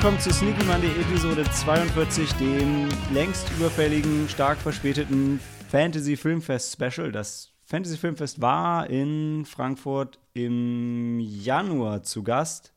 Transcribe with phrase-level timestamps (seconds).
[0.00, 7.12] willkommen zu Sneaky Monday Episode 42, dem längst überfälligen, stark verspäteten Fantasy Filmfest Special.
[7.12, 12.72] Das Fantasy Filmfest war in Frankfurt im Januar zu Gast.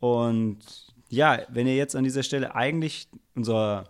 [0.00, 3.84] Und ja, wenn ihr jetzt an dieser Stelle eigentlich unser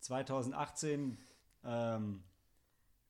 [0.00, 1.16] 2018
[1.64, 2.22] ähm,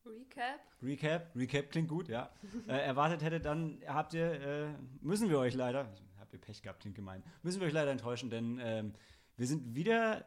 [0.05, 0.61] Recap?
[0.81, 2.29] Recap, Recap klingt gut, ja,
[2.69, 4.67] äh, erwartet hättet, dann habt ihr, äh,
[5.01, 5.89] müssen wir euch leider,
[6.37, 8.93] ihr Pech gehabt, klingt gemein, müssen wir euch leider enttäuschen, denn ähm,
[9.35, 10.25] wir sind wieder,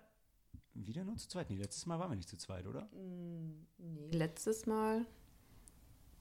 [0.75, 1.51] wieder nur zu zweit.
[1.51, 2.89] Nee, letztes Mal waren wir nicht zu zweit, oder?
[3.79, 5.07] Nee, letztes Mal.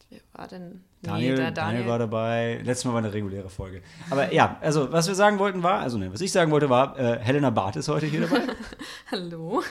[0.10, 0.84] Wer war denn?
[1.04, 2.60] Daniel, nee, der Daniel war dabei.
[2.64, 3.84] Letztes Mal war eine reguläre Folge.
[4.10, 6.98] Aber ja, also was wir sagen wollten war, also ne, was ich sagen wollte war,
[6.98, 8.42] äh, Helena Barth ist heute hier dabei.
[9.12, 9.62] Hallo.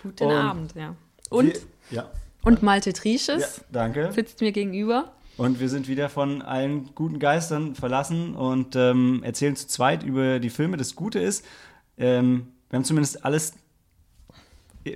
[0.00, 0.94] Guten Und Abend, ja.
[1.30, 1.54] Und,
[1.90, 2.10] Wir, ja,
[2.42, 4.12] und Malte ja, Triesches danke.
[4.12, 5.12] sitzt mir gegenüber.
[5.38, 10.40] Und wir sind wieder von allen guten Geistern verlassen und ähm, erzählen zu zweit über
[10.40, 10.76] die Filme.
[10.76, 11.44] Das Gute ist,
[11.96, 13.54] ähm, wir haben zumindest alles.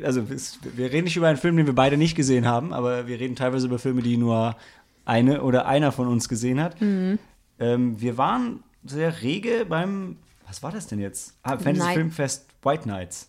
[0.03, 3.21] Also, wir reden nicht über einen Film, den wir beide nicht gesehen haben, aber wir
[3.21, 4.57] reden teilweise über Filme, die nur
[5.05, 6.81] eine oder einer von uns gesehen hat.
[6.81, 7.19] Mhm.
[7.59, 10.17] Ähm, wir waren sehr rege beim.
[10.47, 11.35] Was war das denn jetzt?
[11.45, 13.29] Ah, Fantasy Night- Filmfest White Nights.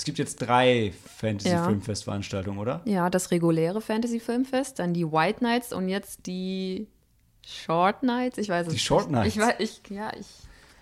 [0.00, 1.62] Es gibt jetzt drei Fantasy Ja.
[1.66, 2.80] Filmfest-Veranstaltungen, oder?
[2.86, 6.88] Ja, das reguläre Fantasy Filmfest, dann die White Nights und jetzt die
[7.46, 8.38] Short Nights.
[8.38, 8.84] Ich weiß es Die nicht.
[8.86, 9.36] Short Nights?
[9.36, 10.26] Ich weiß, ich, ja, ich.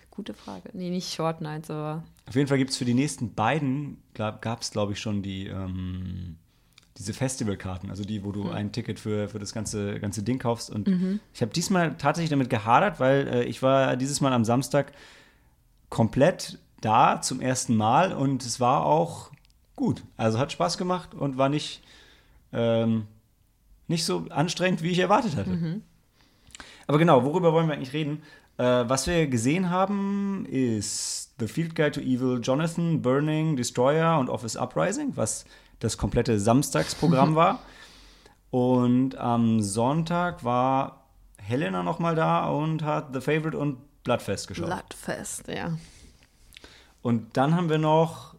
[0.09, 0.69] Gute Frage.
[0.71, 2.03] Nee, nicht Short Nights, aber.
[2.29, 5.47] Auf jeden Fall gibt es für die nächsten beiden, gab es glaube ich schon die,
[5.47, 6.37] ähm,
[6.97, 10.69] diese Festivalkarten, also die, wo du ein Ticket für, für das ganze, ganze Ding kaufst.
[10.69, 14.93] Und ich habe diesmal tatsächlich damit gehadert, weil äh, ich war dieses Mal am Samstag
[15.89, 19.31] komplett da zum ersten Mal und es war auch
[19.75, 20.03] gut.
[20.17, 21.81] Also hat Spaß gemacht und war nicht,
[22.53, 23.07] ähm,
[23.87, 25.51] nicht so anstrengend, wie ich erwartet hatte.
[26.87, 28.23] Aber genau, worüber wollen wir eigentlich reden?
[28.57, 34.29] Äh, was wir gesehen haben, ist The Field Guide to Evil, Jonathan, Burning, Destroyer und
[34.29, 35.45] Office Uprising, was
[35.79, 37.59] das komplette Samstagsprogramm war.
[38.51, 41.05] Und am Sonntag war
[41.37, 44.65] Helena nochmal da und hat The Favorite und Bloodfest geschaut.
[44.65, 45.77] Bloodfest, ja.
[47.01, 48.35] Und dann haben wir noch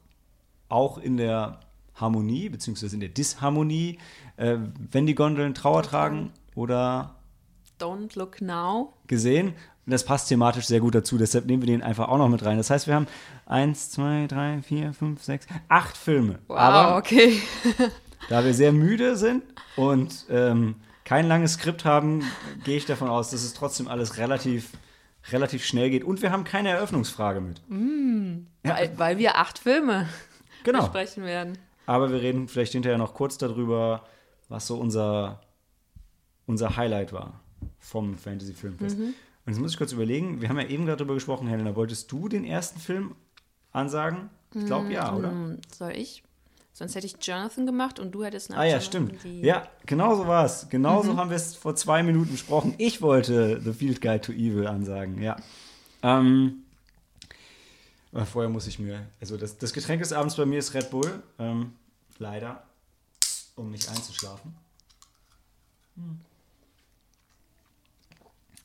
[0.69, 1.60] auch in der
[1.94, 3.98] Harmonie, beziehungsweise in der Disharmonie,
[4.37, 4.56] äh,
[4.91, 7.16] wenn die Gondeln Trauer tragen oder
[7.81, 8.94] Don't Look Now.
[9.06, 9.54] gesehen.
[9.87, 12.44] Und das passt thematisch sehr gut dazu, deshalb nehmen wir den einfach auch noch mit
[12.44, 12.59] rein.
[12.59, 13.06] Das heißt, wir haben
[13.47, 16.38] eins, zwei, drei, vier, fünf, sechs, acht Filme.
[16.47, 17.41] Wow, Aber okay.
[18.28, 19.42] da wir sehr müde sind
[19.77, 22.22] und ähm, kein langes Skript haben,
[22.65, 24.71] gehe ich davon aus, dass es trotzdem alles relativ,
[25.31, 26.05] relativ schnell geht.
[26.05, 27.63] Und wir haben keine Eröffnungsfrage mit.
[28.65, 30.09] Ja, Weil, weil wir acht Filme
[30.65, 30.81] genau.
[30.81, 31.59] besprechen werden.
[31.87, 34.05] Aber wir reden vielleicht hinterher noch kurz darüber,
[34.49, 35.41] was so unser,
[36.47, 37.41] unser Highlight war
[37.79, 38.99] vom Fantasy Filmfest.
[38.99, 39.15] Mhm.
[39.47, 42.13] Und jetzt muss ich kurz überlegen, wir haben ja eben gerade darüber gesprochen, Helena, wolltest
[42.13, 43.15] du den ersten Film
[43.73, 44.31] ansagen?
[44.55, 45.31] Ich glaube ja, oder?
[45.31, 46.23] Hm, Soll ich?
[46.73, 49.45] Sonst hätte ich Jonathan gemacht und du hättest nach Ah ja, Jonathan stimmt.
[49.45, 50.69] Ja, genau so war es.
[50.71, 51.07] Genau Mhm.
[51.07, 52.75] so haben wir es vor zwei Minuten besprochen.
[52.79, 55.37] Ich wollte The Field Guide to Evil ansagen, ja.
[56.03, 56.63] Ähm,
[58.25, 61.23] vorher muss ich mir, also das, das Getränk des Abends bei mir ist Red Bull.
[61.39, 61.73] Ähm,
[62.19, 62.63] leider,
[63.57, 64.55] um nicht einzuschlafen.
[65.97, 66.21] Hm.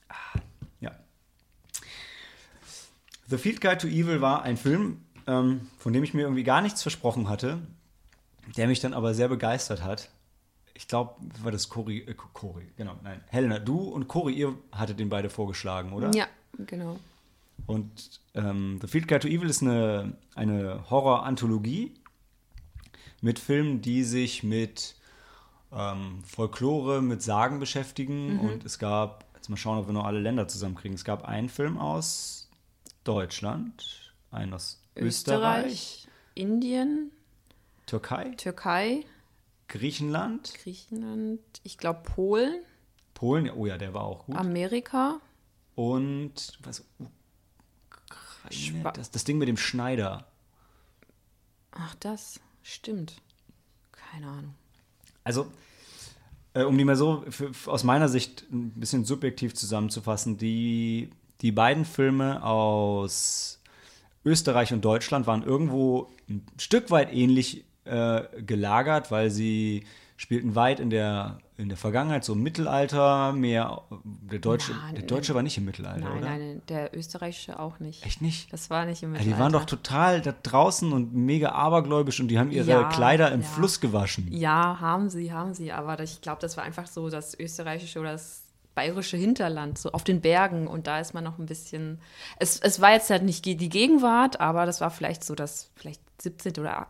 [0.09, 0.39] Ah,
[0.79, 0.91] ja.
[3.27, 6.61] The Field Guide to Evil war ein Film, ähm, von dem ich mir irgendwie gar
[6.61, 7.59] nichts versprochen hatte,
[8.57, 10.09] der mich dann aber sehr begeistert hat.
[10.73, 14.99] Ich glaube, war das Cory, äh, Cory, genau, nein, Helena, du und Cory, ihr hattet
[14.99, 16.11] den beide vorgeschlagen, oder?
[16.13, 16.99] Ja, genau.
[17.65, 21.93] Und ähm, The Field Guide to Evil ist eine, eine Horror-Anthologie
[23.21, 24.95] mit Filmen, die sich mit
[25.73, 28.39] ähm, Folklore, mit Sagen beschäftigen.
[28.39, 30.95] Und es gab, jetzt mal schauen, ob wir noch alle Länder zusammenkriegen.
[30.95, 32.49] Es gab einen Film aus
[33.03, 37.11] Deutschland, einen aus Österreich, Österreich, Indien,
[37.85, 39.05] Türkei, Türkei,
[39.67, 42.63] Griechenland, Griechenland, ich glaube Polen,
[43.15, 44.35] Polen, oh ja, der war auch gut.
[44.35, 45.19] Amerika.
[45.73, 46.85] Und was?
[47.89, 50.27] Ukraine, das, das Ding mit dem Schneider.
[51.71, 53.21] Ach, das stimmt.
[53.91, 54.53] Keine Ahnung.
[55.23, 55.51] Also,
[56.53, 61.09] äh, um die mal so für, aus meiner Sicht ein bisschen subjektiv zusammenzufassen, die,
[61.41, 63.61] die beiden Filme aus
[64.23, 69.85] Österreich und Deutschland waren irgendwo ein Stück weit ähnlich äh, gelagert, weil sie
[70.17, 75.03] spielten weit in der, in der Vergangenheit, so im Mittelalter, mehr der Deutsche, Nein, der
[75.03, 76.29] Deutsche war nicht im Mittelalter, Nein, oder?
[76.29, 78.05] nein, der österreichische auch nicht.
[78.05, 78.51] Echt nicht?
[78.53, 79.35] Das war nicht im Ja, Mittelalter.
[79.35, 83.31] die waren doch total da draußen und mega abergläubisch und die haben ihre Ja, Kleider
[83.33, 83.47] im ja.
[83.47, 84.27] Fluss gewaschen.
[84.31, 85.73] Ja, haben sie, haben sie.
[85.73, 88.43] Aber ich glaube, das war einfach so das österreichische oder das
[88.73, 90.67] bayerische Hinterland, so auf den Bergen.
[90.67, 91.99] Und da ist man noch ein bisschen.
[92.39, 96.01] Es, es war jetzt halt nicht die Gegenwart, aber das war vielleicht so das vielleicht
[96.21, 96.53] 17.
[96.59, 96.87] oder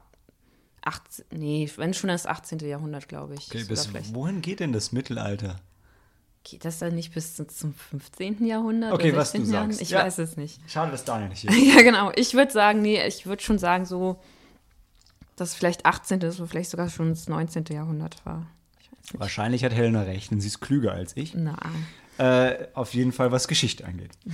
[0.85, 1.25] 18.
[1.31, 2.59] Nee, wenn schon das 18.
[2.59, 3.47] Jahrhundert, glaube ich.
[3.47, 5.57] Okay, bis wohin geht denn das Mittelalter?
[6.43, 8.45] Geht das dann nicht bis zum- zum 15.
[8.45, 8.93] Jahrhundert?
[8.93, 9.53] Okay, was du 16.
[9.53, 9.77] Jahrhundert?
[9.77, 9.81] sagst.
[9.81, 10.03] Ich Ja.
[10.05, 10.61] weiß es nicht.
[10.69, 11.75] Schade, dass Daniel nicht hier ist.
[11.75, 12.11] Ja, genau.
[12.15, 14.19] Ich würde sagen, nee, ich würde schon sagen, so,
[15.35, 16.19] dass vielleicht 18.
[16.19, 17.65] oder vielleicht sogar schon das 19.
[17.71, 18.45] Jahrhundert war.
[19.13, 21.33] Wahrscheinlich hat Helena recht, denn sie ist klüger als ich.
[21.35, 21.57] Na,
[22.17, 24.11] Äh, auf jeden Fall, was Geschichte angeht.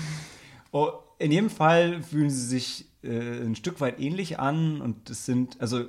[0.73, 0.89] Oh,
[1.19, 5.59] in jedem Fall fühlen sie sich äh, ein Stück weit ähnlich an und es sind,
[5.59, 5.83] also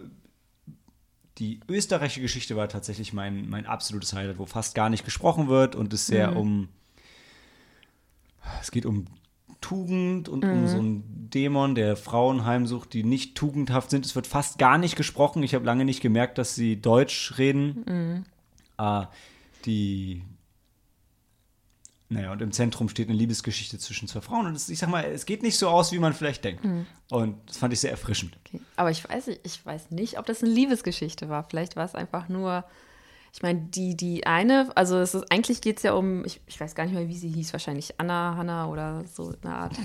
[1.39, 5.75] die österreichische Geschichte war tatsächlich mein, mein absolutes Highlight, wo fast gar nicht gesprochen wird
[5.75, 6.69] und es sehr um,
[8.61, 9.07] es geht um
[9.61, 14.05] Tugend und um so einen Dämon, der Frauen heimsucht, die nicht tugendhaft sind.
[14.05, 15.43] Es wird fast gar nicht gesprochen.
[15.43, 17.85] Ich habe lange nicht gemerkt, dass sie Deutsch reden.
[18.79, 19.07] Äh,
[19.65, 20.23] die
[22.13, 24.47] naja, und im Zentrum steht eine Liebesgeschichte zwischen zwei Frauen.
[24.47, 26.65] Und ich sag mal, es geht nicht so aus, wie man vielleicht denkt.
[27.11, 28.37] Und das fand ich sehr erfrischend.
[28.47, 28.61] okay.
[28.77, 31.45] Aber ich weiß, nicht- ich weiß nicht, ob das eine Liebesgeschichte war.
[31.49, 32.65] Vielleicht war es einfach nur.
[33.35, 36.61] Ich meine, die, die eine, also es ist, eigentlich geht es ja um, ich, ich
[36.61, 39.73] weiß gar nicht mehr, wie sie hieß, wahrscheinlich Anna, Hanna oder so eine Art.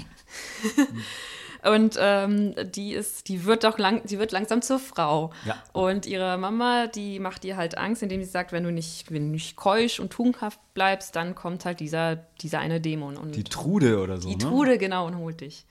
[1.63, 5.31] Und ähm, die ist, die wird doch lang, die wird langsam zur Frau.
[5.45, 5.62] Ja.
[5.74, 9.27] Und ihre Mama, die macht ihr halt Angst, indem sie sagt, wenn du nicht, wenn
[9.27, 13.18] du nicht keusch und tugendhaft bleibst, dann kommt halt dieser, dieser eine Dämon.
[13.18, 14.30] Und Die Trude oder so.
[14.30, 14.44] die ne?
[14.44, 15.65] Trude, genau, und holt dich.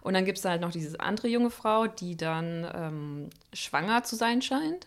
[0.00, 4.16] Und dann gibt es halt noch diese andere junge Frau, die dann ähm, schwanger zu
[4.16, 4.86] sein scheint.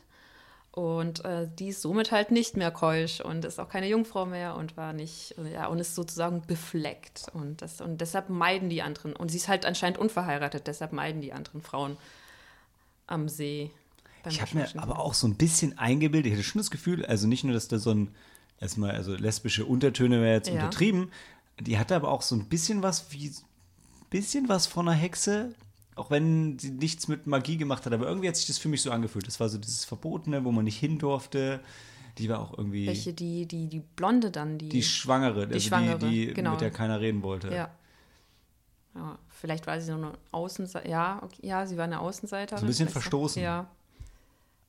[0.73, 4.56] Und äh, die ist somit halt nicht mehr keusch und ist auch keine Jungfrau mehr
[4.56, 7.25] und war nicht, ja, und ist sozusagen befleckt.
[7.33, 9.13] Und, das, und deshalb meiden die anderen.
[9.13, 11.97] Und sie ist halt anscheinend unverheiratet, deshalb meiden die anderen Frauen
[13.07, 13.71] am See.
[14.29, 17.27] Ich habe mir aber auch so ein bisschen eingebildet, ich hatte schon das Gefühl, also
[17.27, 18.15] nicht nur, dass da so ein,
[18.59, 20.53] erstmal, also lesbische Untertöne wäre jetzt Ja.
[20.53, 21.12] untertrieben,
[21.59, 23.33] die hatte aber auch so ein bisschen was wie,
[24.09, 25.53] bisschen was von einer Hexe,
[25.95, 28.81] auch wenn sie nichts mit Magie gemacht hat, aber irgendwie hat sich das für mich
[28.81, 29.27] so angefühlt.
[29.27, 31.59] Das war so dieses Verbotene, wo man nicht hin durfte.
[32.17, 34.69] Die war auch irgendwie Welche, die, die, die Blonde dann, die.
[34.69, 36.51] die Schwangere, also Schwangere, die, die genau.
[36.51, 37.49] mit der keiner reden wollte.
[37.49, 37.69] Ja.
[38.95, 39.19] ja.
[39.29, 40.91] Vielleicht war sie so eine Außenseiterin.
[40.91, 42.59] Ja, okay, ja, sie war eine Außenseiterin.
[42.59, 43.41] So ein bisschen Vielleicht verstoßen.
[43.41, 43.69] Ja.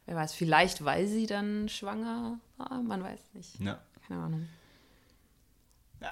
[0.07, 3.61] Wer weiß, vielleicht weil sie dann schwanger war, man weiß nicht.
[3.61, 3.81] Ja.
[4.09, 4.49] Keine Ahnung.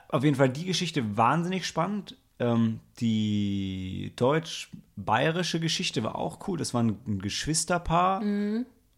[0.08, 2.16] Auf jeden Fall die Geschichte wahnsinnig spannend.
[2.40, 6.58] Ähm, die deutsch-bayerische Geschichte war auch cool.
[6.58, 8.22] Das war ein, Geschwisterpaar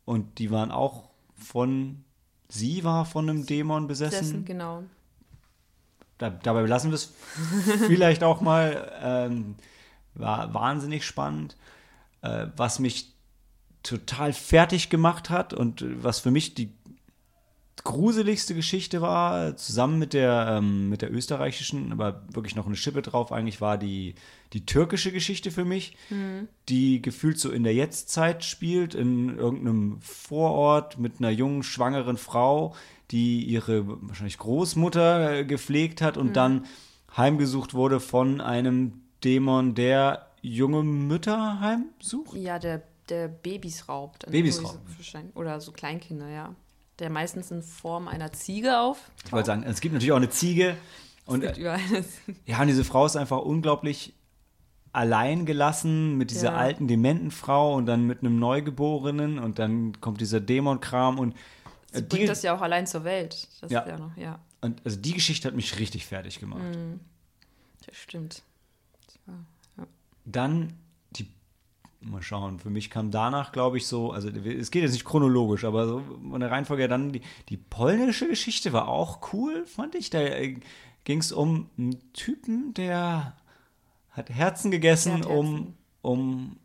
[0.05, 2.05] und die waren auch von,
[2.49, 4.19] sie war von einem Dämon besessen.
[4.19, 4.85] Dessen, genau.
[6.19, 7.13] Da, dabei belassen wir es
[7.87, 8.93] vielleicht auch mal.
[9.03, 9.57] Ähm,
[10.15, 11.57] war wahnsinnig spannend.
[12.21, 13.13] Äh, was mich
[13.83, 16.73] total fertig gemacht hat und was für mich die
[17.85, 23.03] gruseligste Geschichte war, zusammen mit der, ähm, mit der österreichischen, aber wirklich noch eine Schippe
[23.03, 24.15] drauf eigentlich, war die,
[24.53, 25.97] die türkische Geschichte für mich,
[26.69, 32.75] die gefühlt so in der Jetztzeit spielt, in irgendeinem Vorort mit einer jungen, schwangeren Frau,
[33.11, 36.67] die ihre wahrscheinlich Großmutter äh, gepflegt hat und dann
[37.17, 42.37] heimgesucht wurde von einem Dämon, der junge Mütter heimsucht.
[42.37, 44.25] Ja, der, der Babys raubt.
[44.25, 44.63] Also Babys
[44.97, 46.55] wahrscheinlich- Oder so Kleinkinder, ja.
[46.99, 49.11] Der meistens in Form einer Ziege auf.
[49.25, 50.77] Ich wollte sagen, es gibt natürlich auch eine Ziege.
[51.25, 51.81] Und Und äh, überall.
[52.47, 54.15] ja, und diese Frau ist einfach unglaublich
[54.93, 56.57] allein gelassen mit dieser Ja.
[56.57, 61.33] alten, dementen Frau und dann mit einem Neugeborenen und dann kommt dieser Dämonkram und
[61.93, 63.49] äh, Sie bringt das ja auch allein zur Welt.
[63.63, 63.81] Das Ja.
[63.81, 64.39] ist ja noch, ja.
[64.61, 66.61] und also die Geschichte hat mich richtig fertig gemacht.
[67.87, 68.43] Das stimmt.
[69.07, 69.39] Das war,
[69.79, 69.87] ja.
[70.27, 70.75] Dann
[72.05, 75.65] mal schauen, für mich kam danach, glaube ich, so, also es geht jetzt nicht chronologisch,
[75.65, 80.11] aber so von der Reihenfolge dann die, die polnische Geschichte war auch cool, fand ich.
[80.11, 80.61] Da äh,
[81.05, 83.37] ging es um einen Typen, der
[84.11, 85.77] hat Herzen gegessen, hat um, Herzen.
[86.03, 86.57] um,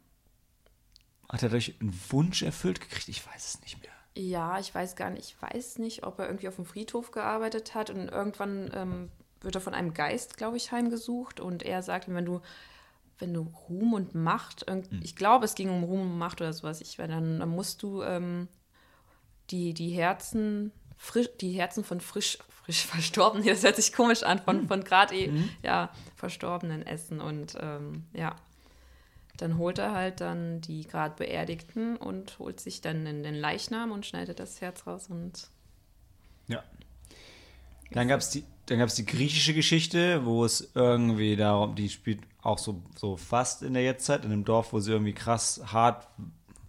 [1.30, 3.08] hat er dadurch einen Wunsch erfüllt gekriegt?
[3.10, 3.92] Ich weiß es nicht mehr.
[4.16, 7.76] Ja, ich weiß gar nicht, ich weiß nicht, ob er irgendwie auf dem Friedhof gearbeitet
[7.76, 12.12] hat und irgendwann ähm, wird er von einem Geist, glaube ich, heimgesucht und er sagt,
[12.14, 12.42] wenn du,
[13.20, 16.54] wenn du Ruhm und Macht, irgend, ich glaube, es ging um Ruhm und Macht oder
[16.54, 18.48] sowas, ich, dann, dann musst du ähm,
[19.50, 24.40] die, die Herzen, frisch, die Herzen von frisch, frisch Verstorbenen, das hört sich komisch an,
[24.40, 25.32] von, von gerade eh,
[25.64, 28.36] ja, Verstorbenen essen und ähm, ja.
[29.38, 33.92] Dann holt er halt dann die gerade Beerdigten und holt sich dann den, den Leichnam
[33.92, 35.50] und schneidet das Herz raus und.
[37.92, 42.22] Dann gab es die, dann gab's die griechische Geschichte, wo es irgendwie darum, die spielt
[42.42, 46.08] auch so, so fast in der Jetztzeit, in einem Dorf, wo sie irgendwie krass hart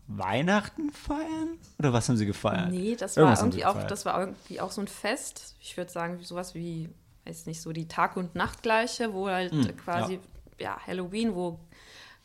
[0.06, 1.58] Weihnachten feiern?
[1.78, 2.70] Oder was haben sie gefeiert?
[2.70, 5.56] nee, das Irgendwas war irgendwie auch, das war irgendwie auch so ein Fest.
[5.60, 6.88] Ich würde sagen, sowas wie
[7.28, 10.18] weiß nicht, so die Tag- und Nachtgleiche, wo halt Hm, quasi,
[10.58, 10.78] ja.
[10.86, 11.58] Halloween, wo,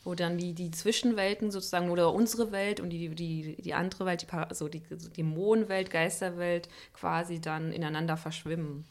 [0.03, 4.21] wo dann die, die Zwischenwelten sozusagen, oder unsere Welt und die, die, die andere Welt,
[4.21, 8.85] die, also die so Dämonenwelt, Geisterwelt, quasi dann ineinander verschwimmen.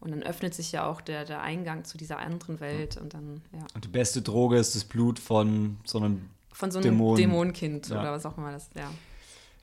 [0.00, 3.42] Und dann öffnet sich ja auch der, der Eingang zu dieser anderen Welt und dann,
[3.52, 3.66] ja.
[3.74, 6.28] Und die beste Droge ist das Blut von so einem.
[6.52, 7.16] Von so einem Dämon.
[7.16, 8.00] Dämonenkind Ja.
[8.00, 8.90] oder was auch immer das, ja.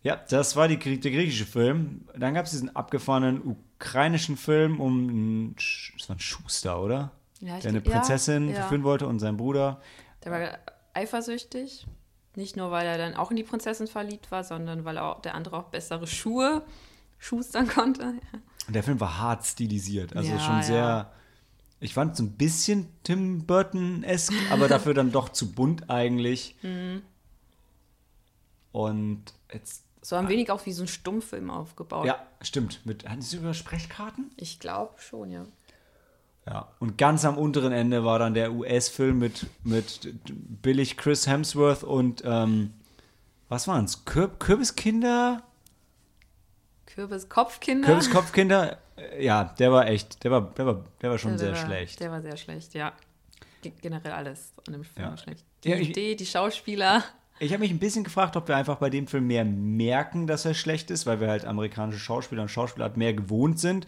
[0.03, 2.01] Ja, das war die, der griechische Film.
[2.17, 5.55] Dann gab es diesen abgefahrenen ukrainischen Film um.
[5.55, 7.11] Das war ein Schuster, oder?
[7.39, 8.55] ja Der eine glaub- ja, Prinzessin ja.
[8.55, 9.81] verführen wollte und sein Bruder.
[10.25, 10.39] Der war
[10.93, 11.87] eifersüchtig.
[12.35, 15.35] Nicht nur, weil er dann auch in die Prinzessin verliebt war, sondern weil auch der
[15.35, 16.63] andere auch bessere Schuhe
[17.19, 18.15] schustern konnte.
[18.67, 20.15] Und der Film war hart stilisiert.
[20.15, 20.63] Also Ja, schon ja.
[20.63, 21.11] sehr.
[21.79, 26.55] Ich fand es ein bisschen Tim Burton-esque, aber dafür dann doch zu bunt eigentlich.
[26.63, 27.01] Mhm.
[28.71, 29.83] Und jetzt.
[30.01, 32.07] So ein wenig auch wie so ein Stummfilm aufgebaut.
[32.07, 32.83] Ja, stimmt.
[32.85, 34.31] Mit, hatten Sie sogar Sprechkarten?
[34.35, 35.45] Ich glaube schon, ja.
[36.45, 36.67] Ja.
[36.79, 40.13] Und ganz am unteren Ende war dann der US-Film mit, mit
[40.61, 42.73] billig Chris Hemsworth und ähm,
[43.49, 44.03] was waren es?
[44.05, 45.43] Kür Kürbiskinder?
[46.85, 47.87] Kürbis Kopfkinder.
[47.87, 48.77] Kürbiskopfkinder?
[48.97, 51.55] Äh, Ja, der war echt, der war, der war, der war schon der sehr war,
[51.57, 51.99] schlecht.
[51.99, 52.91] Der war sehr schlecht, ja.
[53.61, 55.09] Ge- Generell alles an dem Film Ja.
[55.11, 55.45] war schlecht.
[55.63, 57.03] Die Ja, ich- Idee, die Schauspieler.
[57.39, 60.45] Ich habe mich ein bisschen gefragt, ob wir einfach bei dem Film mehr merken, dass
[60.45, 63.87] er schlecht ist, weil wir halt amerikanische Schauspieler und Schauspieler mehr gewohnt sind,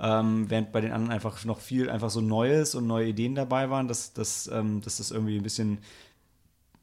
[0.00, 3.70] ähm, während bei den anderen einfach noch viel einfach so Neues und neue Ideen dabei
[3.70, 5.78] waren, dass, dass, ähm, dass das irgendwie ein bisschen,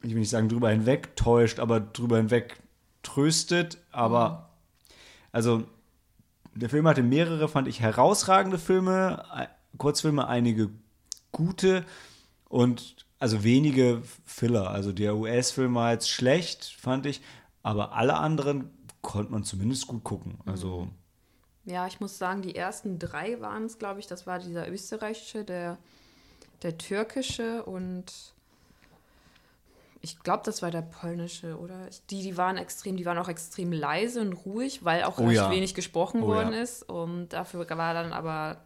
[0.02, 2.56] ich will nicht sagen drüber hinweg täuscht, aber drüber hinweg
[3.02, 3.78] tröstet.
[3.92, 4.50] Aber
[5.32, 5.64] also
[6.54, 10.70] der Film hatte mehrere, fand ich, herausragende Filme, äh, Kurzfilme, einige
[11.30, 11.84] gute.
[12.48, 14.70] Und also wenige Filler.
[14.70, 17.22] Also der US-Film war jetzt schlecht, fand ich,
[17.62, 18.70] aber alle anderen
[19.02, 20.40] konnte man zumindest gut gucken.
[20.46, 20.88] Also
[21.64, 24.06] Ja, ich muss sagen, die ersten drei waren es, glaube ich.
[24.06, 25.78] Das war dieser österreichische, der,
[26.62, 28.34] der türkische und
[30.02, 31.88] ich glaube, das war der polnische, oder?
[32.08, 35.34] Die, die waren extrem, die waren auch extrem leise und ruhig, weil auch Oh recht
[35.36, 35.50] ja.
[35.50, 36.62] wenig gesprochen Oh worden ja.
[36.62, 36.82] ist.
[36.88, 38.62] Und dafür war dann aber,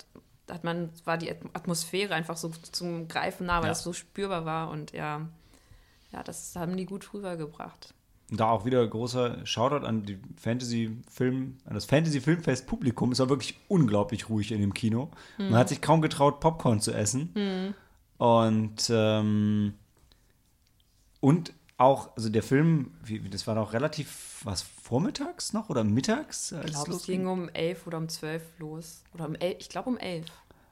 [0.50, 3.68] hat man, war die At- Atmosphäre einfach so zum Greifen nah, weil Ja.
[3.70, 4.70] das so spürbar war.
[4.70, 5.26] Und ja,
[6.12, 7.94] ja, das haben die gut rübergebracht.
[8.30, 13.12] da auch wieder großer Shoutout an die Fantasy-Film, an das Fantasy-Filmfest-Publikum.
[13.12, 15.10] Es war wirklich unglaublich ruhig in dem Kino.
[15.38, 17.74] Man hat sich kaum getraut, Popcorn zu essen.
[18.18, 19.74] Und ähm,
[21.20, 22.92] und auch, also der Film,
[23.30, 26.52] das war doch relativ, was, vormittags noch oder mittags?
[26.52, 29.02] Als Ich glaube, es ging um elf oder um zwölf los.
[29.14, 30.26] Oder um elf, ich glaube um elf.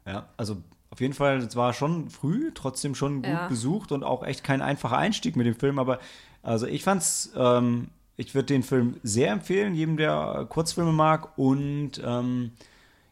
[0.06, 0.58] Ja, also
[0.90, 3.48] auf jeden Fall, es war schon früh, trotzdem schon gut Ja.
[3.48, 5.78] besucht und auch echt kein einfacher Einstieg mit dem Film.
[5.78, 5.98] Aber
[6.42, 7.88] also ich fand's, ähm,
[8.18, 11.38] ich würde den Film sehr empfehlen, jedem, der Kurzfilme mag.
[11.38, 12.52] Und ähm,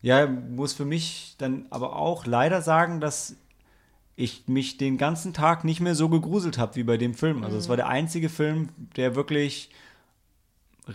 [0.02, 3.36] ja, muss für mich dann aber auch leider sagen, dass
[4.16, 7.42] ich mich den ganzen Tag nicht mehr so gegruselt habe wie bei dem Film.
[7.42, 7.70] Also es Mhm.
[7.70, 9.70] war der einzige Film, der wirklich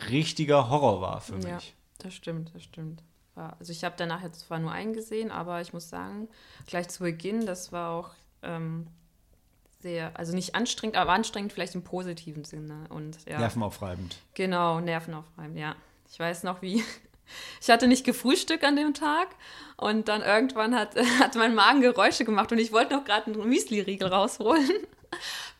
[0.09, 1.45] richtiger Horror war für mich.
[1.45, 1.59] Ja,
[1.99, 3.01] das stimmt, das stimmt.
[3.35, 6.29] Also ich habe danach jetzt zwar nur einen gesehen, aber ich muss sagen,
[6.67, 8.11] gleich zu Beginn, das war auch
[8.43, 8.87] ähm,
[9.81, 12.85] sehr, also nicht anstrengend, aber anstrengend vielleicht im positiven Sinne.
[12.89, 14.17] Und ja, Nervenaufreibend.
[14.33, 15.75] genau, nervenaufreibend, ja.
[16.11, 16.83] Ich weiß noch, wie.
[17.59, 19.29] Ich hatte nicht gefrühstückt an dem Tag
[19.77, 23.49] und dann irgendwann hat, hat mein Magen Geräusche gemacht und ich wollte noch gerade einen
[23.49, 24.69] Müsli-Riegel rausholen.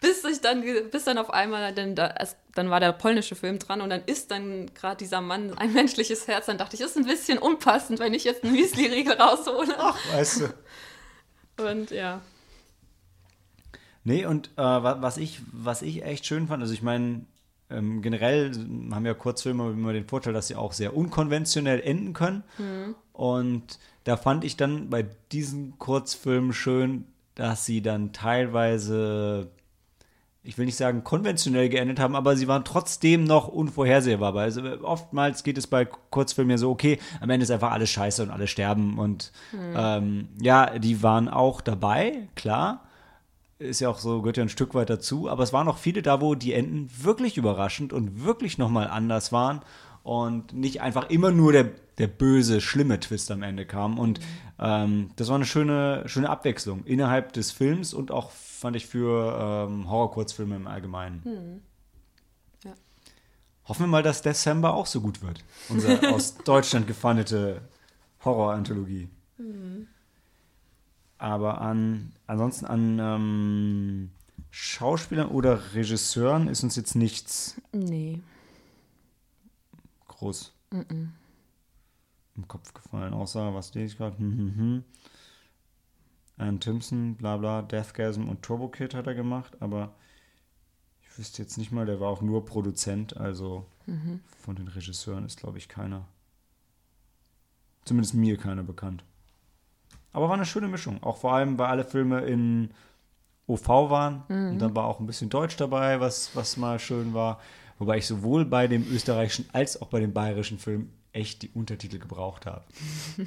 [0.02, 3.90] Bis ich dann, bis dann auf einmal, dann, dann war der polnische Film dran und
[3.90, 6.46] dann ist dann gerade dieser Mann ein menschliches Herz.
[6.46, 9.74] Dann dachte ich, ist ein bisschen unpassend, wenn ich jetzt einen Müsli-Riegel raushole.
[9.78, 10.42] Ach, weißt
[11.58, 11.64] du.
[11.72, 12.22] Und ja.
[14.04, 17.26] Nee, und äh, wa- was, ich, was ich echt schön fand, also ich meine,
[17.72, 18.52] ähm, generell
[18.92, 22.44] haben ja Kurzfilme immer den Vorteil, dass sie auch sehr unkonventionell enden können.
[23.14, 29.50] Und da fand ich dann bei diesen Kurzfilmen schön, dass sie dann teilweise,
[30.46, 34.36] ich will nicht sagen konventionell geendet haben, aber sie waren trotzdem noch unvorhersehbar.
[34.36, 38.24] Also oftmals geht es bei Kurzfilmen ja so, okay, am Ende ist einfach alles scheiße
[38.24, 39.00] und alle sterben.
[39.00, 39.32] Und
[39.76, 42.82] ähm, ja, die waren auch dabei, klar
[43.58, 46.02] ist ja auch so, gehört ja ein Stück weit dazu, aber es waren auch viele
[46.02, 49.62] da, wo die Enden wirklich überraschend und wirklich nochmal anders waren
[50.06, 53.98] und nicht einfach immer nur der, der böse, schlimme Twist am Ende kam.
[53.98, 54.20] Und
[54.60, 59.68] ähm, das war eine schöne, schöne Abwechslung innerhalb des Films und auch, fand ich, für
[59.68, 61.64] ähm, Horror-Kurzfilme im Allgemeinen.
[62.64, 62.76] Ja.
[63.68, 65.44] Hoffen wir mal, dass December auch so gut wird.
[65.70, 67.62] Unsere aus Deutschland gefandete
[68.24, 69.10] Horror-Anthologie.
[71.18, 74.12] Aber an, ansonsten an ähm,
[74.52, 78.22] Schauspielern oder Regisseuren ist uns jetzt nichts Nee.
[80.16, 80.54] Groß
[82.36, 84.18] im Kopf gefallen, außer, was lese ich gerade?
[84.18, 84.84] Hm, hm, hm.
[86.38, 89.96] Ann Timpson, bla bla, Deathgasm und Turbo Kid hat er gemacht, aber
[91.02, 94.20] ich wüsste jetzt nicht mal, der war auch nur Produzent, also mhm.
[94.42, 96.06] von den Regisseuren ist, glaube ich, keiner.
[97.86, 99.06] Zumindest mir keiner bekannt.
[100.12, 101.04] Aber war eine schöne Mischung.
[101.04, 102.72] Auch vor allem, weil alle Filme in
[103.48, 104.24] OV waren.
[104.28, 104.50] Mhm.
[104.52, 107.40] Und dann war auch ein bisschen Deutsch dabei, was, was mal schön war.
[107.78, 112.00] Wobei ich sowohl bei dem österreichischen als auch bei dem bayerischen Film echt die Untertitel
[112.00, 112.64] gebraucht habe.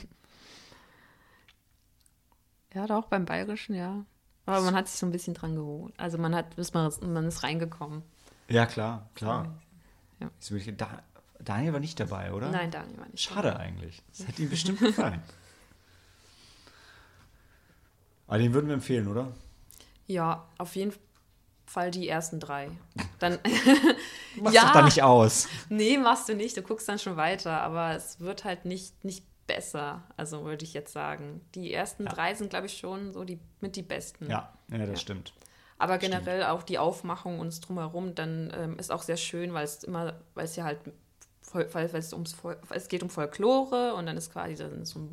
[2.75, 4.05] ja, doch, beim bayerischen, ja.
[4.47, 5.93] Aber man hat sich so ein bisschen dran geholt.
[5.99, 8.02] Also man hat, bis man, man ist reingekommen.
[8.49, 9.59] Ja, klar, klar.
[10.21, 10.31] Ja.
[11.40, 12.50] Daniel war nicht dabei, oder?
[12.50, 13.61] Nein, Daniel war nicht Schade dabei.
[13.61, 14.02] eigentlich.
[14.09, 15.23] Das hätte ihm bestimmt gefallen.
[18.26, 19.33] Aber den würden wir empfehlen, oder?
[20.07, 21.00] Ja, auf jeden Fall
[21.91, 22.71] die ersten drei.
[23.19, 23.39] Dann
[24.37, 25.49] machst ja, du da nicht aus.
[25.69, 26.57] Nee, machst du nicht.
[26.57, 30.75] Du guckst dann schon weiter, aber es wird halt nicht, nicht besser, also würde ich
[30.75, 31.41] jetzt sagen.
[31.55, 32.11] Die ersten ja.
[32.11, 34.31] drei sind, glaube ich, schon so die mit die besten.
[34.31, 34.97] Ja, ja das ja.
[34.97, 35.33] stimmt.
[35.79, 36.53] Aber generell stimmt.
[36.53, 40.45] auch die Aufmachung und drumherum, dann ähm, ist auch sehr schön, weil es immer, weil
[40.45, 40.81] es ja halt,
[41.53, 42.37] weil, es ums,
[42.71, 45.09] es geht um Folklore und dann ist quasi dann so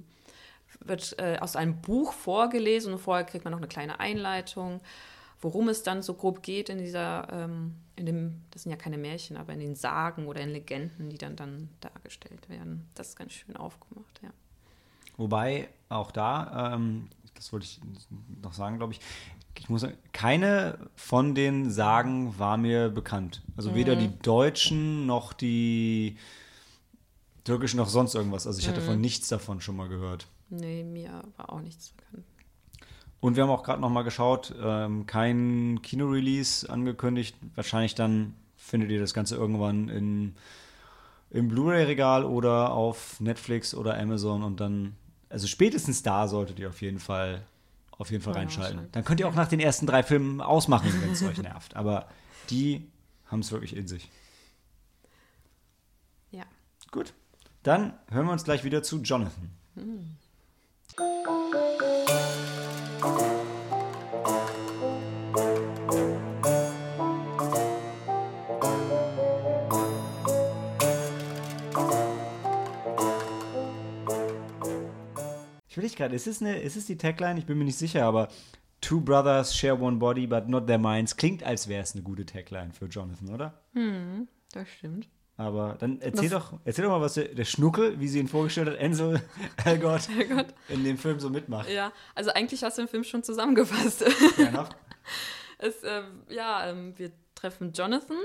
[0.82, 4.82] wird äh, aus einem Buch vorgelesen und vorher kriegt man noch eine kleine Einleitung,
[5.42, 8.98] worum es dann so grob geht in dieser, ähm, in dem, das sind ja keine
[8.98, 12.88] Märchen, aber in den Sagen oder in Legenden, die dann, dann dargestellt werden.
[12.94, 14.30] Das ist ganz schön aufgemacht, ja.
[15.18, 17.80] Wobei auch da, ähm, das wollte ich
[18.42, 19.00] noch sagen, glaube ich,
[19.58, 23.42] ich muss sagen, keine von den Sagen war mir bekannt.
[23.56, 23.76] Also mhm.
[23.76, 26.18] weder die deutschen noch die
[27.44, 28.48] türkischen noch sonst irgendwas.
[28.48, 28.86] Also ich hatte mhm.
[28.86, 30.28] von nichts davon schon mal gehört.
[30.50, 32.26] Nee, mir war auch nichts bekannt.
[33.26, 37.36] Und wir haben auch gerade noch mal geschaut, ähm, kein Kino-Release angekündigt.
[37.56, 40.36] Wahrscheinlich dann findet ihr das Ganze irgendwann in,
[41.32, 44.96] im Blu-ray-Regal oder auf Netflix oder Amazon und dann,
[45.28, 47.42] also spätestens da solltet ihr auf jeden Fall,
[47.98, 48.90] auf jeden Fall ja, reinschalten.
[48.92, 51.76] Dann könnt ihr auch nach den ersten drei Filmen ausmachen, wenn es euch nervt.
[51.76, 52.06] Aber
[52.52, 52.88] die
[53.26, 54.08] haben es wirklich in sich.
[56.30, 56.44] Ja.
[56.92, 57.12] Gut.
[57.64, 59.50] Dann hören wir uns gleich wieder zu Jonathan.
[59.74, 60.16] Hm.
[75.68, 77.38] Ich will nicht gerade, ist ist es die Tagline?
[77.38, 78.30] Ich bin mir nicht sicher, aber
[78.86, 81.18] Two Brothers share one body, but not their minds.
[81.18, 83.60] Klingt, als wäre es eine gute Tagline für Jonathan, oder?
[83.74, 85.08] Hm, das stimmt.
[85.38, 88.70] Aber dann erzähl doch, erzähl doch mal, was der, der, Schnuckel, wie sie ihn vorgestellt
[88.70, 89.16] hat, Enzo
[89.66, 91.70] Elgort, Elgort, in dem Film so mitmacht.
[91.70, 94.06] Ja, also eigentlich hast du den Film schon zusammengefasst.
[94.38, 94.70] Ja,
[95.58, 98.18] es, äh, ja ähm, wir treffen Jonathan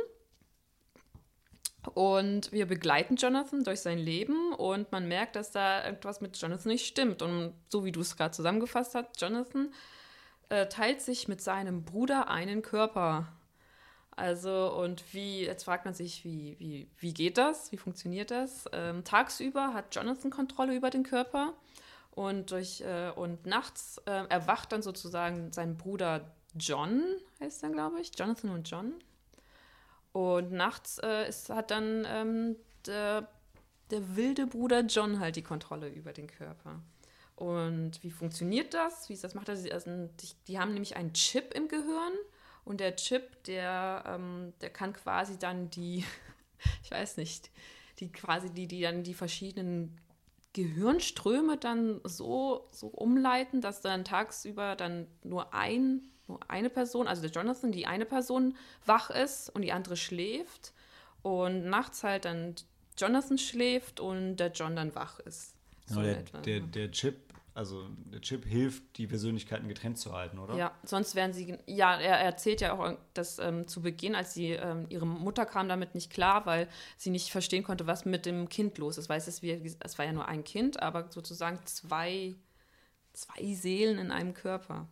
[1.94, 6.70] und wir begleiten Jonathan durch sein Leben und man merkt, dass da irgendwas mit Jonathan
[6.70, 7.23] nicht stimmt.
[7.23, 9.73] Und so wie du es gerade zusammengefasst hast, Jonathan
[10.49, 13.33] äh, teilt sich mit seinem Bruder einen Körper
[14.20, 17.72] also, und wie, jetzt fragt man sich, wie, wie, wie geht das?
[17.72, 18.66] Wie funktioniert das?
[18.72, 21.54] Ähm, tagsüber hat Jonathan Kontrolle über den Körper
[22.11, 27.02] und, durch, äh, und nachts äh, erwacht dann sozusagen sein Bruder John,
[27.40, 28.92] heißt er, glaube ich, Jonathan und John.
[30.12, 32.56] Und nachts äh, ist, hat dann ähm,
[32.87, 33.26] der,
[33.90, 36.83] der wilde Bruder John halt die Kontrolle über den Körper.
[37.37, 39.09] Und wie funktioniert das?
[39.09, 39.35] Wie ist das?
[39.35, 39.54] Macht er?
[39.72, 42.12] Also, die, die haben nämlich einen Chip im Gehirn
[42.64, 46.05] und der Chip, der, ähm, der kann quasi dann die,
[46.83, 47.51] ich weiß nicht,
[47.99, 49.99] die quasi die, die dann die verschiedenen
[50.53, 57.23] Gehirnströme dann so, so umleiten, dass dann tagsüber dann nur ein, nur eine Person, also
[57.23, 60.73] der Jonathan, die eine Person wach ist und die andere schläft.
[61.23, 62.55] Und nachts halt dann
[62.96, 65.55] Jonathan schläft und der John dann wach ist.
[65.87, 67.16] So der, der, der Chip
[67.61, 70.57] also der Chip hilft, die Persönlichkeiten getrennt zu halten, oder?
[70.57, 71.59] Ja, sonst wären sie.
[71.66, 75.68] Ja, er erzählt ja auch, dass ähm, zu Beginn, als sie, ähm, ihre Mutter kam
[75.68, 79.11] damit nicht klar, weil sie nicht verstehen konnte, was mit dem Kind los ist.
[79.11, 82.35] Weil es, ist wie, es war ja nur ein Kind, aber sozusagen zwei,
[83.12, 84.88] zwei Seelen in einem Körper.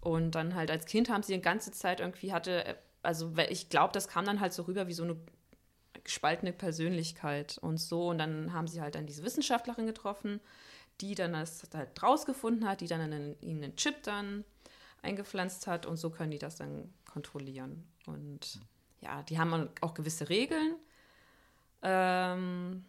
[0.00, 3.92] Und dann halt als Kind haben sie die ganze Zeit irgendwie hatte, also ich glaube,
[3.92, 5.16] das kam dann halt so rüber wie so eine
[6.02, 8.08] gespaltene Persönlichkeit und so.
[8.08, 10.40] Und dann haben sie halt dann diese Wissenschaftlerin getroffen
[11.02, 14.44] die dann das halt rausgefunden hat, die dann ihnen einen Chip dann
[15.02, 17.84] eingepflanzt hat und so können die das dann kontrollieren.
[18.06, 18.60] Und
[19.00, 20.76] ja, die haben auch gewisse Regeln,
[21.82, 22.84] ähm,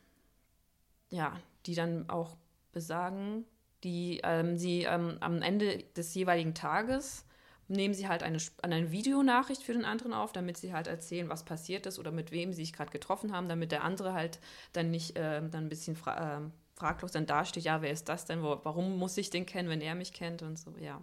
[1.10, 2.38] ja, die dann auch
[2.71, 3.45] besagen,
[3.84, 7.26] die ähm, sie ähm, am Ende des jeweiligen Tages
[7.67, 11.43] nehmen sie halt eine, eine Videonachricht für den anderen auf, damit sie halt erzählen, was
[11.43, 14.39] passiert ist oder mit wem sie sich gerade getroffen haben, damit der andere halt
[14.73, 16.41] dann nicht äh, dann ein bisschen äh,
[16.75, 18.43] fraglos dann dasteht, ja, wer ist das denn?
[18.43, 21.01] Wo, warum muss ich den kennen, wenn er mich kennt und so, ja.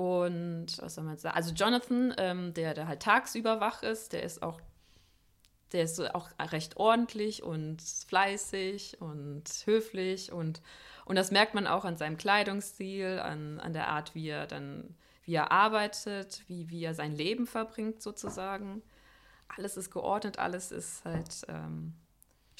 [0.00, 1.36] Und was soll man sagen?
[1.36, 4.58] Also Jonathan, ähm, der, der halt tagsüber wach ist, der ist auch,
[5.72, 10.62] der ist auch recht ordentlich und fleißig und höflich und,
[11.04, 14.96] und das merkt man auch an seinem Kleidungsstil, an, an der Art, wie er dann,
[15.24, 18.82] wie er arbeitet, wie, wie er sein Leben verbringt sozusagen.
[19.48, 21.92] Alles ist geordnet, alles ist halt ähm,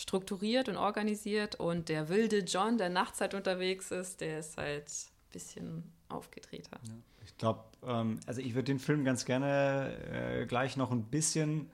[0.01, 4.87] strukturiert und organisiert und der wilde John, der nachts halt unterwegs ist, der ist halt
[4.87, 6.79] ein bisschen aufgedrehter.
[6.83, 6.95] Ja.
[7.25, 11.71] Ich glaube, ähm, also ich würde den Film ganz gerne äh, gleich noch ein bisschen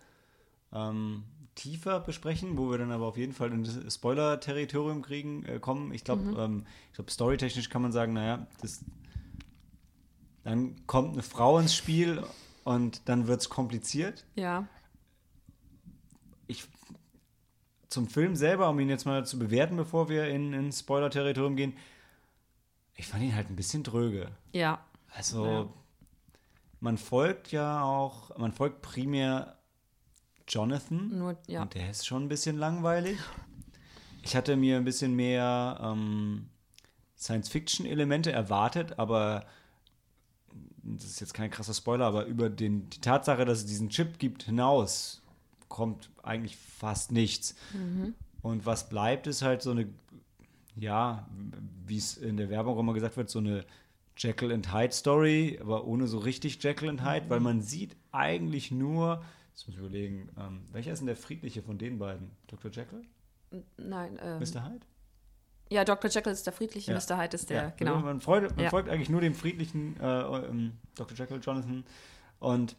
[0.72, 1.22] ähm,
[1.54, 5.94] tiefer besprechen, wo wir dann aber auf jeden Fall in das Spoiler-Territorium kriegen, äh, kommen.
[5.94, 6.38] Ich glaube, mhm.
[6.38, 8.84] ähm, ich storytechnisch kann man sagen, naja, das,
[10.42, 12.24] dann kommt eine Frau ins Spiel
[12.64, 14.24] und dann wird es kompliziert.
[14.34, 14.66] Ja.
[16.48, 16.64] Ich
[17.96, 21.72] zum Film selber, um ihn jetzt mal zu bewerten, bevor wir in, in Spoiler-Territorium gehen,
[22.94, 24.28] ich fand ihn halt ein bisschen dröge.
[24.52, 24.84] Ja.
[25.14, 25.68] Also, ja.
[26.80, 29.56] man folgt ja auch, man folgt primär
[30.46, 31.16] Jonathan.
[31.16, 31.62] Nur, ja.
[31.62, 33.18] Und der ist schon ein bisschen langweilig.
[34.20, 36.50] Ich hatte mir ein bisschen mehr ähm,
[37.16, 39.46] Science-Fiction-Elemente erwartet, aber
[40.82, 44.18] das ist jetzt kein krasser Spoiler, aber über den, die Tatsache, dass es diesen Chip
[44.18, 45.22] gibt, hinaus
[45.68, 47.54] kommt eigentlich fast nichts.
[47.72, 48.14] Mhm.
[48.42, 49.88] Und was bleibt, ist halt so eine,
[50.76, 51.26] ja,
[51.86, 53.64] wie es in der Werbung auch immer gesagt wird, so eine
[54.16, 57.30] Jekyll and Hyde Story, aber ohne so richtig Jekyll and Hyde, mhm.
[57.30, 61.62] weil man sieht eigentlich nur, jetzt muss ich überlegen, ähm, welcher ist denn der friedliche
[61.62, 62.30] von den beiden?
[62.46, 62.70] Dr.
[62.70, 63.02] Jekyll?
[63.76, 64.18] Nein.
[64.22, 64.64] Ähm, Mr.
[64.64, 64.86] Hyde?
[65.70, 66.10] Ja, Dr.
[66.10, 66.98] Jekyll ist der friedliche, ja.
[66.98, 67.20] Mr.
[67.20, 67.72] Hyde ist der, ja.
[67.76, 67.98] genau.
[67.98, 68.70] Man, freut, man ja.
[68.70, 71.16] folgt eigentlich nur dem friedlichen äh, ähm, Dr.
[71.16, 71.84] Jekyll, Jonathan.
[72.38, 72.76] Und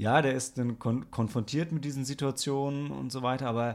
[0.00, 3.74] ja, der ist dann kon konfrontiert mit diesen Situationen und so weiter, aber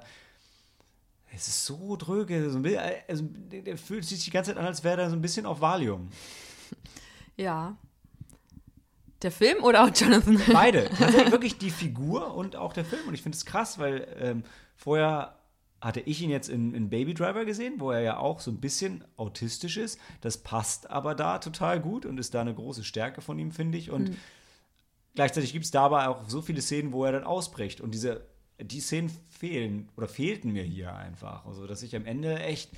[1.33, 2.49] es ist so dröge.
[2.49, 2.61] So
[3.07, 5.61] also, der fühlt sich die ganze Zeit an, als wäre er so ein bisschen auf
[5.61, 6.09] Valium.
[7.37, 7.75] Ja.
[9.21, 10.41] Der Film oder auch Jonathan?
[10.53, 10.89] Beide.
[11.01, 13.09] Also wirklich die Figur und auch der Film.
[13.09, 14.43] Und ich finde es krass, weil ähm,
[14.77, 15.37] vorher
[15.81, 18.61] hatte ich ihn jetzt in, in, Baby Driver gesehen, wo er ja auch so ein
[18.61, 19.99] bisschen autistisch ist.
[20.21, 23.77] Das passt aber da total gut und ist da eine große Stärke von ihm, finde
[23.77, 23.91] ich.
[23.91, 24.17] Und mhm.
[25.15, 27.81] Gleichzeitig gibt es dabei auch so viele Szenen, wo er dann ausbricht.
[27.81, 28.25] Und diese
[28.59, 31.45] die Szenen fehlen oder fehlten mir hier einfach.
[31.45, 32.71] Also, dass ich am Ende echt.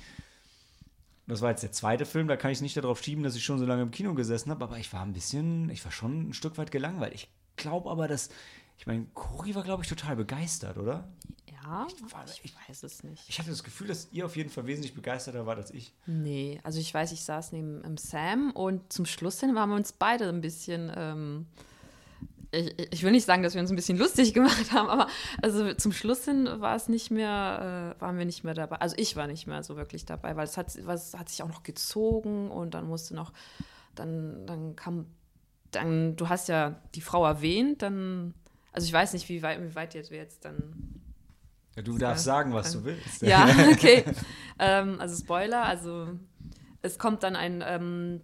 [1.26, 3.44] Das war jetzt der zweite Film, da kann ich es nicht darauf schieben, dass ich
[3.44, 6.30] schon so lange im Kino gesessen habe, aber ich war ein bisschen, ich war schon
[6.30, 7.12] ein Stück weit gelangweilt.
[7.12, 8.30] Ich glaube aber, dass,
[8.78, 11.06] ich meine, Cory war, glaube ich, total begeistert, oder?
[11.52, 13.28] Ja, ich, war, ich, ich, weiß es nicht.
[13.28, 15.92] Ich hatte das Gefühl, dass ihr auf jeden Fall wesentlich begeisterter wart als ich.
[16.06, 19.92] Nee, also ich weiß, ich saß neben Sam und zum Schluss hin waren wir uns
[19.92, 21.46] beide ein bisschen ähm,
[22.50, 25.08] ich, ich, will nicht sagen, dass wir uns ein bisschen lustig gemacht haben, aber
[25.42, 28.76] also zum Schluss hin war es nicht mehr, äh, waren wir nicht mehr dabei.
[28.76, 31.48] Also ich war nicht mehr so wirklich dabei, weil es hat, was, hat sich auch
[31.48, 33.32] noch gezogen und dann musste noch,
[33.94, 35.06] dann, dann kam,
[35.70, 38.34] dann, du hast ja die Frau erwähnt, dann,
[38.72, 41.02] also ich weiß nicht, wie weit, wie weit jetzt wir jetzt dann.
[41.76, 43.22] Ja, du darfst äh, sagen, was dann, du willst.
[43.22, 44.04] Ja, okay.
[44.58, 46.08] ähm, also Spoiler, also
[46.80, 48.22] es kommt dann ein ähm,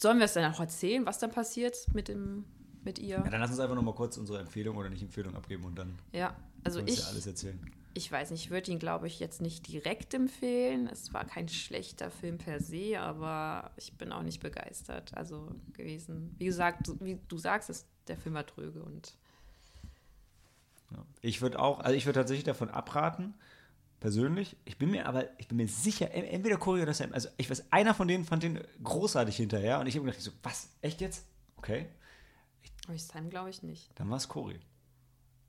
[0.00, 2.44] Sollen wir es dann auch erzählen, was dann passiert mit, dem,
[2.84, 3.16] mit ihr?
[3.16, 5.98] Ja, dann lass uns einfach nochmal kurz unsere Empfehlung oder nicht Empfehlung abgeben und dann
[6.12, 7.58] ja, also ich, ja alles erzählen.
[7.94, 10.86] Ich weiß nicht, ich würde ihn, glaube ich, jetzt nicht direkt empfehlen.
[10.86, 16.34] Es war kein schlechter Film per se, aber ich bin auch nicht begeistert also gewesen.
[16.38, 19.16] Wie gesagt, wie du sagst, ist, der Film war tröge und.
[21.20, 23.34] Ich würde auch, also ich würde tatsächlich davon abraten,
[24.00, 24.56] persönlich.
[24.64, 27.12] Ich bin mir aber, ich bin mir sicher, entweder Cory oder Sam.
[27.12, 30.30] Also ich weiß, einer von denen fand den großartig hinterher und ich habe gedacht, so,
[30.42, 31.26] was, echt jetzt?
[31.56, 31.86] Okay.
[32.94, 33.90] Ich, Sam glaube ich nicht.
[33.96, 34.60] Dann war es Cory.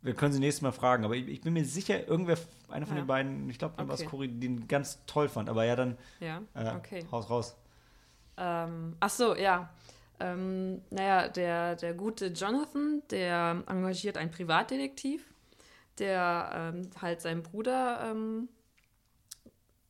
[0.01, 2.37] Wir können sie nächstes Mal fragen, aber ich, ich bin mir sicher, irgendwer,
[2.69, 3.03] einer von ja.
[3.03, 3.99] den beiden, ich glaube, dann okay.
[3.99, 5.49] war es Cory, den ganz toll fand.
[5.49, 7.05] Aber ja, dann ja, äh, okay.
[7.11, 7.55] Haus raus.
[8.37, 9.69] Ähm, ach so, ja.
[10.21, 15.25] Ähm, naja, der, der gute Jonathan, der engagiert einen Privatdetektiv
[15.99, 18.49] der ähm, halt seinem Bruder, ähm,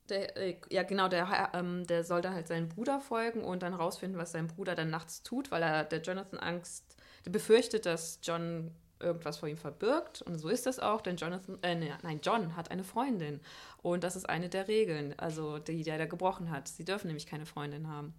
[0.09, 3.73] der, äh, ja genau, der, ähm, der soll dann halt seinem Bruder folgen und dann
[3.73, 8.19] rausfinden, was sein Bruder dann nachts tut, weil er der Jonathan Angst, der befürchtet, dass
[8.23, 12.19] John irgendwas vor ihm verbirgt und so ist das auch, denn Jonathan, äh, ne, nein,
[12.21, 13.39] John hat eine Freundin
[13.81, 16.67] und das ist eine der Regeln, also die, die er da gebrochen hat.
[16.67, 18.13] Sie dürfen nämlich keine Freundin haben.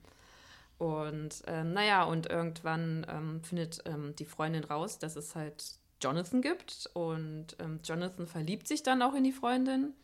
[0.78, 6.42] Und ähm, naja, und irgendwann ähm, findet ähm, die Freundin raus, dass es halt Jonathan
[6.42, 6.88] gibt.
[6.94, 9.94] Und ähm, Jonathan verliebt sich dann auch in die Freundin.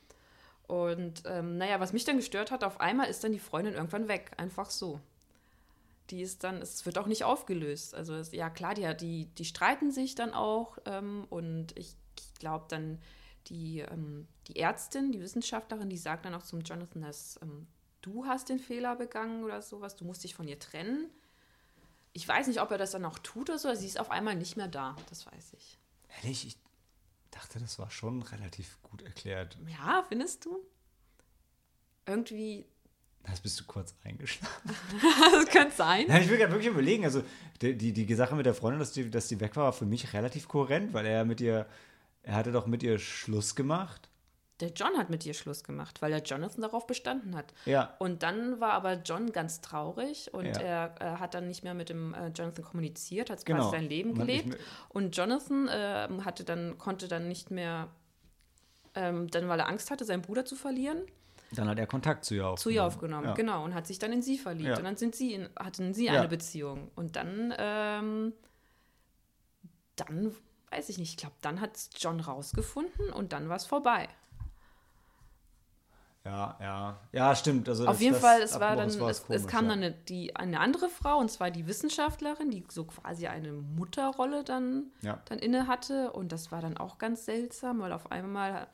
[0.66, 4.08] Und ähm, naja, was mich dann gestört hat, auf einmal ist dann die Freundin irgendwann
[4.08, 4.32] weg.
[4.36, 5.00] Einfach so.
[6.10, 7.94] Die ist dann, es wird auch nicht aufgelöst.
[7.94, 10.78] Also es, ja klar, die, die, die streiten sich dann auch.
[10.84, 11.96] Ähm, und ich,
[12.38, 12.98] glaube dann,
[13.48, 17.66] die, ähm, die Ärztin, die Wissenschaftlerin, die sagt dann auch zum Jonathan, dass ähm,
[18.02, 21.10] du hast den Fehler begangen oder sowas, du musst dich von ihr trennen.
[22.12, 24.36] Ich weiß nicht, ob er das dann auch tut oder so, sie ist auf einmal
[24.36, 25.78] nicht mehr da, das weiß ich.
[26.16, 26.56] Ehrlich, ich
[27.30, 29.58] dachte, das war schon relativ gut erklärt.
[29.66, 30.58] Ja, findest du?
[32.06, 32.66] Irgendwie
[33.28, 34.70] das bist du kurz eingeschlafen.
[35.32, 36.06] das könnte sein.
[36.08, 37.04] Ja, ich will gerade wirklich überlegen.
[37.04, 37.22] Also,
[37.60, 39.86] die, die, die Sache mit der Freundin, dass die, dass die weg war, war für
[39.86, 41.66] mich relativ kohärent, weil er mit ihr,
[42.22, 44.08] er hatte doch mit ihr Schluss gemacht.
[44.60, 47.52] Der John hat mit ihr Schluss gemacht, weil der Jonathan darauf bestanden hat.
[47.66, 47.94] Ja.
[47.98, 50.60] Und dann war aber John ganz traurig und Ja.
[50.60, 53.58] er äh, hat dann nicht mehr mit dem äh, Jonathan kommuniziert, hat Genau.
[53.64, 54.56] quasi sein Leben gelebt.
[54.88, 57.88] Und Jonathan ähm, hatte dann, konnte dann nicht mehr,
[58.94, 61.02] ähm, dann weil er Angst hatte, seinen Bruder zu verlieren,
[61.52, 62.58] Dann hat er Kontakt zu ihr aufgenommen.
[62.62, 63.34] zu ihr aufgenommen, Ja.
[63.34, 64.70] genau, und hat sich dann in sie verliebt.
[64.70, 64.78] Ja.
[64.78, 66.90] Und dann sind sie in, hatten sie eine Beziehung.
[66.96, 68.32] Und dann, ähm,
[69.96, 70.34] dann
[70.70, 74.08] weiß ich nicht, ich glaube, dann hat John rausgefunden und dann war es vorbei.
[76.26, 76.98] Ja, ja.
[77.12, 77.68] Ja, stimmt.
[77.68, 79.70] Also Auf das- jeden das Fall, es war dann, es, es komisch, kam ja.
[79.70, 84.42] dann eine, die, eine andere Frau, und zwar die Wissenschaftlerin, die so quasi eine Mutterrolle
[84.42, 85.20] dann, Ja.
[85.26, 86.12] dann inne hatte.
[86.12, 88.66] Und das war dann auch ganz seltsam, weil auf einmal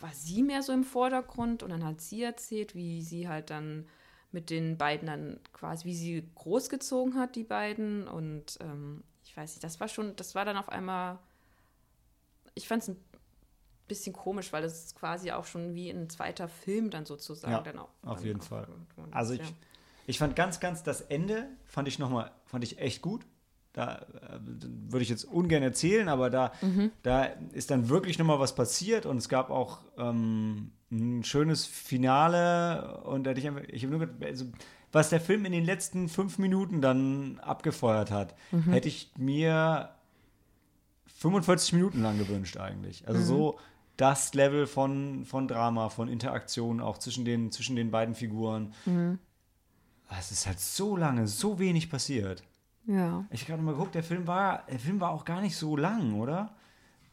[0.00, 3.86] war sie mehr so im Vordergrund und dann hat sie erzählt, wie sie halt dann
[4.32, 8.06] mit den beiden dann quasi, wie sie großgezogen hat, die beiden.
[8.08, 11.18] Und ähm, ich weiß nicht, das war schon, das war dann auf einmal,
[12.54, 12.96] ich fand es ein
[13.88, 17.78] bisschen komisch, weil das quasi auch schon wie ein zweiter Film dann sozusagen Ja, dann
[17.78, 17.88] auch.
[18.04, 18.64] auf jeden auch Fall.
[18.96, 19.46] ist, Also ich, ja.
[20.06, 23.24] ich fand ganz, ganz das Ende fand ich noch mal, fand ich echt gut.
[23.72, 26.90] Da äh, würde ich jetzt ungern erzählen, aber da, Mhm.
[27.02, 31.66] da ist dann wirklich noch mal was passiert und es gab auch ähm, ein schönes
[31.66, 34.46] Finale und da hätte ich, einfach- ich habe nur gedacht, also,
[34.90, 38.72] was der Film in den letzten fünf Minuten dann abgefeuert hat, Mhm.
[38.72, 39.90] hätte ich mir
[41.18, 43.02] 45 Minuten lang gewünscht eigentlich.
[43.02, 43.08] Mhm.
[43.08, 43.58] Also so
[43.98, 48.72] das Level von, von Drama, von Interaktion auch zwischen den, zwischen den beiden Figuren.
[48.86, 49.18] Mhm.
[50.18, 52.42] Es ist halt so lange, so wenig passiert.
[52.86, 53.26] Ja.
[53.30, 55.76] Ich habe gerade mal geguckt, der Film war, der Film war auch gar nicht so
[55.76, 56.56] lang, oder?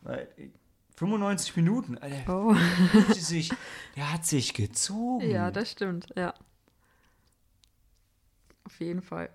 [0.01, 0.49] Weil, äh,
[0.95, 1.97] 95 Minuten.
[1.97, 2.53] Alter, Oh.
[2.53, 3.51] der, hat sich,
[3.97, 5.29] der hat sich gezogen.
[5.29, 6.33] Ja, das stimmt, ja.
[8.63, 9.29] Auf jeden Fall.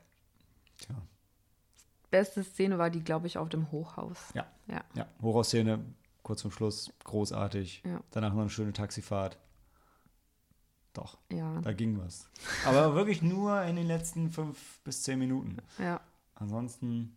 [0.79, 0.95] Tja.
[2.11, 4.19] Beste Szene war die, glaube ich, auf dem Hochhaus.
[4.35, 4.47] Ja.
[4.67, 4.83] Ja.
[4.95, 5.85] Ja, Horrorszene,
[6.23, 7.83] kurz zum Schluss, großartig.
[7.85, 8.01] Ja.
[8.11, 9.39] Danach noch eine schöne Taxifahrt.
[10.93, 11.61] Doch, Ja.
[11.61, 12.29] da ging was.
[12.67, 15.57] Aber wirklich nur in den letzten fünf bis zehn Minuten.
[15.79, 16.01] Ja.
[16.35, 17.17] Ansonsten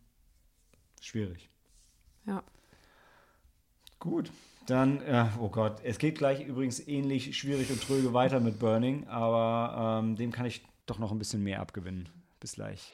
[1.02, 1.50] schwierig.
[2.26, 2.44] Ja.
[4.00, 4.32] Gut,
[4.68, 9.08] dann, äh, oh Gott, es geht gleich übrigens ähnlich schwierig und tröge weiter mit Burning,
[9.08, 12.10] aber ähm, dem kann ich doch noch ein bisschen mehr abgewinnen.
[12.40, 12.94] Bis gleich.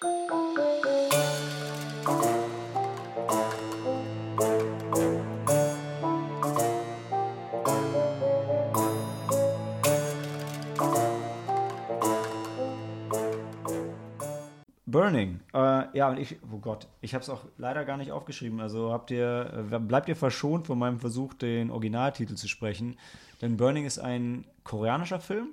[15.09, 15.39] Burning.
[15.53, 18.59] Äh, ja, und ich, oh Gott, ich habe es auch leider gar nicht aufgeschrieben.
[18.59, 22.97] Also habt ihr, äh, bleibt ihr verschont von meinem Versuch, den Originaltitel zu sprechen.
[23.41, 25.49] Denn Burning ist ein koreanischer Film,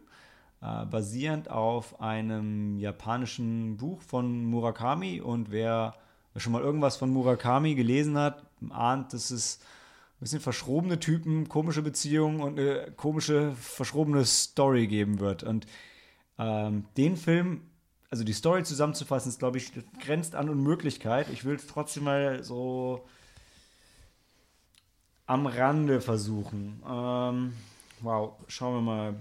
[0.61, 5.21] äh, basierend auf einem japanischen Buch von Murakami.
[5.21, 5.95] Und wer
[6.37, 9.61] schon mal irgendwas von Murakami gelesen hat, ahnt, dass es
[10.17, 15.45] ein bisschen verschrobene Typen, komische Beziehungen und eine komische, verschrobene Story geben wird.
[15.45, 15.67] Und
[16.39, 17.63] ähm, den Film,
[18.17, 21.29] also die Story zusammenzufassen, ist, glaube ich, grenzt an Unmöglichkeit.
[21.29, 23.07] Ich will es trotzdem mal so
[25.27, 26.83] am Rande versuchen.
[26.89, 27.53] Ähm,
[28.01, 29.15] wow, schauen wir mal.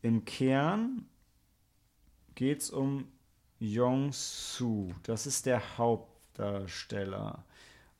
[0.00, 1.04] Im Kern
[2.34, 3.06] geht es um
[3.60, 4.94] Yong-Soo.
[5.02, 7.44] Das ist der Hauptdarsteller.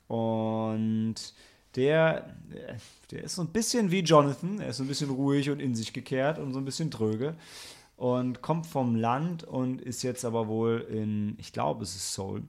[0.07, 1.15] Und
[1.75, 2.35] der,
[3.11, 4.59] der ist so ein bisschen wie Jonathan.
[4.59, 7.35] Er ist so ein bisschen ruhig und in sich gekehrt und so ein bisschen tröge.
[8.03, 12.43] Und kommt vom Land und ist jetzt aber wohl in, ich glaube, es ist Seoul.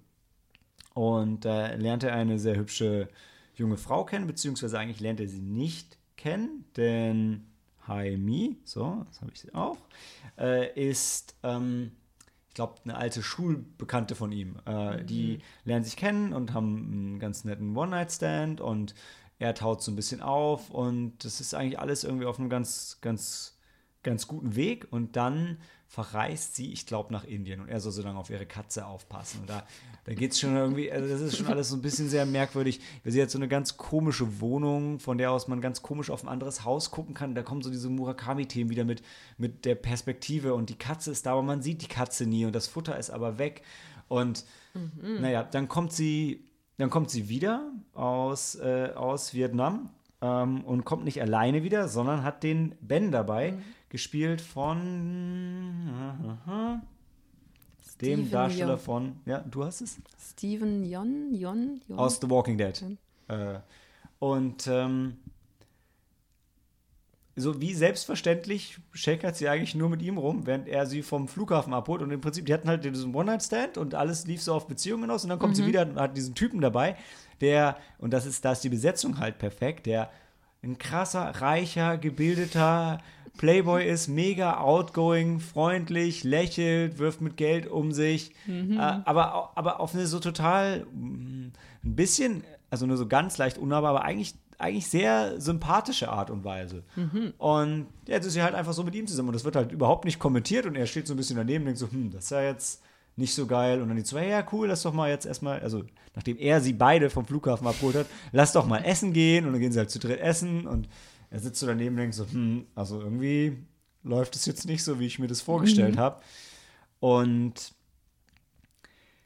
[0.95, 3.07] Und da lernt er eine sehr hübsche
[3.55, 7.47] junge Frau kennen, beziehungsweise eigentlich lernt er sie nicht kennen, denn
[7.87, 9.79] Haimi, so, das habe ich sie auch,
[10.37, 11.93] äh, ist, ähm,
[12.49, 14.57] ich glaube, eine alte Schulbekannte von ihm.
[14.67, 18.97] Äh, Die lernen sich kennen und haben einen ganz netten One-Night-Stand und
[19.39, 22.99] er taut so ein bisschen auf und das ist eigentlich alles irgendwie auf einem ganz,
[23.03, 23.54] ganz
[24.05, 28.03] ganz guten Weg und dann verreist sie, ich glaube, nach Indien und er soll so
[28.03, 29.41] lange auf ihre Katze aufpassen.
[29.41, 29.65] Und da,
[30.05, 32.81] da geht es schon irgendwie, also das ist schon alles so ein bisschen sehr merkwürdig.
[33.05, 36.29] Sie hat so eine ganz komische Wohnung, von der aus man ganz komisch auf ein
[36.29, 37.35] anderes Haus gucken kann.
[37.35, 39.03] Da kommen so diese Murakami-Themen wieder mit,
[39.39, 42.55] mit der Perspektive und die Katze ist da, aber man sieht die Katze nie und
[42.55, 43.63] das Futter ist aber weg.
[44.09, 44.45] Und
[45.21, 49.91] naja, dann kommt sie, dann kommt sie wieder aus, äh, aus Vietnam
[50.21, 53.55] ähm, und kommt nicht alleine wieder, sondern hat den Ben dabei,
[53.95, 55.89] gespielt von
[56.29, 58.79] aha, dem Steven Darsteller Yeun.
[58.81, 59.99] von, ja, du hast es?
[60.21, 61.97] Steven Yon, Yon, Yon.
[61.97, 62.85] Aus The Walking Dead.
[63.29, 63.61] Äh,
[64.19, 65.19] und ähm,
[67.37, 71.73] so wie selbstverständlich schäkert sie eigentlich nur mit ihm rum, während er sie vom Flughafen
[71.73, 72.03] abholt.
[72.03, 75.23] Und im Prinzip, die hatten halt diesen One-Night-Stand und alles lief so auf Beziehungen aus.
[75.23, 76.97] Und dann kommt sie wieder und hat diesen Typen dabei,
[77.41, 80.11] der, und das ist, da ist die Besetzung halt perfekt, der
[80.65, 82.99] ein krasser, reicher, gebildeter
[83.37, 88.33] Playboy ist, mega outgoing, freundlich, lächelt, wirft mit Geld um sich,
[88.77, 91.53] äh, aber, aber auf eine so total mm,
[91.85, 96.45] ein bisschen, also nur so ganz leicht unnahbar, aber eigentlich, eigentlich sehr sympathische Art und
[96.45, 96.85] Weise.
[97.39, 99.73] Und ja, jetzt ist sie halt einfach so mit ihm zusammen und das wird halt
[99.73, 102.25] überhaupt nicht kommentiert und er steht so ein bisschen daneben und denkt so, hm, das
[102.25, 102.83] ist ja jetzt
[103.17, 103.81] nicht so geil.
[103.81, 106.73] Und dann die zwei, ja, cool, lass doch mal jetzt erstmal, also nachdem er sie
[106.73, 109.91] beide vom Flughafen abgeholt hat, lass doch mal essen gehen und dann gehen sie halt
[109.91, 110.89] zu dritt essen und
[111.35, 113.59] er sitzt so daneben und denkt so, hm, also irgendwie
[114.05, 116.23] läuft es jetzt nicht so, wie ich mir das vorgestellt habe.
[117.01, 117.73] Und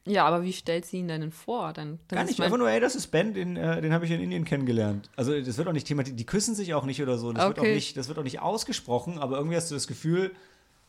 [0.07, 1.75] Ja, aber wie stellt sie ihn denn vor?
[1.75, 4.11] Dann, dann Gar nicht, einfach nur, ey, das ist Ben, den, äh, den habe ich
[4.11, 5.11] in Indien kennengelernt.
[5.16, 7.59] Also das wird auch nicht thematisiert, die küssen sich auch nicht oder so, das, wird,
[7.59, 7.75] auch Okay.
[7.75, 10.35] nicht, das wird auch nicht ausgesprochen, aber irgendwie hast du das Gefühl,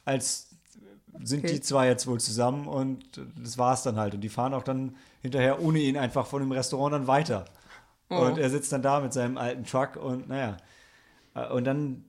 [0.06, 0.56] als
[1.22, 1.56] sind Okay.
[1.56, 4.14] die zwei jetzt wohl zusammen und das war's dann halt.
[4.14, 7.44] Und die fahren auch dann hinterher ohne ihn einfach von dem Restaurant dann weiter.
[8.10, 8.16] Oh.
[8.16, 10.56] Und er sitzt dann da mit seinem alten Truck und naja.
[11.48, 12.06] Äh, Und dann,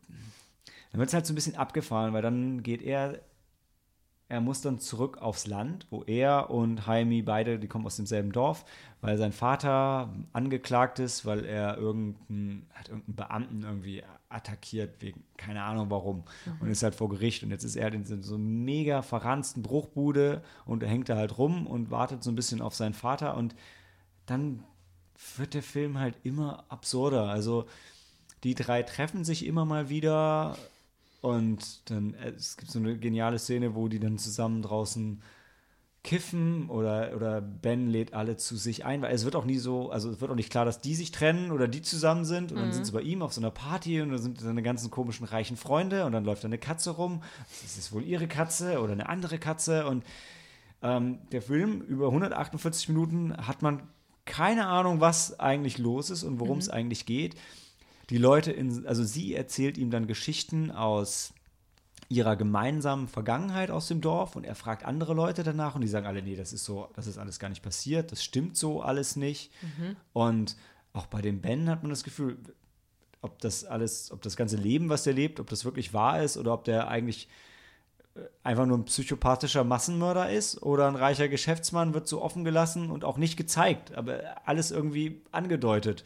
[0.93, 3.21] dann wird es halt so ein bisschen abgefahren, weil dann geht er
[4.31, 8.31] er muss dann zurück aufs Land, wo er und Jaime beide, die kommen aus demselben
[8.31, 8.65] Dorf,
[9.01, 15.65] weil sein Vater angeklagt ist, weil er irgendeinen, hat irgendeinen Beamten irgendwie attackiert, wegen keine
[15.65, 16.23] Ahnung warum.
[16.61, 17.43] Und ist halt vor Gericht.
[17.43, 21.67] Und jetzt ist er halt in so mega verranzten Bruchbude und hängt da halt rum
[21.67, 23.37] und wartet so ein bisschen auf seinen Vater.
[23.37, 23.57] Und
[24.27, 24.63] dann
[25.37, 27.25] wird der Film halt immer absurder.
[27.25, 27.67] Also
[28.45, 30.57] die drei treffen sich immer mal wieder
[31.21, 35.23] und dann äh, es gibt so eine geniale Szene, wo die dann zusammen draußen
[36.03, 39.91] kiffen oder, oder Ben lädt alle zu sich ein, weil es wird auch nie so,
[39.91, 42.59] also es wird auch nicht klar, dass die sich trennen oder die zusammen sind und
[42.59, 45.27] dann sind sie bei ihm auf so einer Party und da sind seine ganzen komischen
[45.27, 47.23] reichen Freunde und dann läuft da eine Katze rum,
[47.63, 50.05] das ist wohl ihre Katze oder eine andere Katze und
[50.83, 53.83] ähm, der Film über 148 Minuten hat man
[54.25, 57.35] keine Ahnung, was eigentlich los ist und worum es eigentlich geht.
[58.11, 61.33] Die Leute, in, also sie erzählt ihm dann Geschichten aus
[62.09, 66.07] ihrer gemeinsamen Vergangenheit aus dem Dorf und er fragt andere Leute danach und die sagen
[66.07, 69.15] alle, nee, das ist so, das ist alles gar nicht passiert, das stimmt so alles
[69.15, 69.53] nicht.
[70.13, 70.57] Und
[70.93, 72.37] auch bei dem Ben hat man das Gefühl,
[73.23, 76.37] ob das alles, ob das ganze Leben, was der lebt, ob das wirklich wahr ist
[76.37, 77.29] oder ob der eigentlich
[78.17, 82.91] äh, einfach nur ein psychopathischer Massenmörder ist oder ein reicher Geschäftsmann wird so offen gelassen
[82.91, 86.03] und auch nicht gezeigt, aber alles irgendwie angedeutet.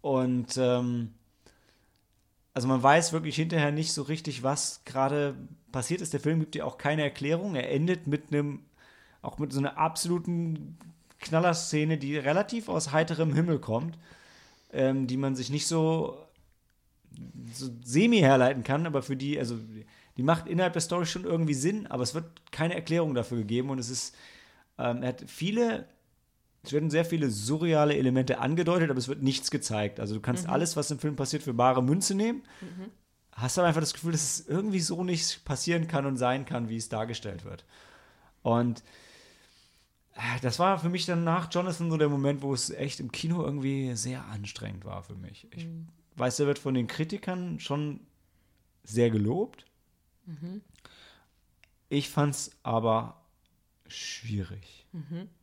[0.00, 1.14] Und ähm,
[2.54, 5.36] also man weiß wirklich hinterher nicht so richtig, was gerade
[5.70, 6.12] passiert ist.
[6.12, 7.54] Der Film gibt dir auch keine Erklärung.
[7.54, 8.64] Er endet mit einem,
[9.22, 10.78] auch mit so einer absoluten
[11.20, 13.98] Knallerszene, die relativ aus heiterem Himmel kommt,
[14.72, 16.18] ähm, die man sich nicht so,
[17.52, 19.56] so semi herleiten kann, aber für die, also
[20.16, 23.70] die macht innerhalb der Story schon irgendwie Sinn, aber es wird keine Erklärung dafür gegeben
[23.70, 24.16] und es ist,
[24.78, 25.86] ähm, er hat viele
[26.68, 30.00] es werden sehr viele surreale Elemente angedeutet, aber es wird nichts gezeigt.
[30.00, 32.42] Also du kannst alles, was im Film passiert, für bare Münze nehmen.
[33.32, 36.68] Hast aber einfach das Gefühl, dass es irgendwie so nicht passieren kann und sein kann,
[36.68, 37.64] wie es dargestellt wird.
[38.42, 38.82] Und
[40.14, 43.12] äh, das war für mich dann nach Jonathan so der Moment, wo es echt im
[43.12, 45.46] Kino irgendwie sehr anstrengend war für mich.
[45.52, 45.66] Ich
[46.16, 48.00] weiß, der wird von den Kritikern schon
[48.84, 49.64] sehr gelobt.
[51.88, 53.22] Ich fand es aber
[53.86, 54.86] schwierig.
[54.92, 55.37] Das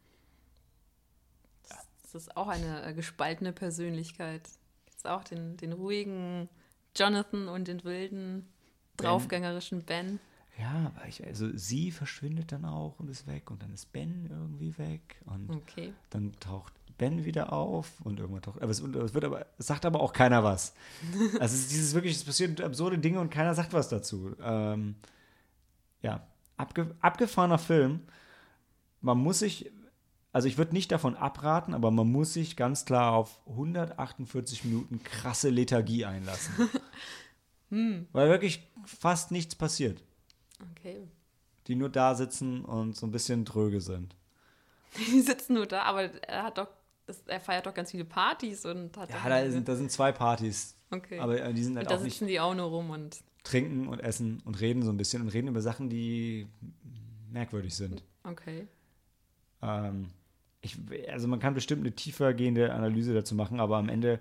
[2.15, 4.43] ist auch eine äh, gespaltene Persönlichkeit.
[4.85, 6.49] Gibt auch den, den ruhigen
[6.95, 8.47] Jonathan und den wilden,
[8.97, 10.19] draufgängerischen Ben.
[10.57, 14.27] Ja, aber ich, also sie verschwindet dann auch und ist weg und dann ist Ben
[14.29, 15.93] irgendwie weg und Okay.
[16.11, 19.85] dann taucht Ben wieder auf und irgendwann taucht, aber es, es wird aber, es sagt
[19.85, 20.73] aber auch keiner was.
[21.41, 24.33] Also es ist dieses wirklich, es passieren absurde Dinge und keiner sagt was dazu.
[24.41, 24.95] Ähm,
[26.01, 27.99] ja, abge, abgefahrener Film.
[29.01, 29.69] Man muss sich,
[30.35, 35.01] also ich würde nicht davon abraten, aber man muss sich ganz klar auf 148 Minuten
[35.01, 36.53] krasse Lethargie einlassen.
[38.11, 40.03] Weil wirklich fast nichts passiert
[40.71, 41.07] Okay.
[41.67, 44.13] die nur da sitzen und so ein bisschen dröge sind.
[44.97, 46.67] Die sitzen nur da, aber er hat doch,
[47.27, 49.09] er feiert doch ganz viele Partys und hat.
[49.09, 50.75] Ja, da sind, da sind zwei Partys.
[50.91, 51.17] Okay.
[51.19, 53.23] Aber äh, die sind halt und da auch sitzen die auch nur rum und.
[53.43, 56.47] trinken und essen und reden so ein bisschen und reden über Sachen, die
[57.31, 58.03] merkwürdig sind.
[58.23, 58.67] Okay.
[59.61, 60.07] Ähm,
[60.65, 60.77] ich,
[61.11, 64.19] also man kann bestimmt eine tiefer gehende Analyse dazu machen, aber am Ende,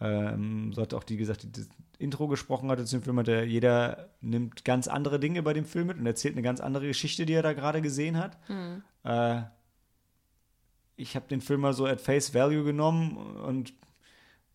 [0.00, 1.68] ähm, so hat auch die gesagt, die das
[1.98, 5.64] Intro gesprochen hatte zu dem Film, hat er, jeder nimmt ganz andere Dinge bei dem
[5.64, 8.38] Film mit und erzählt eine ganz andere Geschichte, die er da gerade gesehen hat.
[8.48, 8.82] Mhm.
[9.04, 9.42] Äh,
[10.96, 13.74] ich habe den Film mal so at face value genommen und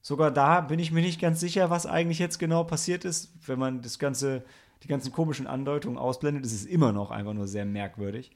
[0.02, 3.34] sogar da bin ich mir nicht ganz sicher, was eigentlich jetzt genau passiert ist.
[3.48, 4.44] Wenn man das ganze,
[4.84, 8.32] die ganzen komischen Andeutungen ausblendet, ist es immer noch einfach nur sehr merkwürdig.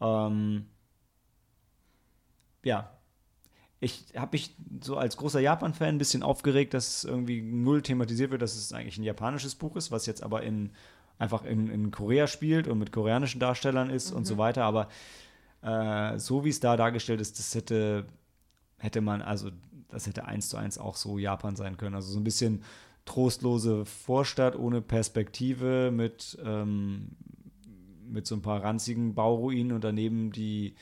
[0.00, 0.66] Ähm,
[2.64, 2.90] ja,
[3.80, 8.30] ich habe mich so als großer Japan-Fan ein bisschen aufgeregt, dass es irgendwie null thematisiert
[8.30, 10.70] wird, dass es eigentlich ein japanisches Buch ist, was jetzt aber in,
[11.18, 14.64] einfach in, in Korea spielt und mit koreanischen Darstellern ist und so weiter.
[14.64, 14.88] Aber
[15.62, 18.06] äh, so wie es da dargestellt ist, das hätte,
[18.78, 19.50] hätte man, also
[19.88, 21.94] das hätte eins zu eins auch so Japan sein können.
[21.94, 22.62] Also so ein bisschen
[23.04, 27.10] trostlose Vorstadt ohne Perspektive mit, ähm,
[28.08, 30.74] mit so ein paar ranzigen Bauruinen und daneben die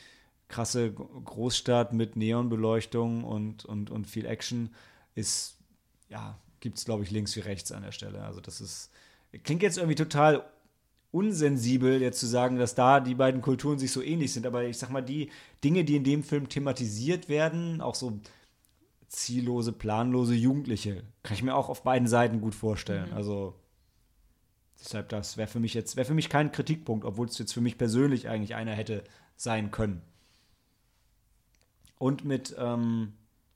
[0.53, 4.70] krasse Großstadt mit Neonbeleuchtung und, und, und viel Action
[5.14, 5.57] ist,
[6.09, 8.22] ja, gibt es, glaube ich, links wie rechts an der Stelle.
[8.22, 8.90] Also das ist,
[9.42, 10.44] klingt jetzt irgendwie total
[11.11, 14.46] unsensibel, jetzt zu sagen, dass da die beiden Kulturen sich so ähnlich sind.
[14.46, 15.30] Aber ich sag mal, die
[15.64, 18.20] Dinge, die in dem Film thematisiert werden, auch so
[19.09, 23.12] ziellose, planlose Jugendliche, kann ich mir auch auf beiden Seiten gut vorstellen.
[23.12, 23.55] Also
[24.80, 27.61] deshalb, das wäre für mich jetzt, wäre für mich kein Kritikpunkt, obwohl es jetzt für
[27.61, 29.05] mich persönlich eigentlich einer hätte
[29.36, 30.03] sein können.
[32.03, 33.12] Und mit ähm,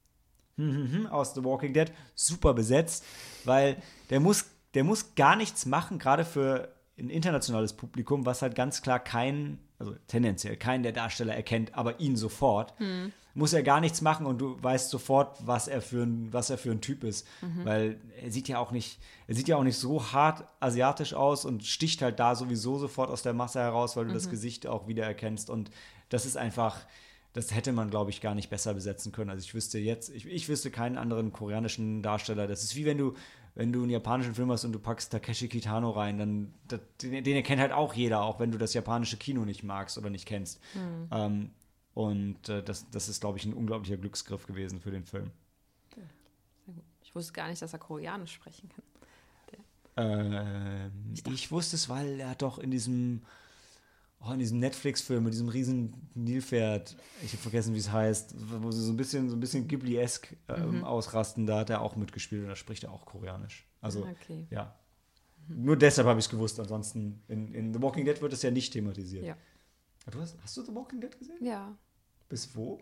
[0.57, 3.05] hm, hm, hm, aus The Walking Dead super besetzt,
[3.43, 3.77] weil
[4.09, 4.45] der muss,
[4.75, 9.59] der muss gar nichts machen, gerade für ein internationales Publikum, was halt ganz klar kein,
[9.81, 12.73] also tendenziell keinen der Darsteller erkennt, aber ihn sofort.
[13.35, 16.57] Muss er gar nichts machen und du weißt sofort, was er für ein, was er
[16.57, 17.27] für ein Typ ist.
[17.65, 21.45] Weil er sieht ja auch nicht, er sieht ja auch nicht so hart asiatisch aus
[21.45, 24.87] und sticht halt da sowieso sofort aus der Masse heraus, weil du das Gesicht auch
[24.87, 25.51] wieder erkennst.
[25.51, 25.73] Und
[26.11, 26.87] das ist einfach,
[27.37, 29.29] das hätte man, glaube ich, gar nicht besser besetzen können.
[29.29, 32.47] Also ich wüsste jetzt, ich, ich wüsste keinen anderen koreanischen Darsteller.
[32.47, 33.15] Das ist wie wenn du,
[33.55, 37.23] wenn du einen japanischen Film hast und du packst Takeshi Kitano rein, dann das, den,
[37.23, 40.27] den erkennt halt auch jeder, auch wenn du das japanische Kino nicht magst oder nicht
[40.27, 40.61] kennst.
[41.11, 41.51] Ähm,
[41.93, 45.31] und äh, das, das ist, glaube ich, ein unglaublicher Glücksgriff gewesen für den Film.
[47.03, 48.83] Ich wusste gar nicht, dass er Koreanisch sprechen kann.
[49.99, 53.23] Ähm, ich wusste es, weil er doch in diesem,
[54.21, 58.71] oh, in diesem Netflix-Film mit diesem riesen Nilpferd, ich habe vergessen, wie es heißt, wo
[58.71, 62.43] sie so ein bisschen, so ein bisschen Ghibli-esk ähm, ausrasten, da hat er auch mitgespielt
[62.43, 63.67] und da spricht er auch Koreanisch.
[63.81, 64.47] Also, okay.
[64.51, 64.75] ja.
[65.49, 68.51] Nur deshalb habe ich es gewusst, ansonsten in, in The Walking Dead wird es ja
[68.51, 69.25] nicht thematisiert.
[69.25, 69.37] Ja.
[70.11, 71.45] Du hast, hast du The Walking Dead gesehen?
[71.45, 71.77] Ja.
[72.29, 72.81] Bis wo?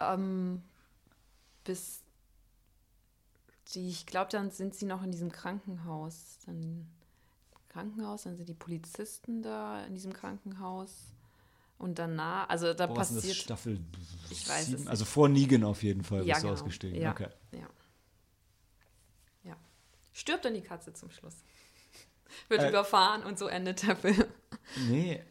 [0.00, 0.62] Ähm,
[1.64, 2.02] bis
[3.74, 6.38] die, ich glaube, dann sind sie noch in diesem Krankenhaus.
[6.46, 6.88] Dann
[7.78, 11.12] Krankenhaus, dann sind die Polizisten da in diesem Krankenhaus.
[11.78, 13.36] Und danach, also da war denn das passiert.
[13.36, 13.78] Staffel
[14.30, 14.78] Ich weiß es sieben?
[14.80, 14.88] nicht.
[14.90, 16.60] Also vor Negan auf jeden Fall Ja, bist du genau.
[16.60, 17.00] ausgestiegen.
[17.00, 17.12] Ja.
[17.12, 17.28] Okay.
[17.52, 17.68] Ja.
[19.44, 19.56] Ja.
[20.12, 21.36] Stirbt dann die Katze zum Schluss.
[22.48, 22.68] Wird Äh.
[22.70, 24.24] überfahren und so endet der Film.
[24.88, 25.22] Nee.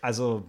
[0.00, 0.44] Also,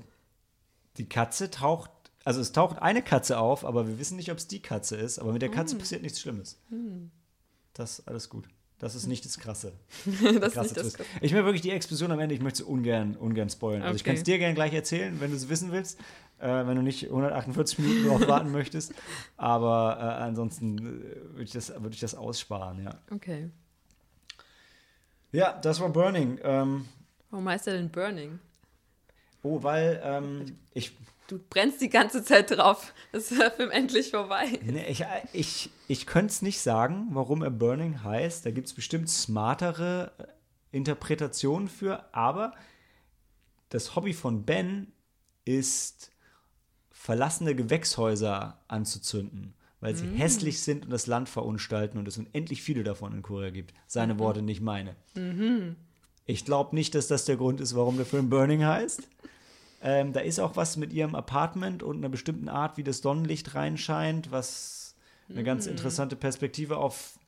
[0.98, 1.92] die Katze taucht,
[2.26, 5.20] also es taucht eine Katze auf, aber wir wissen nicht, ob es die Katze ist.
[5.20, 5.56] Aber mit der Hm.
[5.56, 6.58] Katze passiert nichts Schlimmes.
[7.74, 8.48] Das ist alles gut.
[8.84, 9.72] Das ist nicht das Krasse.
[10.06, 11.10] das ist Krasse nicht das Twist.
[11.22, 13.82] Ich mir wirklich die Explosion am Ende, ich möchte sie ungern, ungern spoilern.
[13.84, 14.10] Also ich Okay.
[14.10, 15.98] kann es dir gerne gleich erzählen, wenn du es wissen willst,
[16.40, 18.94] äh, wenn du nicht 148 Minuten darauf warten möchtest.
[19.38, 20.82] Aber äh, ansonsten äh,
[21.32, 22.96] würde ich, das- würde ich das aussparen, ja.
[23.10, 23.50] Okay.
[25.32, 26.40] Ja, das war Burning.
[26.44, 26.86] Ähm,
[27.32, 28.40] Warum heißt er denn Burning?
[29.44, 30.92] oh, weil ähm, ich
[31.28, 32.94] Du brennst die ganze Zeit drauf.
[33.12, 34.60] Ist der Film endlich vorbei?
[34.64, 38.46] Nee, ich ich, ich könnte es nicht sagen, warum er Burning heißt.
[38.46, 42.54] Da gibt es bestimmt smartere äh, Interpretationen für, aber
[43.70, 44.92] das Hobby von Ben
[45.46, 46.12] ist,
[46.92, 52.84] verlassene Gewächshäuser anzuzünden, weil sie hässlich sind und das Land verunstalten und es unendlich viele
[52.84, 53.74] davon in Korea gibt.
[53.88, 54.96] Seine Worte, nicht meine.
[56.26, 59.04] Ich glaube nicht, dass das der Grund ist, warum der Film Burning heißt.
[59.86, 63.54] Ähm, da ist auch was mit ihrem Apartment und einer bestimmten Art, wie das Sonnenlicht
[63.54, 64.96] reinscheint, was
[65.30, 67.20] eine ganz interessante Perspektive auf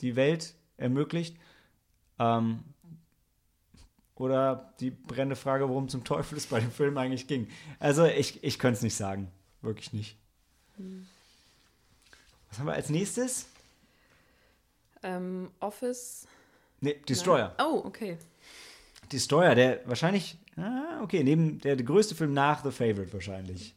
[0.00, 1.36] die Welt ermöglicht.
[2.20, 2.60] Ähm,
[4.14, 7.48] oder die brennende Frage, worum zum Teufel es bei dem Film eigentlich ging.
[7.80, 9.30] Also ich, ich könnte es nicht sagen.
[9.60, 10.16] Wirklich nicht.
[12.48, 13.46] Was haben wir als nächstes?
[15.02, 16.28] Ähm, Office.
[16.80, 17.54] Ne, Destroyer.
[17.58, 18.18] Oh, okay.
[19.10, 23.74] Destroyer, der wahrscheinlich, ah, okay, neben der, der größte Film nach The Favorite wahrscheinlich.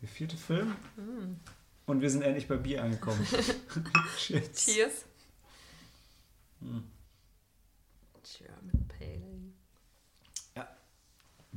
[0.00, 0.76] Der vierte Film.
[1.86, 3.26] Und wir sind endlich bei Bier angekommen.
[4.18, 4.54] Shit.
[4.54, 5.04] Cheers.
[6.60, 6.84] Hm.
[8.22, 9.52] German Pale Ale.
[10.56, 10.68] Ja.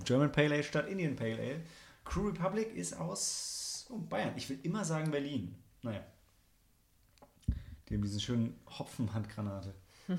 [0.06, 1.62] German Pale Ale statt Indian Pale Ale.
[2.03, 4.34] Crew Republic ist aus oh, Bayern.
[4.36, 5.56] Ich will immer sagen Berlin.
[5.82, 6.03] Naja.
[7.89, 9.76] Die haben diesen schönen Hopfen-Handgranate.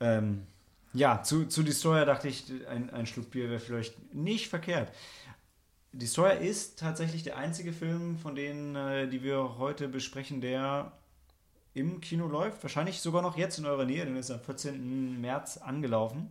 [0.00, 0.46] ähm,
[0.92, 4.92] ja, zu, zu Destroyer dachte ich, ein, ein Schluck Bier wäre vielleicht nicht verkehrt.
[5.92, 10.92] Destroyer ist tatsächlich der einzige Film von denen, äh, die wir heute besprechen, der
[11.72, 12.62] im Kino läuft.
[12.62, 15.20] Wahrscheinlich sogar noch jetzt in eurer Nähe, denn ist am 14.
[15.20, 16.30] März angelaufen.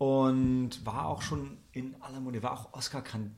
[0.00, 3.36] Und war auch schon in aller Munde, war auch Oscar-Kandidat,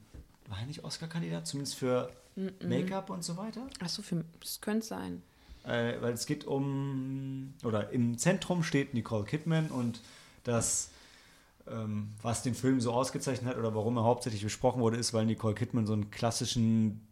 [0.48, 3.66] war er nicht Oscar-Kandidat, zumindest für Make-up und so weiter?
[3.80, 4.00] Achso,
[4.38, 5.24] das könnte sein.
[5.64, 10.02] Äh, weil es geht um, oder im Zentrum steht Nicole Kidman und
[10.44, 10.92] das,
[11.66, 15.26] ähm, was den Film so ausgezeichnet hat oder warum er hauptsächlich besprochen wurde, ist, weil
[15.26, 17.04] Nicole Kidman so einen klassischen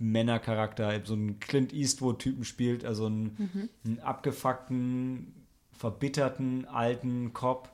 [0.00, 3.68] Männercharakter, so einen Clint Eastwood-Typen spielt, also einen, mhm.
[3.84, 5.32] einen, abgefuckten,
[5.70, 7.70] verbitterten, alten Cop,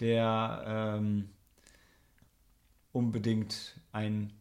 [0.00, 0.64] der
[0.98, 1.30] ähm,
[2.92, 4.32] unbedingt ein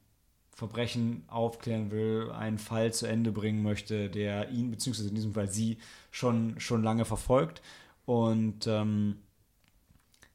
[0.51, 5.49] Verbrechen aufklären will, einen Fall zu Ende bringen möchte, der ihn, beziehungsweise in diesem Fall
[5.49, 5.77] sie,
[6.11, 7.61] schon, schon lange verfolgt.
[8.05, 9.19] Und ähm,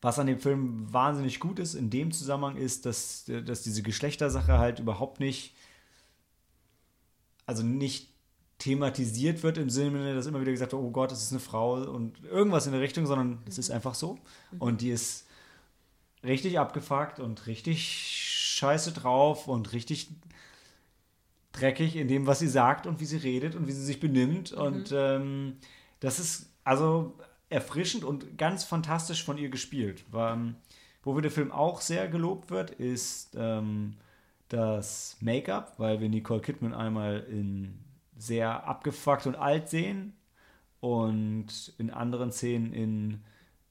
[0.00, 4.58] was an dem Film wahnsinnig gut ist in dem Zusammenhang ist, dass, dass diese Geschlechtersache
[4.58, 5.54] halt überhaupt nicht,
[7.46, 8.13] also nicht
[8.64, 11.74] thematisiert wird im Sinne, dass immer wieder gesagt wird, oh Gott, das ist eine Frau
[11.74, 14.14] und irgendwas in der Richtung, sondern es ist einfach so.
[14.52, 14.60] Mhm.
[14.62, 15.26] Und die ist
[16.24, 17.86] richtig abgefuckt und richtig
[18.56, 20.08] scheiße drauf und richtig
[21.52, 24.52] dreckig in dem, was sie sagt und wie sie redet und wie sie sich benimmt.
[24.52, 24.62] Mhm.
[24.62, 25.56] Und ähm,
[26.00, 27.18] das ist also
[27.50, 30.06] erfrischend und ganz fantastisch von ihr gespielt.
[30.14, 30.54] Ähm,
[31.02, 33.96] wo der Film auch sehr gelobt wird, ist ähm,
[34.48, 37.83] das Make-up, weil wir Nicole Kidman einmal in
[38.16, 40.14] sehr abgefuckt und alt sehen
[40.80, 43.24] und in anderen Szenen in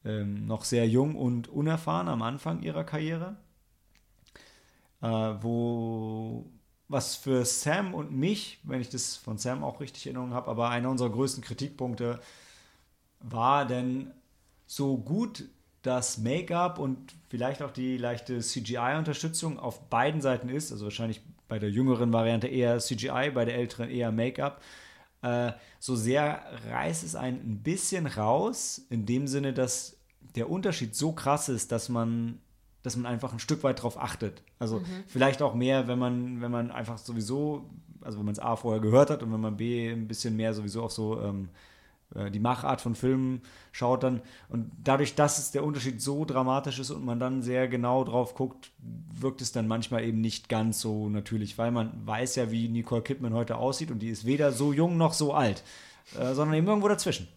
[0.06, 3.38] ähm, noch sehr jung und unerfahren am Anfang ihrer Karriere
[5.04, 5.08] äh,
[5.42, 6.46] wo
[6.88, 10.50] was für Sam und mich, wenn ich das von Sam auch richtig in Erinnerung habe,
[10.50, 12.20] aber einer unserer größten Kritikpunkte
[13.20, 14.12] war denn
[14.66, 15.46] so gut
[15.82, 21.22] das Make-up und vielleicht auch die leichte CGI-Unterstützung auf beiden Seiten ist, also wahrscheinlich
[21.54, 24.60] bei der jüngeren Variante eher CGI, bei der älteren eher Make-up,
[25.22, 26.42] äh, so sehr
[26.72, 29.96] reißt es einen ein bisschen raus, in dem Sinne, dass
[30.36, 32.40] der Unterschied so krass ist, dass man
[32.82, 34.42] dass man einfach ein Stück weit drauf achtet.
[34.58, 34.86] Also mhm.
[35.06, 37.70] vielleicht auch mehr, wenn man, wenn man einfach sowieso,
[38.02, 40.54] also wenn man es A vorher gehört hat und wenn man B ein bisschen mehr
[40.56, 41.73] sowieso auf so ähm, äh,
[42.32, 43.42] die Machart von Filmen
[43.72, 44.22] schaut dann.
[44.50, 48.36] Und dadurch, dass es der Unterschied so dramatisch ist und man dann sehr genau drauf
[48.36, 48.72] guckt,
[49.14, 53.02] wirkt es dann manchmal eben nicht ganz so natürlich, weil man weiß ja, wie Nicole
[53.02, 55.64] Kidman heute aussieht und die ist weder so jung noch so alt,
[56.18, 57.28] äh, sondern eben irgendwo dazwischen.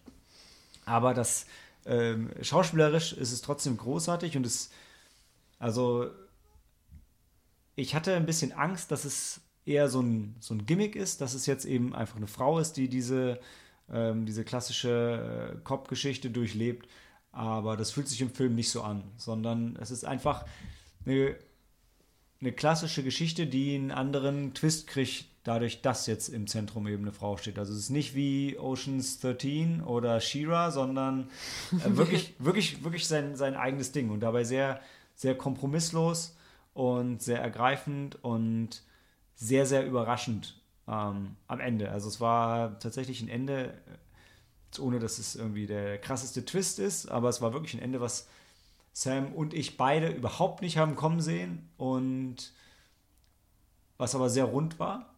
[0.85, 1.45] Aber das
[1.85, 4.69] äh, schauspielerisch ist es trotzdem großartig und es
[5.59, 6.09] also
[7.75, 11.33] ich hatte ein bisschen Angst, dass es eher so ein, so ein Gimmick ist, dass
[11.33, 13.39] es jetzt eben einfach eine Frau ist, die diese,
[13.91, 16.87] ähm, diese klassische äh, Cop-Geschichte durchlebt.
[17.31, 20.45] Aber das fühlt sich im Film nicht so an, sondern es ist einfach
[21.05, 21.35] eine,
[22.41, 27.13] eine klassische Geschichte, die einen anderen Twist kriegt, dadurch, dass jetzt im Zentrum eben eine
[27.13, 27.59] Frau steht.
[27.59, 31.29] Also es ist nicht wie Oceans 13 oder She-Ra, sondern
[31.71, 34.81] äh, wirklich, wirklich, wirklich sein, sein eigenes Ding und dabei sehr
[35.17, 36.37] sehr kompromisslos
[36.73, 38.83] und sehr ergreifend und
[39.35, 41.91] sehr, sehr überraschend ähm, am Ende.
[41.91, 43.73] Also es war tatsächlich ein Ende,
[44.75, 48.01] äh, ohne dass es irgendwie der krasseste Twist ist, aber es war wirklich ein Ende,
[48.01, 48.27] was
[48.93, 52.53] Sam und ich beide überhaupt nicht haben kommen sehen und
[53.97, 55.13] was aber sehr rund war.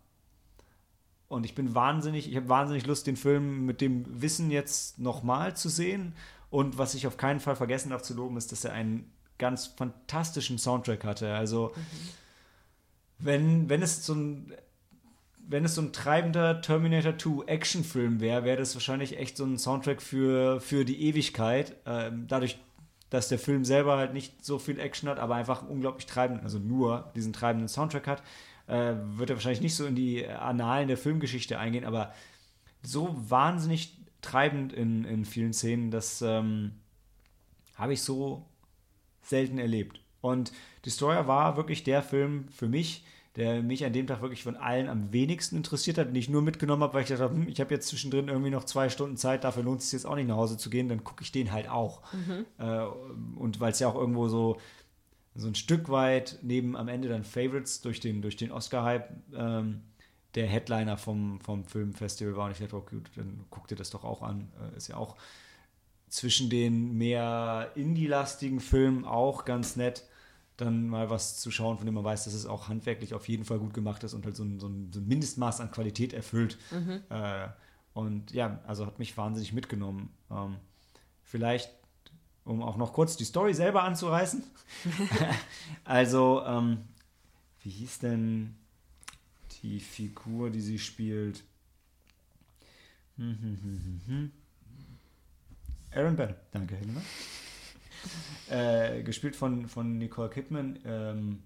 [1.28, 5.56] Und ich bin wahnsinnig, ich habe wahnsinnig Lust, den Film mit dem Wissen jetzt nochmal
[5.56, 6.14] zu sehen.
[6.50, 9.68] Und was ich auf keinen Fall vergessen darf zu loben, ist, dass er einen ganz
[9.68, 11.36] fantastischen Soundtrack hatte.
[11.36, 12.10] Also mhm.
[13.20, 14.54] wenn, wenn es so ein
[15.50, 19.58] wenn es so ein treibender Terminator 2 Actionfilm wäre, wäre das wahrscheinlich echt so ein
[19.58, 21.76] Soundtrack für, für die Ewigkeit.
[21.88, 22.60] Ähm, dadurch,
[23.10, 26.60] dass der Film selber halt nicht so viel Action hat, aber einfach unglaublich treibend, also
[26.60, 28.24] nur diesen treibenden Soundtrack hat,
[28.68, 32.14] äh, wird er wahrscheinlich nicht so in die Annalen der Filmgeschichte eingehen, aber
[32.84, 36.74] so wahnsinnig treibend in, in vielen Szenen, das ähm,
[37.74, 38.46] habe ich so
[39.24, 40.00] selten erlebt.
[40.22, 40.52] Und
[40.86, 43.04] Destroyer war wirklich der Film für mich,
[43.40, 46.42] der mich an dem Tag wirklich von allen am wenigsten interessiert hat, den ich nur
[46.42, 49.46] mitgenommen habe, weil ich dachte, hm, ich habe jetzt zwischendrin irgendwie noch zwei Stunden Zeit,
[49.46, 51.54] dafür lohnt es sich jetzt auch nicht nach Hause zu gehen, dann gucke ich den
[51.54, 52.02] halt auch.
[52.12, 52.46] Mhm.
[52.58, 52.86] Äh,
[53.38, 54.58] und weil es ja auch irgendwo so,
[55.36, 59.84] so ein Stück weit neben am Ende dann Favorites durch den, durch den Oscar-Hype, ähm,
[60.36, 62.46] der Headliner vom, vom Filmfestival war.
[62.48, 64.52] Und ich dachte, okay, gut, dann guck dir das doch auch an.
[64.74, 65.16] Äh, ist ja auch
[66.10, 70.09] zwischen den mehr indie-lastigen Filmen auch ganz nett,
[70.62, 73.46] dann mal was zu schauen, von dem man weiß, dass es auch handwerklich auf jeden
[73.46, 76.14] Fall gut gemacht ist und halt so ein, so ein, so ein Mindestmaß an Qualität
[76.14, 76.58] erfüllt.
[76.72, 77.02] Mhm.
[77.10, 77.48] Äh,
[77.94, 80.10] und ja, also hat mich wahnsinnig mitgenommen.
[80.32, 80.58] Ähm,
[81.24, 81.72] vielleicht,
[82.46, 84.44] um auch noch kurz die Story selber anzureißen.
[85.84, 86.80] also, ähm,
[87.62, 88.56] wie hieß denn
[89.62, 91.44] die Figur, die sie spielt?
[93.18, 94.32] Hm, hm, hm,
[95.92, 97.02] Aaron Bell, danke, Helena.
[98.50, 101.44] Äh, gespielt von, von Nicole Kidman, ähm,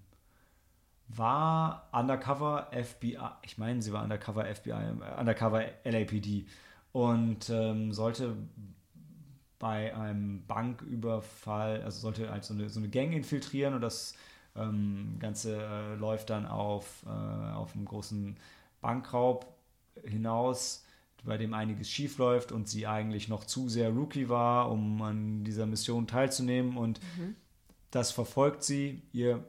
[1.08, 6.46] war Undercover FBI, ich meine, sie war Undercover FBI, äh, Undercover LAPD
[6.92, 8.36] und ähm, sollte
[9.58, 14.14] bei einem Banküberfall, also sollte halt so eine, so eine Gang infiltrieren und das
[14.56, 18.36] ähm, Ganze äh, läuft dann auf, äh, auf einen großen
[18.80, 19.46] Bankraub
[20.04, 20.83] hinaus
[21.24, 25.44] bei dem einiges schief läuft und sie eigentlich noch zu sehr Rookie war, um an
[25.44, 26.76] dieser Mission teilzunehmen.
[26.76, 27.36] Und mhm.
[27.90, 29.44] das verfolgt sie ihr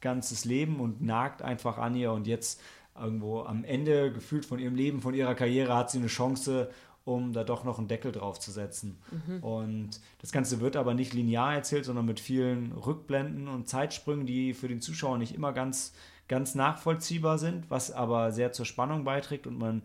[0.00, 2.12] ganzes Leben und nagt einfach an ihr.
[2.12, 2.60] Und jetzt
[2.98, 6.70] irgendwo am Ende, gefühlt von ihrem Leben, von ihrer Karriere, hat sie eine Chance,
[7.04, 8.98] um da doch noch einen Deckel drauf zu setzen.
[9.26, 9.42] Mhm.
[9.42, 14.52] Und das Ganze wird aber nicht linear erzählt, sondern mit vielen Rückblenden und Zeitsprüngen, die
[14.52, 15.94] für den Zuschauer nicht immer ganz,
[16.28, 19.82] ganz nachvollziehbar sind, was aber sehr zur Spannung beiträgt und man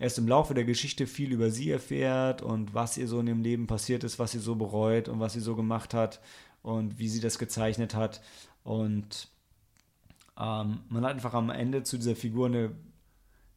[0.00, 3.42] erst im Laufe der Geschichte viel über sie erfährt und was ihr so in ihrem
[3.42, 6.20] Leben passiert ist, was sie so bereut und was sie so gemacht hat
[6.62, 8.22] und wie sie das gezeichnet hat.
[8.64, 9.28] Und
[10.38, 12.72] ähm, man hat einfach am Ende zu dieser Figur eine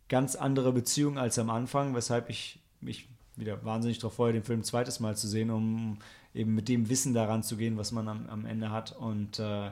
[0.09, 4.59] ganz andere Beziehung als am Anfang, weshalb ich mich wieder wahnsinnig darauf freue, den Film
[4.59, 5.97] ein zweites Mal zu sehen, um
[6.33, 8.91] eben mit dem Wissen daran zu gehen, was man am, am Ende hat.
[8.91, 9.71] Und äh,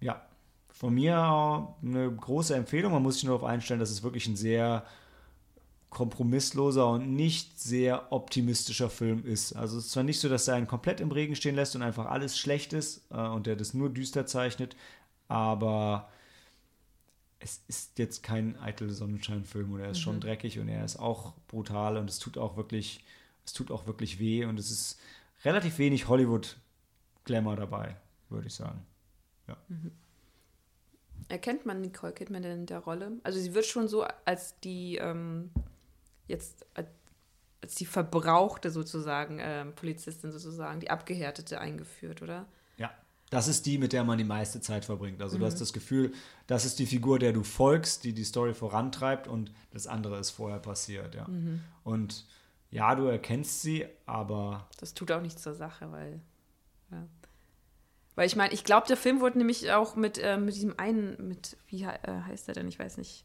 [0.00, 0.27] ja,
[0.78, 2.92] von mir eine große Empfehlung.
[2.92, 4.86] Man muss sich nur darauf einstellen, dass es wirklich ein sehr
[5.90, 9.54] kompromissloser und nicht sehr optimistischer Film ist.
[9.54, 11.82] Also es ist zwar nicht so, dass er einen komplett im Regen stehen lässt und
[11.82, 14.76] einfach alles schlecht ist äh, und der das nur düster zeichnet,
[15.26, 16.08] aber
[17.40, 20.02] es ist jetzt kein eitel Sonnenschein-Film oder er ist mhm.
[20.02, 23.04] schon dreckig und er ist auch brutal und es tut auch wirklich,
[23.44, 25.00] es tut auch wirklich weh und es ist
[25.44, 27.96] relativ wenig Hollywood-Glamour dabei,
[28.28, 28.86] würde ich sagen.
[29.48, 29.56] Ja.
[29.66, 29.90] Mhm.
[31.28, 33.12] Erkennt man Nicole Kidman denn in der Rolle?
[33.22, 35.50] Also sie wird schon so als die ähm,
[36.26, 36.88] jetzt als
[37.76, 42.46] die verbrauchte sozusagen ähm, Polizistin sozusagen, die abgehärtete eingeführt, oder?
[42.76, 42.90] Ja,
[43.30, 45.20] das ist die, mit der man die meiste Zeit verbringt.
[45.20, 45.40] Also mhm.
[45.40, 46.12] du hast das Gefühl,
[46.46, 50.30] das ist die Figur, der du folgst, die die Story vorantreibt und das andere ist
[50.30, 51.26] vorher passiert, ja.
[51.26, 51.60] Mhm.
[51.84, 52.26] Und
[52.70, 56.20] ja, du erkennst sie, aber das tut auch nichts zur Sache, weil
[56.90, 57.06] ja.
[58.18, 61.28] Weil ich meine, ich glaube, der Film wurde nämlich auch mit, äh, mit diesem einen,
[61.28, 63.24] mit, wie äh, heißt der denn, ich weiß nicht,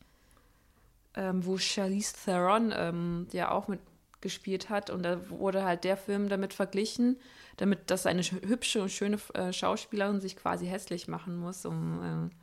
[1.16, 4.92] ähm, wo Charlize Theron ähm, ja auch mitgespielt hat.
[4.92, 7.18] Und da wurde halt der Film damit verglichen,
[7.58, 12.36] damit dass eine hübsche und schöne äh, Schauspielerin sich quasi hässlich machen muss, um äh,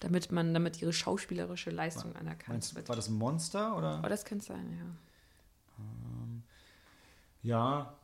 [0.00, 2.88] damit man, damit ihre schauspielerische Leistung war, anerkannt meinst, wird.
[2.88, 4.02] War das ein Monster oder?
[4.04, 5.84] Oh, das könnte sein, ja.
[5.84, 6.42] Ähm,
[7.44, 7.96] ja,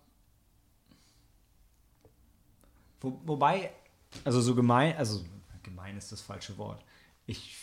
[3.03, 3.71] wo, wobei,
[4.25, 5.21] also so gemein, also
[5.63, 6.85] gemein ist das falsche Wort.
[7.27, 7.57] Ich,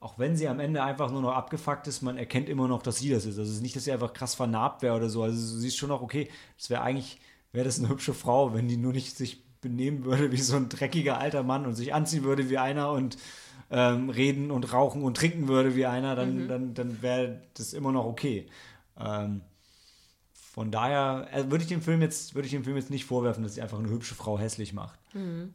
[0.00, 2.98] auch wenn sie am Ende einfach nur noch abgefuckt ist, man erkennt immer noch, dass
[2.98, 3.38] sie das ist.
[3.38, 5.22] Also es ist nicht, dass sie einfach krass vernarbt wäre oder so.
[5.22, 6.28] Also du siehst schon noch, okay,
[6.58, 7.20] das wäre eigentlich,
[7.52, 10.68] wäre das eine hübsche Frau, wenn die nur nicht sich benehmen würde wie so ein
[10.68, 13.16] dreckiger alter Mann und sich anziehen würde wie einer und
[13.70, 16.48] ähm, reden und rauchen und trinken würde wie einer, dann, mhm.
[16.48, 18.46] dann, dann wäre das immer noch okay.
[18.98, 19.40] Ähm,
[20.54, 23.42] von daher also würde ich dem Film jetzt würde ich dem Film jetzt nicht vorwerfen,
[23.42, 25.00] dass sie einfach eine hübsche Frau hässlich macht.
[25.12, 25.52] Mhm.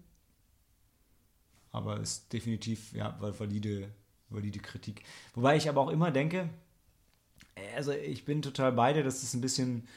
[1.71, 3.87] Aber ist definitiv ja valide
[4.27, 5.03] valide Kritik.
[5.35, 6.49] Wobei ich aber auch immer denke,
[7.77, 9.87] also ich bin total bei dir, dass es ein bisschen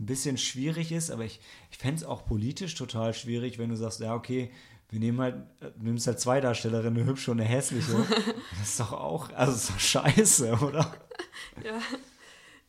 [0.00, 3.76] ein bisschen schwierig ist, aber ich, ich fände es auch politisch total schwierig, wenn du
[3.76, 4.50] sagst, ja, okay,
[4.88, 7.92] wir nehmen halt, du nimmst halt zwei Darstellerinnen, eine hübsche und eine hässliche.
[8.58, 10.92] das ist doch auch, also ist doch scheiße, oder?
[11.64, 11.78] Ja.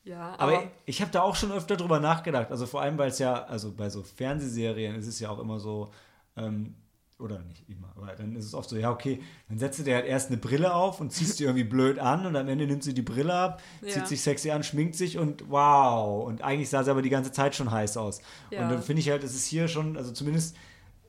[0.05, 2.51] Ja, aber, aber ich habe da auch schon öfter drüber nachgedacht.
[2.51, 5.59] Also vor allem, weil es ja, also bei so Fernsehserien ist es ja auch immer
[5.59, 5.91] so,
[6.37, 6.75] ähm,
[7.17, 9.95] oder nicht immer, aber dann ist es oft so, ja, okay, dann setzt du dir
[9.95, 12.83] halt erst eine Brille auf und ziehst die irgendwie blöd an und am Ende nimmt
[12.83, 13.87] sie die Brille ab, ja.
[13.87, 16.25] zieht sich sexy an, schminkt sich und wow.
[16.27, 18.21] Und eigentlich sah sie aber die ganze Zeit schon heiß aus.
[18.51, 18.63] Ja.
[18.63, 20.55] Und dann finde ich halt, es ist hier schon, also zumindest,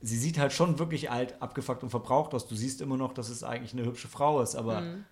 [0.00, 2.46] sie sieht halt schon wirklich alt, abgefuckt und verbraucht aus.
[2.46, 4.80] Du siehst immer noch, dass es eigentlich eine hübsche Frau ist, aber.
[4.80, 5.04] Mhm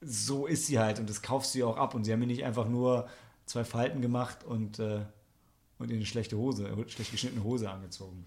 [0.00, 1.94] so ist sie halt und das kaufst du ihr auch ab.
[1.94, 3.08] Und sie haben mir nicht einfach nur
[3.46, 5.00] zwei Falten gemacht und, äh,
[5.78, 8.24] und in eine schlechte Hose, schlecht geschnittene Hose angezogen.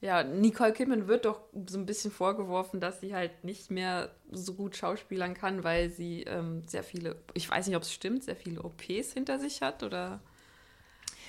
[0.00, 4.54] Ja, Nicole Kidman wird doch so ein bisschen vorgeworfen, dass sie halt nicht mehr so
[4.54, 8.36] gut schauspielern kann, weil sie ähm, sehr viele, ich weiß nicht, ob es stimmt, sehr
[8.36, 10.20] viele OPs hinter sich hat oder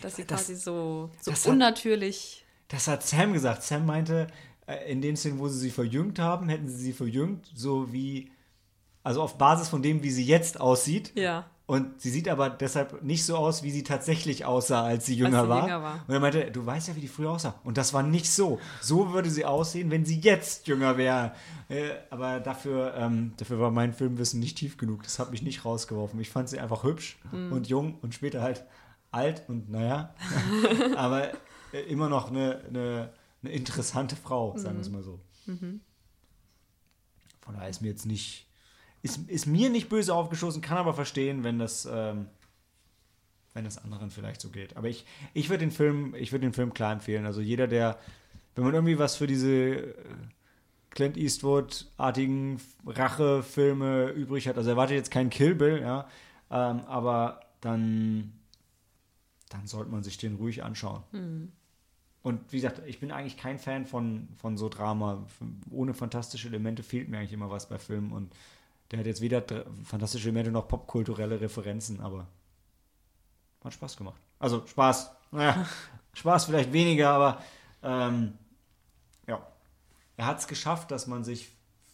[0.01, 2.45] dass sie das, quasi so, so das unnatürlich.
[2.67, 3.63] Hat, das hat Sam gesagt.
[3.63, 4.27] Sam meinte,
[4.67, 8.31] äh, in den Szenen, wo sie sie verjüngt haben, hätten sie sie verjüngt, so wie,
[9.03, 11.11] also auf Basis von dem, wie sie jetzt aussieht.
[11.15, 11.45] Ja.
[11.69, 15.37] Und sie sieht aber deshalb nicht so aus, wie sie tatsächlich aussah, als sie jünger,
[15.37, 15.61] als sie war.
[15.61, 16.03] jünger war.
[16.07, 17.59] Und er meinte, du weißt ja, wie die früher aussah.
[17.63, 18.59] Und das war nicht so.
[18.81, 21.33] So würde sie aussehen, wenn sie jetzt jünger wäre.
[21.67, 25.03] Äh, aber dafür, ähm, dafür war mein Filmwissen nicht tief genug.
[25.03, 26.19] Das hat mich nicht rausgeworfen.
[26.19, 27.51] Ich fand sie einfach hübsch mhm.
[27.51, 28.65] und jung und später halt
[29.11, 30.15] alt und naja.
[30.95, 31.33] aber
[31.71, 34.95] äh, immer noch eine, eine, eine interessante Frau, sagen wir es mhm.
[34.95, 35.19] mal so.
[35.45, 35.81] Mhm.
[37.41, 38.48] Von daher ist mir jetzt nicht
[39.01, 42.27] ist, ist mir nicht böse aufgeschossen, kann aber verstehen, wenn das, ähm,
[43.53, 44.77] wenn das anderen vielleicht so geht.
[44.77, 47.25] Aber ich, ich würde den Film, ich würde den Film klar empfehlen.
[47.25, 47.97] Also jeder, der,
[48.55, 49.93] wenn man irgendwie was für diese äh,
[50.89, 56.07] Clint Eastwood-artigen Rachefilme übrig hat, also erwartet jetzt keinen Kill Bill, ja,
[56.49, 58.33] ähm, aber dann,
[59.49, 61.03] dann sollte man sich den ruhig anschauen.
[61.11, 61.51] Mhm.
[62.21, 65.25] Und wie gesagt, ich bin eigentlich kein Fan von, von so Drama.
[65.71, 68.33] Ohne fantastische Elemente fehlt mir eigentlich immer was bei Filmen und
[68.91, 69.43] der hat jetzt weder
[69.83, 72.27] fantastische Elemente noch popkulturelle Referenzen, aber
[73.63, 74.19] hat Spaß gemacht.
[74.39, 75.67] Also Spaß, naja,
[76.13, 77.43] Spaß vielleicht weniger, aber
[77.83, 78.37] ähm,
[79.27, 79.45] ja,
[80.17, 81.51] er hat es geschafft, dass man sich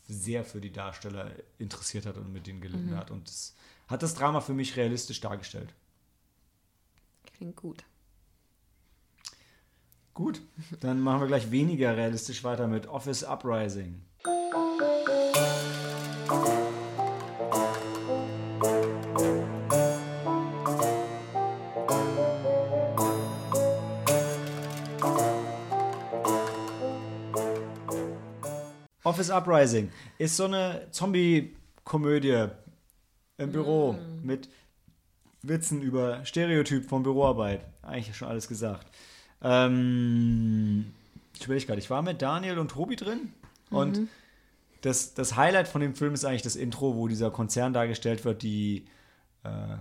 [0.08, 2.98] sehr für die Darsteller interessiert hat und mit denen gelitten mhm.
[2.98, 3.12] hat.
[3.12, 3.56] Und es
[3.88, 5.74] hat das Drama für mich realistisch dargestellt.
[7.36, 7.84] Klingt gut.
[10.14, 10.42] Gut,
[10.80, 14.02] dann machen wir gleich weniger realistisch weiter mit Office Uprising.
[29.16, 32.48] Office Uprising ist so eine Zombie-Komödie
[33.38, 34.26] im Büro mm.
[34.26, 34.50] mit
[35.42, 37.62] Witzen über Stereotyp von Büroarbeit.
[37.82, 38.88] Eigentlich schon alles gesagt.
[39.42, 40.88] Ähm,
[41.34, 43.32] ich überlege gerade, ich war mit Daniel und Tobi drin
[43.70, 44.10] und mhm.
[44.82, 48.44] das, das Highlight von dem Film ist eigentlich das Intro, wo dieser Konzern dargestellt wird,
[48.44, 48.86] die
[49.44, 49.78] äh,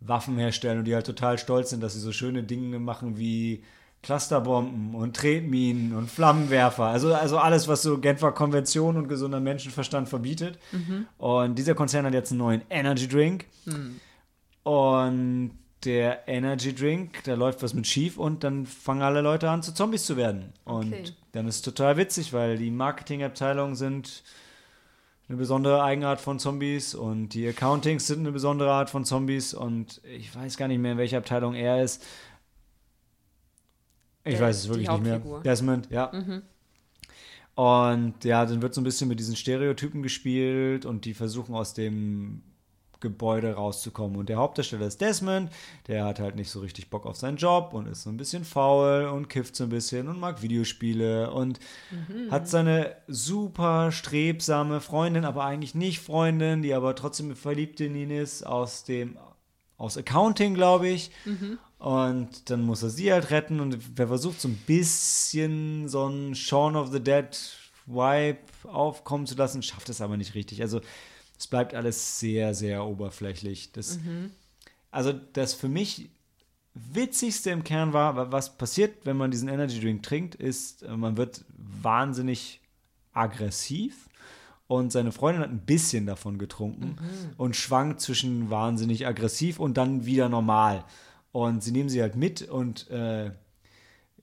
[0.00, 3.62] Waffen herstellen und die halt total stolz sind, dass sie so schöne Dinge machen wie
[4.04, 6.84] Clusterbomben und Tretminen und Flammenwerfer.
[6.84, 10.58] Also, also alles, was so Genfer Konvention und gesunder Menschenverstand verbietet.
[10.72, 11.06] Mhm.
[11.18, 13.46] Und dieser Konzern hat jetzt einen neuen Energy Drink.
[13.64, 14.00] Mhm.
[14.62, 15.50] Und
[15.84, 19.74] der Energy Drink, da läuft was mit schief und dann fangen alle Leute an, zu
[19.74, 20.52] Zombies zu werden.
[20.64, 21.04] Und okay.
[21.32, 24.22] dann ist es total witzig, weil die Marketingabteilungen sind
[25.28, 30.02] eine besondere Eigenart von Zombies und die Accountings sind eine besondere Art von Zombies und
[30.04, 32.04] ich weiß gar nicht mehr, in welcher Abteilung er ist.
[34.24, 35.20] Ich weiß es wirklich nicht mehr.
[35.44, 36.10] Desmond, ja.
[36.12, 36.42] Mhm.
[37.54, 41.74] Und ja, dann wird so ein bisschen mit diesen Stereotypen gespielt und die versuchen aus
[41.74, 42.42] dem
[43.04, 44.16] Gebäude rauszukommen.
[44.16, 45.50] Und der Hauptdarsteller ist Desmond,
[45.86, 48.44] der hat halt nicht so richtig Bock auf seinen Job und ist so ein bisschen
[48.44, 51.60] faul und kifft so ein bisschen und mag Videospiele und
[51.90, 52.30] mhm.
[52.30, 58.10] hat seine super strebsame Freundin, aber eigentlich nicht Freundin, die aber trotzdem verliebt in ihn
[58.10, 59.16] ist, aus dem
[59.76, 61.10] aus Accounting, glaube ich.
[61.24, 61.58] Mhm.
[61.84, 66.34] Und dann muss er sie halt retten und wer versucht so ein bisschen so ein
[66.34, 67.28] Shaun of the Dead
[67.84, 70.62] Vibe aufkommen zu lassen, schafft es aber nicht richtig.
[70.62, 70.80] Also
[71.38, 73.72] es bleibt alles sehr, sehr oberflächlich.
[73.72, 74.30] Das, mhm.
[74.90, 76.08] Also das für mich
[76.72, 81.18] witzigste im Kern war, was passiert, wenn man diesen Energy Drink trinkt, ist, äh, man
[81.18, 81.44] wird
[81.82, 82.62] wahnsinnig
[83.12, 84.08] aggressiv
[84.68, 87.32] und seine Freundin hat ein bisschen davon getrunken mhm.
[87.36, 90.86] und schwankt zwischen wahnsinnig aggressiv und dann wieder normal.
[91.34, 93.32] Und sie nehmen sie halt mit und äh,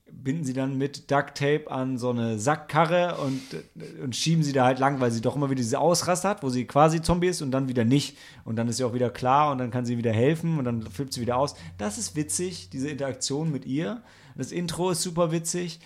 [0.10, 4.54] binden sie dann mit Duct Tape an so eine Sackkarre und, äh, und schieben sie
[4.54, 7.28] da halt lang, weil sie doch immer wieder diese Ausrast hat, wo sie quasi Zombie
[7.28, 8.18] ist und dann wieder nicht.
[8.46, 10.84] Und dann ist sie auch wieder klar und dann kann sie wieder helfen und dann
[10.84, 11.56] flippt sie wieder aus.
[11.78, 14.02] Das ist witzig, diese Interaktion mit ihr.
[14.38, 15.82] Das Intro ist super witzig.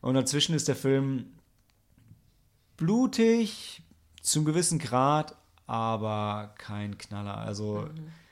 [0.00, 1.26] Und dazwischen ist der Film
[2.78, 3.82] blutig,
[4.22, 5.36] zum gewissen Grad,
[5.66, 7.36] aber kein Knaller.
[7.36, 7.86] Also.
[7.94, 8.23] Mhm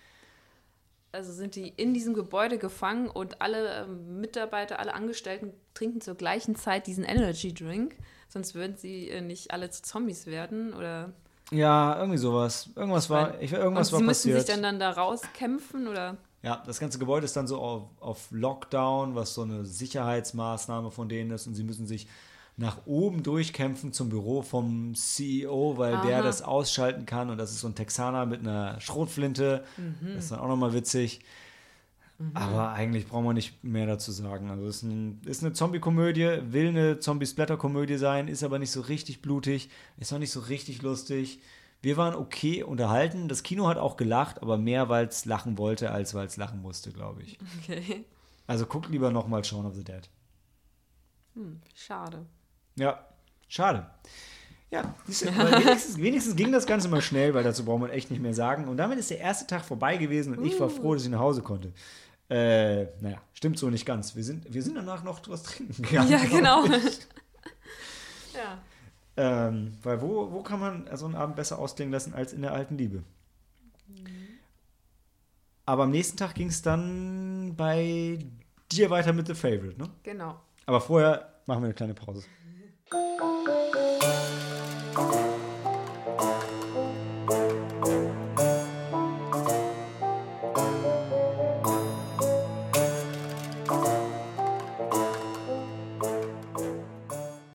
[1.12, 6.14] also sind die in diesem Gebäude gefangen und alle ähm, Mitarbeiter, alle Angestellten trinken zur
[6.14, 7.96] gleichen Zeit diesen Energy Drink.
[8.28, 11.12] Sonst würden sie äh, nicht alle zu Zombies werden oder.
[11.50, 12.70] Ja, irgendwie sowas.
[12.74, 14.38] Irgendwas war, ich, irgendwas und war sie passiert.
[14.38, 16.16] sich dann, dann da rauskämpfen oder?
[16.42, 21.08] Ja, das ganze Gebäude ist dann so auf, auf Lockdown, was so eine Sicherheitsmaßnahme von
[21.08, 22.08] denen ist und sie müssen sich
[22.56, 26.06] nach oben durchkämpfen zum Büro vom CEO, weil Aha.
[26.06, 27.30] der das ausschalten kann.
[27.30, 29.64] Und das ist so ein Texaner mit einer Schrotflinte.
[29.76, 30.14] Mhm.
[30.14, 31.20] Das ist dann auch nochmal witzig.
[32.18, 32.30] Mhm.
[32.34, 34.50] Aber eigentlich brauchen wir nicht mehr dazu sagen.
[34.50, 38.82] Also es ist, ein, ist eine Zombie-Komödie, will eine Zombie-Splatter-Komödie sein, ist aber nicht so
[38.82, 41.40] richtig blutig, ist auch nicht so richtig lustig.
[41.80, 43.28] Wir waren okay unterhalten.
[43.28, 46.62] Das Kino hat auch gelacht, aber mehr, weil es lachen wollte, als weil es lachen
[46.62, 47.38] musste, glaube ich.
[47.62, 48.04] Okay.
[48.46, 50.08] Also guck lieber nochmal Shaun of the Dead.
[51.34, 52.26] Hm, schade.
[52.76, 53.06] Ja,
[53.48, 53.86] schade.
[54.70, 58.32] Ja, wenigstens, wenigstens, ging das Ganze mal schnell, weil dazu braucht man echt nicht mehr
[58.32, 58.68] sagen.
[58.68, 60.46] Und damit ist der erste Tag vorbei gewesen und uh.
[60.46, 60.70] ich war uh.
[60.70, 61.72] froh, dass ich nach Hause konnte.
[62.30, 64.16] Äh, naja, stimmt so nicht ganz.
[64.16, 66.10] Wir sind, wir sind danach noch was trinken gegangen.
[66.10, 66.64] Ja, genau.
[68.34, 68.58] ja.
[69.18, 72.54] Ähm, weil wo, wo kann man so einen Abend besser ausklingen lassen als in der
[72.54, 73.02] alten Liebe?
[73.88, 74.06] Mhm.
[75.66, 78.24] Aber am nächsten Tag ging es dann bei
[78.72, 79.90] dir weiter mit The Favorite, ne?
[80.02, 80.40] Genau.
[80.64, 82.24] Aber vorher machen wir eine kleine Pause.
[82.92, 82.98] The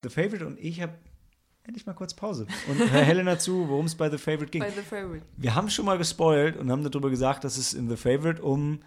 [0.10, 0.94] Favorite und ich habe
[1.64, 2.48] endlich mal kurz Pause.
[2.68, 4.64] Und Herr Helena zu, worum es bei The Favorite ging.
[4.64, 5.24] Bei The Favorite.
[5.36, 8.80] Wir haben schon mal gespoilt und haben darüber gesagt, dass es in The Favorite um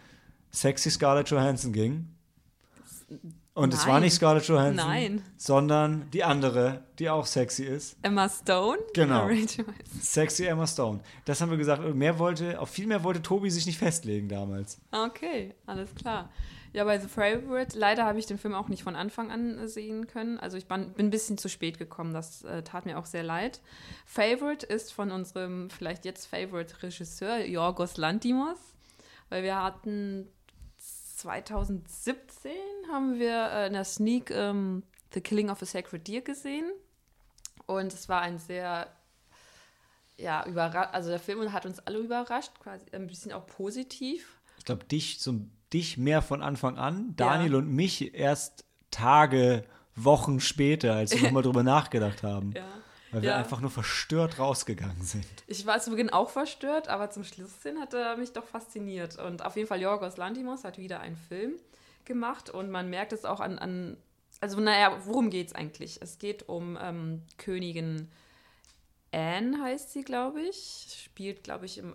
[0.50, 2.08] sexy Scarlett Johansson ging.
[3.60, 5.22] Und es war nicht Scarlett Johansson, Nein.
[5.36, 7.96] sondern die andere, die auch sexy ist.
[8.02, 8.78] Emma Stone?
[8.94, 9.28] Genau.
[10.00, 11.00] Sexy Emma Stone.
[11.26, 11.82] Das haben wir gesagt.
[11.94, 14.80] mehr wollte, auf viel mehr wollte Tobi sich nicht festlegen damals.
[14.92, 16.30] Okay, alles klar.
[16.72, 20.06] Ja, bei The Favorite, leider habe ich den Film auch nicht von Anfang an sehen
[20.06, 20.38] können.
[20.38, 23.60] Also ich bin ein bisschen zu spät gekommen, das äh, tat mir auch sehr leid.
[24.06, 28.58] Favorite ist von unserem vielleicht jetzt Favorite-Regisseur Jorgos Lantimos,
[29.30, 30.28] weil wir hatten
[31.20, 32.50] 2017
[32.90, 36.70] haben wir äh, in der Sneak ähm, The Killing of a Sacred Deer gesehen
[37.66, 38.88] und es war ein sehr
[40.16, 44.40] ja, überrascht, also der Film hat uns alle überrascht, quasi ein bisschen auch positiv.
[44.58, 45.40] Ich glaube, dich so
[45.72, 47.58] dich mehr von Anfang an, Daniel ja.
[47.58, 49.64] und mich erst Tage,
[49.96, 52.52] Wochen später, als wir nochmal drüber nachgedacht haben.
[52.52, 52.64] Ja.
[53.12, 53.36] Weil wir ja.
[53.36, 55.26] einfach nur verstört rausgegangen sind.
[55.46, 59.18] Ich war zu Beginn auch verstört, aber zum Schluss hin hat er mich doch fasziniert.
[59.18, 61.54] Und auf jeden Fall Jorgos Lantimos hat wieder einen Film
[62.04, 63.96] gemacht und man merkt es auch an, an
[64.40, 66.00] also naja, worum geht es eigentlich?
[66.00, 68.08] Es geht um ähm, Königin
[69.12, 70.86] Anne, heißt sie, glaube ich.
[71.04, 71.94] Spielt, glaube ich, im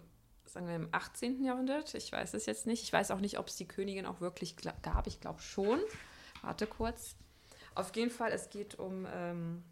[0.55, 1.43] sagen wir im 18.
[1.43, 1.93] Jahrhundert.
[1.95, 2.81] Ich weiß es jetzt nicht.
[2.83, 5.05] Ich weiß auch nicht, ob es die Königin auch wirklich gab.
[5.05, 5.79] Ich glaube schon.
[6.41, 7.15] Warte kurz.
[7.75, 9.63] Auf jeden Fall, es geht um ähm,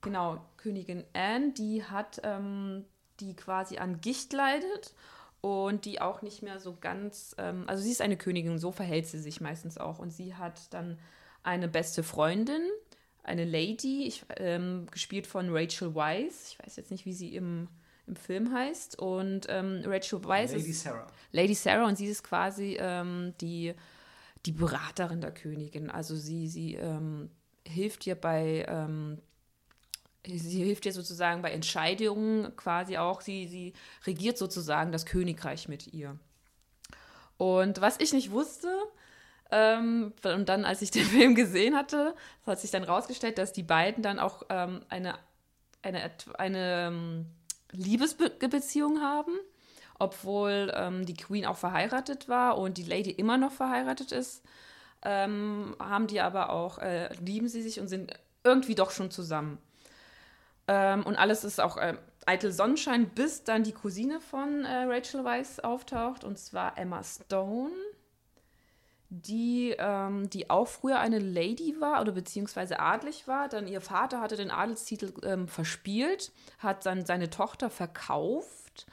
[0.00, 2.84] genau Königin Anne, die hat, ähm,
[3.20, 4.94] die quasi an Gicht leidet
[5.40, 9.06] und die auch nicht mehr so ganz, ähm, also sie ist eine Königin, so verhält
[9.06, 9.98] sie sich meistens auch.
[9.98, 10.98] Und sie hat dann
[11.42, 12.62] eine beste Freundin,
[13.22, 16.52] eine Lady, ich, ähm, gespielt von Rachel Weisz.
[16.52, 17.68] Ich weiß jetzt nicht, wie sie im
[18.08, 18.98] im Film heißt.
[18.98, 21.06] Und ähm, Rachel Weisz Lady ist Sarah.
[21.30, 23.74] Lady Sarah und sie ist quasi ähm, die,
[24.46, 25.90] die Beraterin der Königin.
[25.90, 27.30] Also sie, sie ähm,
[27.64, 29.18] hilft ihr bei ähm,
[30.28, 33.20] sie hilft ihr sozusagen bei Entscheidungen quasi auch.
[33.20, 33.72] Sie, sie
[34.06, 36.18] regiert sozusagen das Königreich mit ihr.
[37.36, 38.68] Und was ich nicht wusste,
[39.50, 42.14] ähm, und dann, als ich den Film gesehen hatte,
[42.46, 45.14] hat sich dann rausgestellt, dass die beiden dann auch ähm, eine,
[45.82, 47.26] eine, eine ähm,
[47.72, 49.32] Liebesbeziehung haben,
[49.98, 54.44] obwohl ähm, die Queen auch verheiratet war und die Lady immer noch verheiratet ist,
[55.02, 58.12] ähm, haben die aber auch, äh, lieben sie sich und sind
[58.44, 59.58] irgendwie doch schon zusammen.
[60.68, 61.96] Ähm, und alles ist auch äh,
[62.26, 67.72] eitel Sonnenschein, bis dann die Cousine von äh, Rachel Weisz auftaucht, und zwar Emma Stone
[69.10, 73.48] die, ähm, die auch früher eine Lady war oder beziehungsweise adlig war.
[73.48, 78.86] Dann ihr Vater hatte den Adelstitel ähm, verspielt, hat dann seine Tochter verkauft.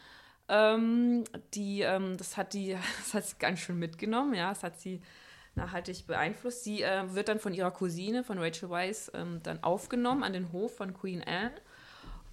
[0.48, 4.80] Ähm, die, ähm, das hat die, das hat sie ganz schön mitgenommen, ja, das hat
[4.80, 5.02] sie
[5.56, 6.64] nachhaltig beeinflusst.
[6.64, 10.52] Sie äh, wird dann von ihrer Cousine, von Rachel Weisz, ähm, dann aufgenommen an den
[10.52, 11.54] Hof von Queen Anne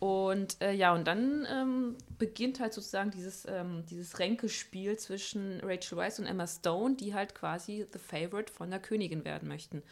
[0.03, 5.97] und äh, ja, und dann ähm, beginnt halt sozusagen dieses, ähm, dieses Ränkespiel zwischen Rachel
[5.97, 9.85] Weisz und Emma Stone, die halt quasi the favorite von der Königin werden möchten.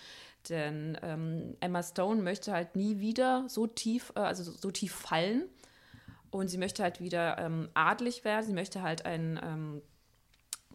[0.48, 5.44] Denn ähm, Emma Stone möchte halt nie wieder so tief, äh, also so tief fallen.
[6.32, 8.44] Und sie möchte halt wieder ähm, adlig werden.
[8.44, 9.80] Sie möchte halt ein, ähm,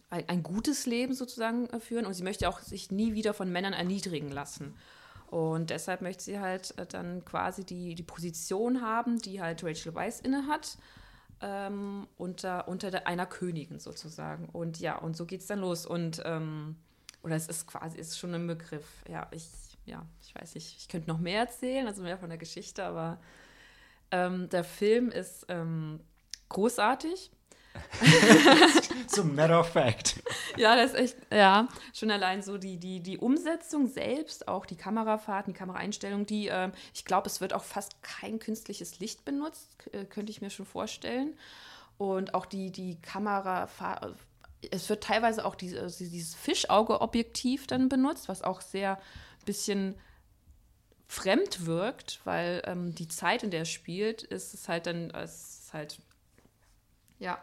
[0.08, 2.06] ein, ein, gutes Leben sozusagen äh, führen.
[2.06, 4.74] Und sie möchte auch sich nie wieder von Männern erniedrigen lassen.
[5.30, 9.94] Und deshalb möchte sie halt äh, dann quasi die, die Position haben, die halt Rachel
[9.94, 10.78] Weisz inne hat,
[11.40, 14.48] ähm, unter, unter einer Königin sozusagen.
[14.48, 15.84] Und ja, und so geht es dann los.
[15.84, 16.76] Und, ähm,
[17.22, 18.86] oder es ist quasi, ist schon ein Begriff.
[19.08, 19.48] Ja, ich,
[19.84, 23.18] ja, ich weiß nicht, ich könnte noch mehr erzählen, also mehr von der Geschichte, aber
[24.10, 26.00] ähm, der Film ist ähm,
[26.48, 27.30] großartig.
[29.08, 30.22] so matter of fact.
[30.56, 34.76] ja, das ist echt, ja, schon allein so die, die, die Umsetzung selbst, auch die
[34.76, 39.70] Kamerafahrten, die Kameraeinstellung, die, äh, ich glaube, es wird auch fast kein künstliches Licht benutzt,
[39.92, 41.34] äh, könnte ich mir schon vorstellen.
[41.98, 44.16] Und auch die, die Kamerafahrt,
[44.70, 48.98] es wird teilweise auch diese, also dieses Fischauge-Objektiv dann benutzt, was auch sehr
[49.44, 49.94] bisschen
[51.08, 55.70] fremd wirkt, weil ähm, die Zeit, in der es spielt, ist es halt dann, ist
[55.72, 55.98] halt,
[57.18, 57.38] ja,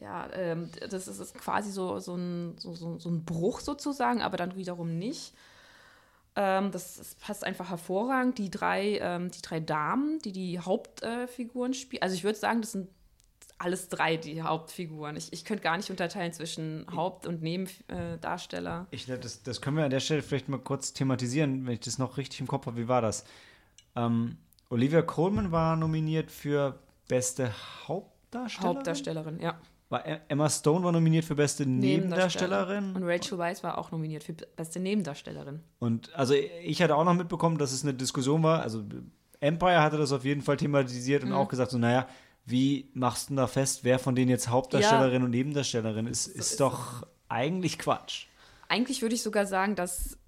[0.00, 4.36] ja, ähm, das ist, ist, quasi so, so, ein, so, so, ein Bruch sozusagen, aber
[4.36, 5.34] dann wiederum nicht.
[6.36, 8.38] Ähm, das, das, passt einfach hervorragend.
[8.38, 12.62] Die drei, ähm, die drei Damen, die die Hauptfiguren äh, spielen, also ich würde sagen,
[12.62, 12.88] das sind
[13.58, 15.16] alles drei die Hauptfiguren.
[15.16, 18.86] Ich, ich könnte gar nicht unterteilen zwischen Haupt- und Nebendarsteller.
[18.90, 21.98] ich, das, das können wir an der Stelle vielleicht mal kurz thematisieren, wenn ich das
[21.98, 22.78] noch richtig im Kopf habe.
[22.78, 23.24] Wie war das?
[23.96, 24.38] Ähm,
[24.70, 27.52] Olivia Colman war nominiert für beste
[27.86, 28.76] Hauptdarstellerin.
[28.76, 29.60] Hauptdarstellerin, ja.
[29.90, 32.96] War e-, Emma Stone war nominiert für beste Nebendarstellerin.
[32.96, 35.60] Und Rachel Weisz war auch nominiert für beste Nebendarstellerin.
[35.78, 38.62] Und also ich hatte auch noch mitbekommen, dass es eine Diskussion war.
[38.62, 38.82] Also
[39.40, 41.34] Empire hatte das auf jeden Fall thematisiert und mhm.
[41.34, 42.06] auch gesagt, so naja,
[42.46, 45.24] wie machst du da fest, wer von denen jetzt Hauptdarstellerin ja.
[45.24, 46.26] und Nebendarstellerin ist?
[46.28, 48.26] Ist, ist doch eigentlich Quatsch.
[48.68, 50.18] Eigentlich würde ich sogar sagen, dass,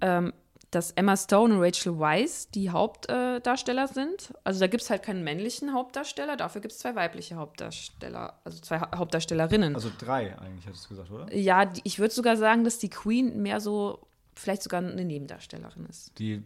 [0.00, 0.32] ähm,
[0.74, 4.34] dass Emma Stone und Rachel Weisz die Hauptdarsteller sind.
[4.44, 8.58] Also da gibt es halt keinen männlichen Hauptdarsteller, dafür gibt es zwei weibliche Hauptdarsteller, also
[8.60, 9.74] zwei ha Hauptdarstellerinnen.
[9.74, 11.34] Also drei eigentlich, hattest du gesagt, oder?
[11.34, 15.86] Ja, die, ich würde sogar sagen, dass die Queen mehr so, vielleicht sogar eine Nebendarstellerin
[15.86, 16.18] ist.
[16.18, 16.42] Die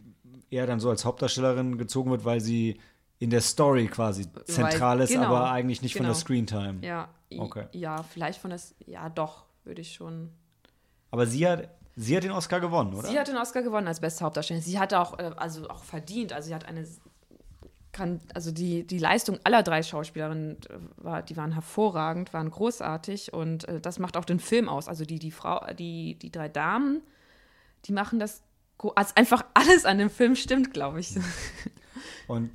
[0.50, 2.80] eher dann so als Hauptdarstellerin gezogen wird, weil sie
[3.18, 6.04] in der Story quasi zentral ist, genau, aber eigentlich nicht genau.
[6.04, 6.86] von der Screentime.
[6.86, 7.66] Ja, okay.
[7.72, 10.30] ja, vielleicht von der, ja doch, würde ich schon.
[11.10, 11.68] Aber sie hat,
[11.98, 13.08] sie hat den Oscar gewonnen, oder?
[13.08, 14.64] Sie hat den Oscar gewonnen als beste Hauptdarstellerin.
[14.64, 16.86] Sie hat auch, äh, also auch verdient, also sie hat eine,
[17.92, 23.32] kann, also die, die Leistung aller drei Schauspielerinnen, äh, war, die waren hervorragend, waren großartig
[23.32, 24.88] und äh, das macht auch den Film aus.
[24.88, 27.02] Also die, die Frau, die, die drei Damen,
[27.84, 28.42] die machen das,
[28.94, 31.14] also einfach alles an dem Film stimmt, glaube ich.
[32.28, 32.50] Und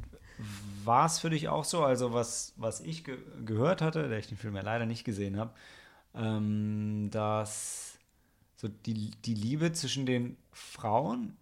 [0.85, 1.83] war es für dich auch so?
[1.83, 5.37] Also, was, was ich ge gehört hatte, der ich den Film ja leider nicht gesehen
[5.37, 5.51] habe,
[6.15, 7.92] ähm, dass
[8.63, 11.35] so die, die Liebe zwischen den Frauen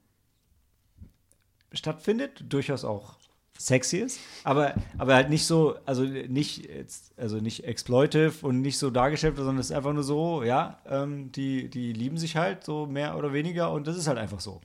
[1.71, 3.17] stattfindet, durchaus auch
[3.57, 6.67] sexy ist, aber, aber halt nicht so, also nicht,
[7.15, 11.31] also nicht exploitive und nicht so dargestellt, sondern es ist einfach nur so, ja, ähm,
[11.31, 14.61] die, die lieben sich halt so mehr oder weniger und das ist halt einfach so.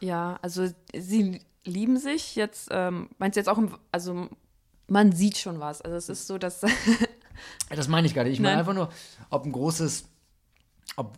[0.00, 2.34] Ja, also sie lieben sich.
[2.34, 4.28] Jetzt, ähm, meinst du jetzt auch, im, also
[4.88, 5.80] man sieht schon was.
[5.80, 6.62] Also es ist so, dass.
[7.70, 8.32] das meine ich gar nicht.
[8.32, 8.90] Ich meine einfach nur,
[9.30, 10.08] ob ein großes,
[10.96, 11.16] ob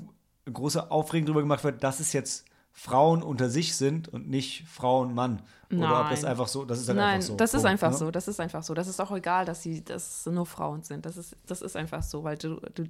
[0.52, 2.44] große Aufregung darüber gemacht wird, dass es jetzt
[2.76, 5.42] Frauen unter sich sind und nicht Frauen Mann.
[5.70, 6.02] Oder Nein.
[6.02, 7.36] ob das einfach so, das ist halt Nein, einfach so.
[7.36, 7.96] das Punkt, ist einfach ne?
[7.96, 8.74] so, das ist einfach so.
[8.74, 11.06] Das ist auch egal, dass sie dass nur Frauen sind.
[11.06, 12.84] Das ist, das ist einfach so, weil du, du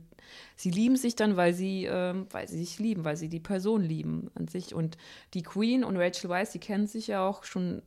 [0.57, 3.83] sie lieben sich dann, weil sie, ähm, weil sie sich lieben, weil sie die Person
[3.83, 4.75] lieben an sich.
[4.75, 4.97] Und
[5.35, 7.83] die Queen und Rachel Weisz, die kennen sich ja auch schon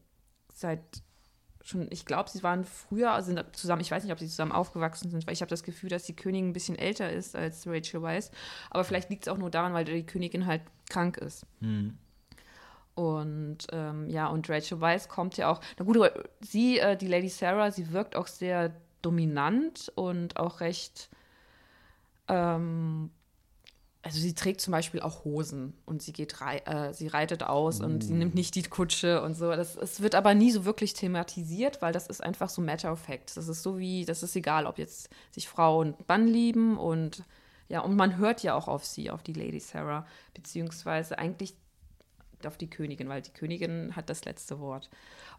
[0.54, 1.02] seit
[1.68, 5.10] schon, ich glaube, sie waren früher sind zusammen, ich weiß nicht, ob sie zusammen aufgewachsen
[5.10, 8.02] sind, weil ich habe das Gefühl, dass die Königin ein bisschen älter ist als Rachel
[8.02, 8.32] Weisz.
[8.70, 11.46] Aber vielleicht liegt es auch nur daran, weil die Königin halt krank ist.
[11.60, 11.98] Mhm.
[12.96, 16.12] Und ähm, ja, und Rachel Weisz kommt ja auch, na gut,
[16.42, 21.10] sie, äh, die Lady Sarah, sie wirkt auch sehr dominant und auch recht,
[22.28, 23.12] ähm,
[24.04, 27.80] also sie trägt zum Beispiel auch Hosen und sie geht rei äh, sie reitet aus
[27.80, 27.84] mm.
[27.84, 29.52] und sie nimmt nicht die Kutsche und so.
[29.52, 33.00] Das, es wird aber nie so wirklich thematisiert, weil das ist einfach so Matter of
[33.00, 33.36] Fact.
[33.36, 37.24] Das ist so wie, das ist egal, ob jetzt sich Frau und Mann lieben und
[37.70, 41.56] ja, und man hört ja auch auf sie, auf die Lady Sarah, beziehungsweise eigentlich
[42.46, 44.90] auf die Königin, weil die Königin hat das letzte Wort.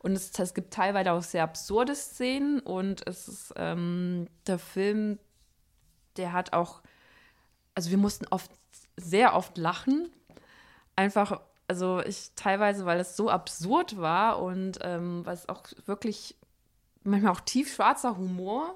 [0.01, 5.19] Und es, es gibt teilweise auch sehr absurde Szenen und es ist ähm, der Film,
[6.17, 6.83] der hat auch,
[7.79, 8.51] also wir mussten oft
[8.97, 10.11] sehr oft lachen,
[10.97, 16.35] einfach, also ich teilweise, weil es so absurd war und ähm, weil es auch wirklich
[17.05, 18.75] manchmal auch tiefschwarzer Humor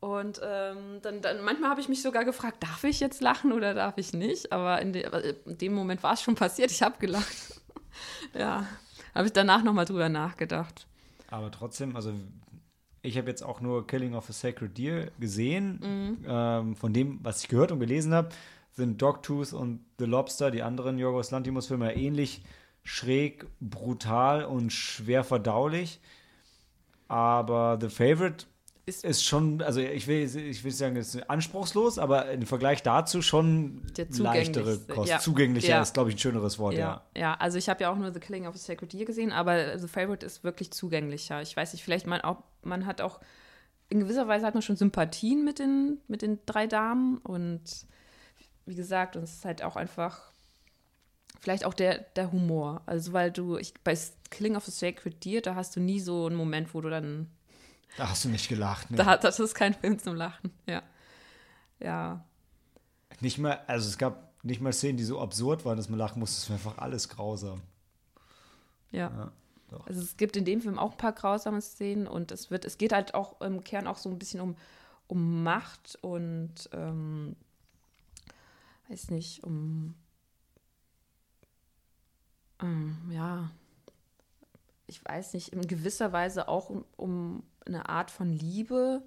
[0.00, 3.74] und ähm, dann, dann manchmal habe ich mich sogar gefragt, darf ich jetzt lachen oder
[3.74, 4.52] darf ich nicht?
[4.52, 7.60] Aber in, de, in dem Moment war es schon passiert, ich habe gelacht.
[8.32, 8.66] ja,
[9.14, 10.86] habe ich danach nochmal drüber nachgedacht.
[11.28, 12.14] Aber trotzdem, also
[13.04, 15.78] ich habe jetzt auch nur Killing of a Sacred Deer gesehen.
[15.82, 16.24] Mhm.
[16.26, 18.30] Ähm, von dem, was ich gehört und gelesen habe,
[18.72, 22.42] sind Dogtooth und The Lobster, die anderen Yorgos Lantimos-Filme, ähnlich
[22.82, 26.00] schräg, brutal und schwer verdaulich.
[27.06, 28.46] Aber The Favorite
[28.86, 32.82] ist, ist schon, also ich will, ich will sagen, es ist anspruchslos, aber im Vergleich
[32.82, 35.10] dazu schon leichtere Kost.
[35.10, 35.18] Ja.
[35.18, 35.82] Zugänglicher ja.
[35.82, 37.02] ist, glaube ich, ein schöneres Wort, ja.
[37.14, 39.32] Ja, ja also ich habe ja auch nur The Killing of a Sacred Deer gesehen,
[39.32, 41.40] aber The Favorite ist wirklich zugänglicher.
[41.42, 43.20] Ich weiß nicht, vielleicht man auch, man hat auch,
[43.88, 47.62] in gewisser Weise hat man schon Sympathien mit den, mit den drei Damen und
[48.66, 50.32] wie gesagt, und es ist halt auch einfach
[51.44, 52.82] vielleicht auch der, der Humor.
[52.86, 53.96] Also, weil du, ich, bei
[54.30, 57.28] Killing of the Sacred Deer, da hast du nie so einen Moment, wo du dann.
[57.96, 58.96] Da hast du nicht gelacht, ne?
[58.96, 60.82] Da, das ist kein Film zum Lachen, ja.
[61.80, 62.24] Ja.
[63.20, 66.18] Nicht mal, also es gab nicht mal Szenen, die so absurd waren, dass man lachen
[66.18, 66.38] musste.
[66.38, 67.62] Es war einfach alles grausam.
[68.90, 69.10] Ja.
[69.16, 69.32] ja
[69.86, 72.78] also es gibt in dem Film auch ein paar grausame Szenen und es wird, es
[72.78, 74.56] geht halt auch im Kern auch so ein bisschen um,
[75.06, 77.36] um Macht und ähm,
[78.88, 79.94] weiß nicht, um
[82.60, 83.50] ähm, ja,
[84.86, 89.02] ich weiß nicht, in gewisser Weise auch um, um eine Art von Liebe.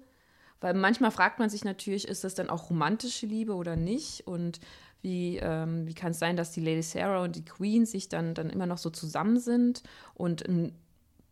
[0.60, 4.26] Weil manchmal fragt man sich natürlich, ist das dann auch romantische Liebe oder nicht?
[4.26, 4.60] Und
[5.02, 8.34] wie, ähm, wie kann es sein, dass die Lady Sarah und die Queen sich dann,
[8.34, 9.82] dann immer noch so zusammen sind
[10.14, 10.44] und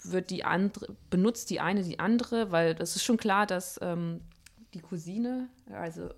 [0.02, 4.20] wird die andere, benutzt die eine die andere, weil das ist schon klar, dass ähm,
[4.74, 6.10] die Cousine, also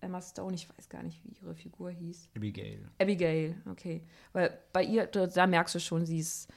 [0.00, 2.30] Emma Stone, ich weiß gar nicht, wie ihre Figur hieß.
[2.36, 2.88] Abigail.
[2.98, 4.02] Abigail, okay.
[4.32, 6.48] Weil bei ihr, da, da merkst du schon, sie ist,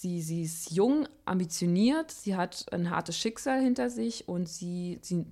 [0.00, 5.26] sie, sie ist jung, ambitioniert, sie hat ein hartes Schicksal hinter sich und sie, sie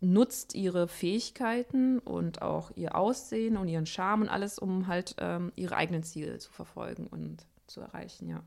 [0.00, 5.50] nutzt ihre Fähigkeiten und auch ihr Aussehen und ihren Charme und alles, um halt ähm,
[5.56, 8.44] ihre eigenen Ziele zu verfolgen und zu erreichen, ja.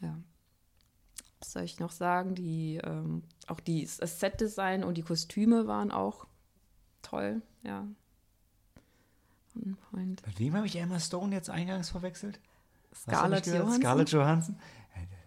[0.00, 0.18] Ja.
[1.40, 2.34] Was soll ich noch sagen?
[2.34, 6.26] Die, ähm, auch die, das Set-Design und die Kostüme waren auch
[7.02, 7.86] toll, ja.
[10.26, 12.40] Mit wem habe ich Emma Stone jetzt eingangs verwechselt?
[12.94, 13.80] Scarlett Johansson.
[13.80, 14.56] Scarlett Johansson?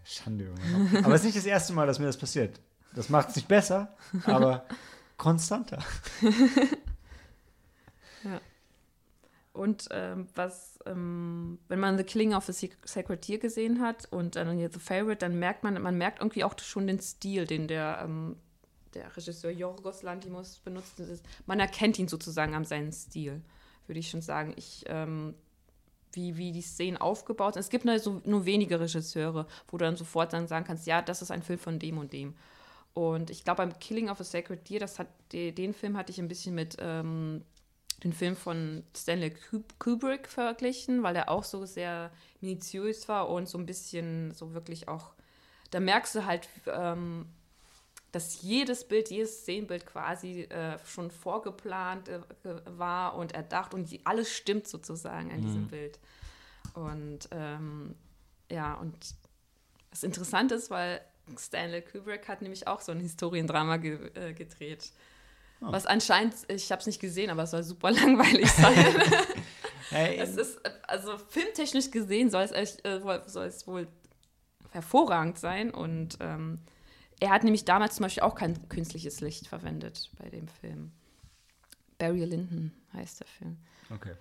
[0.03, 1.05] Schande, Junge.
[1.05, 2.59] Aber es ist nicht das erste Mal, dass mir das passiert.
[2.93, 3.95] Das macht es nicht besser,
[4.25, 4.65] aber
[5.17, 5.79] konstanter.
[8.23, 8.39] ja.
[9.53, 14.35] Und ähm, was, ähm, wenn man The Killing of the Sacred Deer gesehen hat und
[14.35, 18.01] dann The Favorite, dann merkt man, man merkt irgendwie auch schon den Stil, den der,
[18.03, 18.35] ähm,
[18.95, 20.95] der Regisseur Jorgos Lantimos benutzt.
[21.45, 23.41] Man erkennt ihn sozusagen an seinen Stil,
[23.85, 24.53] würde ich schon sagen.
[24.55, 25.35] Ich ähm,
[26.13, 27.61] wie, wie die Szenen aufgebaut sind.
[27.61, 31.01] Es gibt nur, so, nur wenige Regisseure, wo du dann sofort dann sagen kannst, ja,
[31.01, 32.35] das ist ein Film von dem und dem.
[32.93, 36.19] Und ich glaube, beim Killing of a Sacred Deer, das hat, den Film hatte ich
[36.19, 37.43] ein bisschen mit ähm,
[38.03, 39.33] dem Film von Stanley
[39.79, 42.11] Kubrick verglichen, weil er auch so sehr
[42.41, 45.13] minutiös war und so ein bisschen so wirklich auch,
[45.71, 47.25] da merkst du halt, ähm,
[48.13, 52.21] dass jedes Bild, jedes Szenenbild quasi äh, schon vorgeplant äh,
[52.77, 55.45] war und erdacht und alles stimmt sozusagen an mhm.
[55.45, 55.99] diesem Bild.
[56.75, 57.95] Und ähm,
[58.51, 58.95] ja, und
[59.89, 61.01] das Interessante ist, weil
[61.37, 64.91] Stanley Kubrick hat nämlich auch so ein Historiendrama ge äh, gedreht.
[65.61, 65.71] Oh.
[65.71, 68.75] Was anscheinend, ich habe es nicht gesehen, aber es soll super langweilig sein.
[69.89, 70.17] hey.
[70.17, 73.87] Es ist, also filmtechnisch gesehen soll es, äh, soll es wohl
[74.69, 76.59] hervorragend sein und ähm,
[77.19, 80.91] er hat nämlich damals zum Beispiel auch kein künstliches Licht verwendet bei dem Film.
[81.97, 83.57] Barry Lyndon heißt der Film.
[83.89, 84.13] Okay.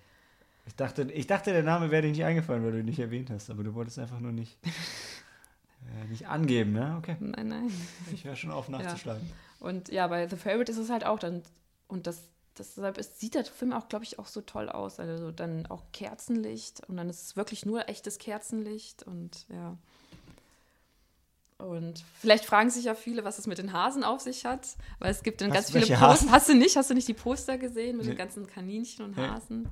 [0.66, 3.30] Ich dachte, ich dachte, der Name wäre dir nicht eingefallen, weil du ihn nicht erwähnt
[3.30, 6.96] hast, aber du wolltest einfach nur nicht, äh, nicht angeben, ne?
[6.98, 7.16] Okay.
[7.18, 7.72] Nein, nein.
[8.12, 9.26] Ich wäre schon auf nachzuschlagen.
[9.26, 9.66] Ja.
[9.66, 11.42] Und ja, bei The Favorite ist es halt auch dann,
[11.88, 15.00] und das, deshalb ist, sieht der Film auch, glaube ich, auch so toll aus.
[15.00, 19.76] Also dann auch Kerzenlicht und dann ist es wirklich nur echtes Kerzenlicht und ja.
[21.62, 24.68] Und vielleicht fragen sich ja viele, was es mit den Hasen auf sich hat,
[24.98, 26.30] weil es gibt dann ganz viele Poster.
[26.30, 26.76] Hast du nicht?
[26.76, 28.12] Hast du nicht die Poster gesehen mit nee.
[28.12, 29.68] den ganzen Kaninchen und Hasen?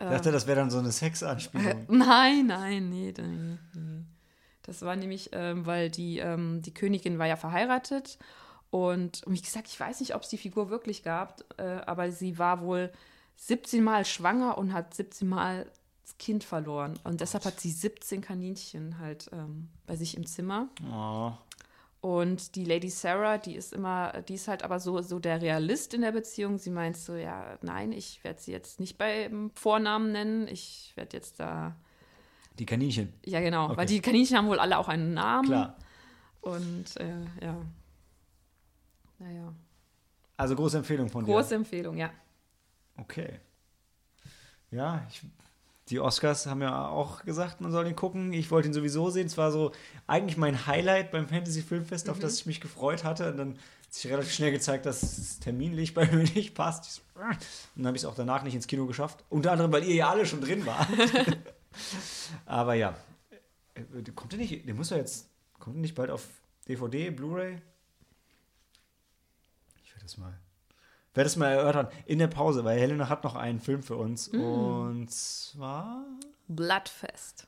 [0.00, 1.66] Ich dachte, das wäre dann so eine Sexanspielung.
[1.66, 4.04] Äh, nein, nein, nee, nee, nee.
[4.62, 8.18] Das war nämlich, ähm, weil die, ähm, die Königin war ja verheiratet
[8.70, 12.38] und, wie gesagt, ich weiß nicht, ob es die Figur wirklich gab, äh, aber sie
[12.38, 12.90] war wohl
[13.36, 15.66] 17 Mal schwanger und hat 17 Mal
[16.02, 16.98] das Kind verloren.
[17.04, 20.68] Und deshalb hat sie 17 Kaninchen halt ähm, bei sich im Zimmer.
[20.92, 21.32] Oh.
[22.00, 25.94] Und die Lady Sarah, die ist immer, die ist halt aber so, so der Realist
[25.94, 26.58] in der Beziehung.
[26.58, 30.48] Sie meint so, ja, nein, ich werde sie jetzt nicht beim Vornamen nennen.
[30.48, 31.76] Ich werde jetzt da.
[32.58, 33.12] Die Kaninchen.
[33.24, 33.66] Ja, genau.
[33.66, 33.76] Okay.
[33.76, 35.46] Weil die Kaninchen haben wohl alle auch einen Namen.
[35.46, 35.76] Klar.
[36.40, 37.64] Und äh, ja.
[39.20, 39.54] Naja.
[40.36, 41.42] Also große Empfehlung von große dir.
[41.42, 42.10] Große Empfehlung, ja.
[42.96, 43.38] Okay.
[44.72, 45.22] Ja, ich
[45.88, 48.32] die Oscars haben ja auch gesagt, man soll ihn gucken.
[48.32, 49.26] Ich wollte ihn sowieso sehen.
[49.26, 49.72] Es war so
[50.06, 52.12] eigentlich mein Highlight beim Fantasy Filmfest, mhm.
[52.12, 53.30] auf das ich mich gefreut hatte.
[53.30, 57.02] Und dann hat sich relativ schnell gezeigt, dass es terminlich bei mir nicht passt.
[57.16, 57.26] Und
[57.76, 59.24] dann habe ich es auch danach nicht ins Kino geschafft.
[59.28, 60.88] Unter anderem, weil ihr ja alle schon drin wart.
[62.46, 62.96] Aber ja,
[63.74, 65.28] äh, kommt der nicht, der muss ja jetzt,
[65.58, 66.26] kommt der nicht bald auf
[66.68, 67.60] DVD, Blu-ray?
[69.82, 70.38] Ich werde das mal
[71.14, 74.32] werde es mal erörtern in der Pause, weil Helena hat noch einen Film für uns.
[74.32, 74.40] Mm.
[74.40, 76.04] Und zwar.
[76.48, 77.46] Bloodfest.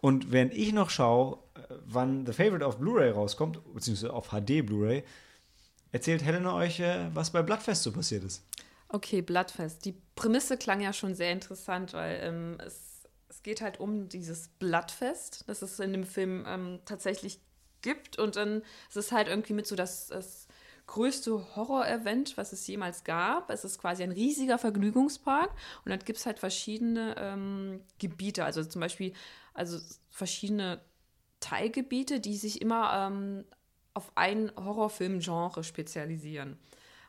[0.00, 4.62] Und während ich noch schaue, äh, wann The Favorite auf Blu-ray rauskommt, beziehungsweise auf HD
[4.62, 5.04] Blu-ray,
[5.92, 8.42] erzählt Helena euch, äh, was bei Bloodfest so passiert ist.
[8.92, 9.84] Okay, Bloodfest.
[9.84, 14.48] Die Prämisse klang ja schon sehr interessant, weil ähm, es, es geht halt um dieses
[14.48, 17.38] Bloodfest, das es in dem Film ähm, tatsächlich
[17.82, 18.18] gibt.
[18.18, 18.62] Und dann
[18.92, 20.48] ist halt irgendwie mit so das, das
[20.88, 23.50] größte Horror-Event, was es jemals gab.
[23.50, 25.50] Es ist quasi ein riesiger Vergnügungspark
[25.84, 29.12] und dann gibt es halt verschiedene ähm, Gebiete, also zum Beispiel
[29.54, 29.78] also
[30.10, 30.80] verschiedene
[31.38, 33.44] Teilgebiete, die sich immer ähm,
[33.94, 36.58] auf ein Horrorfilm-Genre spezialisieren.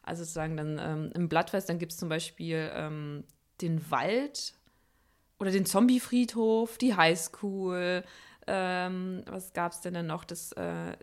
[0.03, 3.23] Also sozusagen dann ähm, im Blattfest, dann gibt es zum Beispiel ähm,
[3.61, 4.53] den Wald
[5.39, 8.03] oder den Zombiefriedhof, die Highschool.
[8.47, 10.23] Ähm, was gab es denn dann noch?
[10.23, 10.97] Das, äh,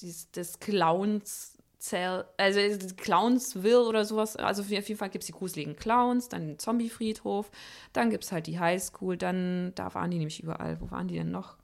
[0.00, 2.60] dies, das Clowns Zell, also
[2.98, 4.36] Clownsville oder sowas.
[4.36, 7.50] Also auf jeden Fall gibt es die gruseligen Clowns, dann den Zombiefriedhof,
[7.94, 10.78] dann gibt es halt die Highschool, dann, da waren die nämlich überall.
[10.80, 11.56] Wo waren die denn noch?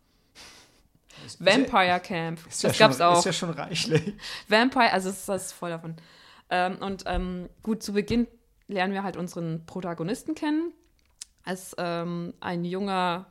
[1.38, 2.40] Vampire Camp.
[2.46, 3.18] Ist ja das gab es auch.
[3.18, 4.14] Ist ja schon reichlich.
[4.48, 5.96] Vampire, also das ist voll davon.
[6.50, 8.26] Ähm, und ähm, gut, zu Beginn
[8.68, 10.72] lernen wir halt unseren Protagonisten kennen.
[11.44, 13.26] Als ähm, ein junger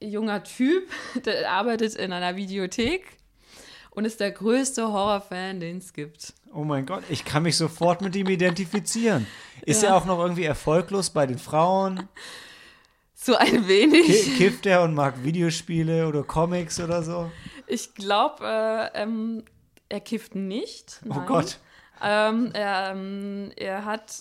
[0.00, 0.88] junger Typ,
[1.24, 3.18] der arbeitet in einer Videothek
[3.90, 6.34] und ist der größte Horrorfan, den es gibt.
[6.52, 9.26] Oh mein Gott, ich kann mich sofort mit ihm identifizieren.
[9.62, 9.90] Ist ja.
[9.90, 12.08] er auch noch irgendwie erfolglos bei den Frauen?
[13.14, 14.36] So ein wenig.
[14.36, 17.30] Kifft er und mag Videospiele oder Comics oder so?
[17.66, 18.44] Ich glaube,
[18.94, 19.42] äh, ähm,
[19.88, 21.00] er kifft nicht.
[21.04, 21.18] Oh nein.
[21.22, 21.58] Oh Gott.
[22.02, 24.12] Ähm, er, ähm, er hat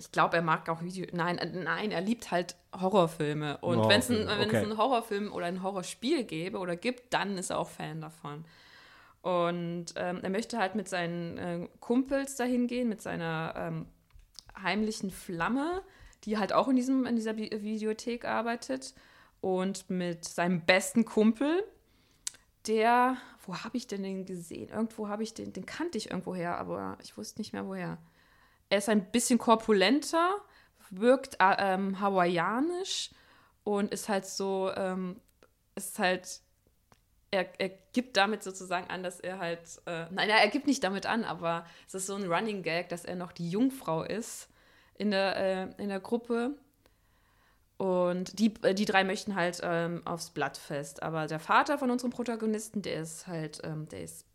[0.00, 1.06] ich glaube, er mag auch Video.
[1.12, 3.58] Nein, äh, nein, er liebt halt Horrorfilme.
[3.58, 4.56] Und oh, wenn es ein, okay.
[4.56, 8.44] einen Horrorfilm oder ein Horrorspiel gäbe oder gibt, dann ist er auch Fan davon.
[9.22, 13.86] Und ähm, er möchte halt mit seinen äh, Kumpels dahin gehen, mit seiner ähm,
[14.60, 15.82] heimlichen Flamme,
[16.24, 18.94] die halt auch in, diesem, in dieser Bi Videothek arbeitet.
[19.42, 21.62] Und mit seinem besten Kumpel,
[22.66, 23.16] der,
[23.50, 24.68] wo habe ich denn den gesehen?
[24.68, 27.98] Irgendwo habe ich den, den kannte ich irgendwo her, aber ich wusste nicht mehr woher.
[28.68, 30.36] Er ist ein bisschen korpulenter,
[30.90, 33.10] wirkt äh, ähm, hawaiianisch
[33.64, 35.20] und ist halt so, ähm,
[35.74, 36.42] ist halt
[37.32, 41.06] er, er gibt damit sozusagen an, dass er halt, äh, nein, er gibt nicht damit
[41.06, 44.48] an, aber es ist so ein Running Gag, dass er noch die Jungfrau ist
[44.96, 46.56] in der, äh, in der Gruppe.
[47.80, 51.02] Und die, äh, die drei möchten halt ähm, aufs Blattfest.
[51.02, 54.26] Aber der Vater von unserem Protagonisten, der ist halt, ähm, der ist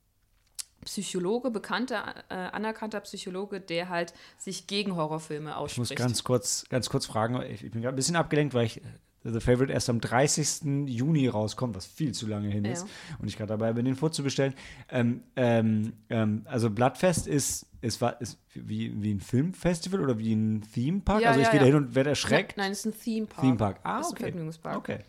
[0.83, 5.91] Psychologe, bekannter, äh, anerkannter Psychologe, der halt sich gegen Horrorfilme ausspricht.
[5.91, 8.81] Ich muss ganz kurz, ganz kurz fragen, ich bin gerade ein bisschen abgelenkt, weil ich
[9.31, 10.87] The Favorite erst am 30.
[10.87, 12.83] Juni rauskommt, was viel zu lange hin ist.
[12.83, 13.15] Ja.
[13.19, 14.53] Und ich gerade dabei bin, den vorzubestellen.
[14.89, 20.63] Ähm, ähm, ähm, also Bloodfest ist, ist, ist wie, wie ein Filmfestival oder wie ein
[20.73, 21.21] Themepark?
[21.21, 22.57] Ja, also ich ja, gehe da hin und werde erschreckt.
[22.57, 23.41] Nein, es ist ein Themepark.
[23.41, 23.79] Themepark.
[23.83, 24.23] Ah, okay.
[24.23, 24.77] Vergnügungspark.
[24.77, 24.99] Okay.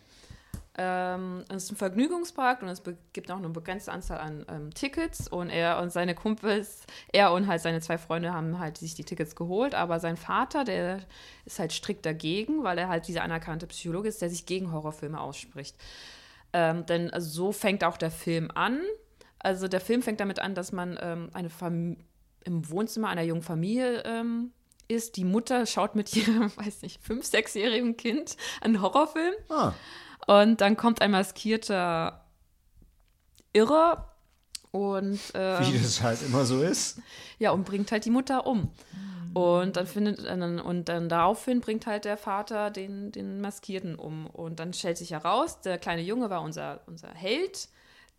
[0.79, 5.27] Ähm, es ist ein Vergnügungspark und es gibt auch eine begrenzte Anzahl an ähm, Tickets
[5.27, 9.03] und er und seine Kumpels, er und halt seine zwei Freunde haben halt sich die
[9.03, 10.99] Tickets geholt, aber sein Vater, der
[11.45, 15.19] ist halt strikt dagegen, weil er halt dieser anerkannte Psychologe ist, der sich gegen Horrorfilme
[15.19, 15.75] ausspricht.
[16.53, 18.79] Ähm, denn also so fängt auch der Film an.
[19.39, 21.97] Also der Film fängt damit an, dass man ähm, eine Fam
[22.43, 24.51] im Wohnzimmer einer jungen Familie ähm,
[24.87, 25.17] ist.
[25.17, 29.33] Die Mutter schaut mit ihrem, weiß nicht, fünf, sechsjährigen Kind einen Horrorfilm.
[29.49, 29.73] Ah.
[30.27, 32.21] Und dann kommt ein maskierter
[33.53, 34.13] Irrer
[34.71, 36.99] und ähm, wie das halt immer so ist.
[37.39, 38.71] Ja, und bringt halt die Mutter um.
[39.33, 44.27] Und dann findet und dann daraufhin bringt halt der Vater den, den Maskierten um.
[44.27, 47.69] Und dann stellt sich heraus, der kleine Junge war unser, unser Held,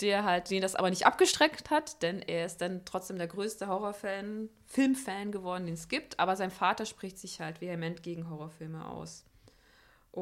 [0.00, 3.66] der halt, den das aber nicht abgestreckt hat, denn er ist dann trotzdem der größte
[3.66, 6.20] Horrorfan, Filmfan geworden, den es gibt.
[6.20, 9.24] Aber sein Vater spricht sich halt vehement gegen Horrorfilme aus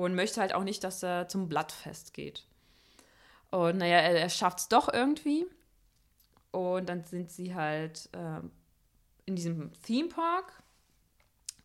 [0.04, 2.44] und möchte halt auch nicht, dass er zum Blattfest geht.
[3.50, 5.46] Und naja, er, er schafft es doch irgendwie.
[6.50, 8.40] Und dann sind sie halt äh,
[9.24, 10.62] in diesem Theme Park.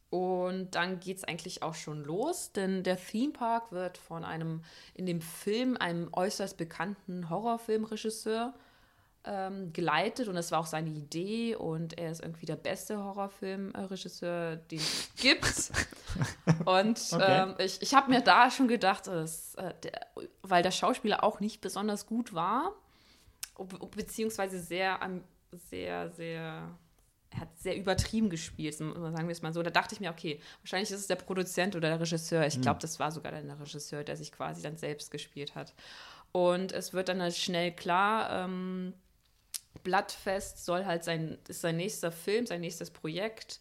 [0.10, 4.64] Und dann geht es eigentlich auch schon los, denn der Theme Park wird von einem
[4.94, 8.54] in dem Film, einem äußerst bekannten Horrorfilmregisseur
[9.26, 14.56] ähm, geleitet und es war auch seine Idee und er ist irgendwie der beste Horrorfilmregisseur,
[14.56, 15.72] den es gibt.
[16.66, 17.44] und okay.
[17.44, 20.08] ähm, ich, ich habe mir da schon gedacht, dass, äh, der,
[20.42, 22.74] weil der Schauspieler auch nicht besonders gut war,
[23.96, 25.00] beziehungsweise sehr,
[25.70, 26.78] sehr, sehr
[27.34, 29.64] er hat sehr übertrieben gespielt, sagen wir es mal so.
[29.64, 32.46] Da dachte ich mir, okay, wahrscheinlich ist es der Produzent oder der Regisseur.
[32.46, 32.82] Ich glaube, hm.
[32.82, 35.74] das war sogar der Regisseur, der sich quasi dann selbst gespielt hat.
[36.34, 38.94] Und es wird dann halt schnell klar, ähm,
[39.84, 43.60] Blattfest soll halt sein, ist sein nächster Film, sein nächstes Projekt.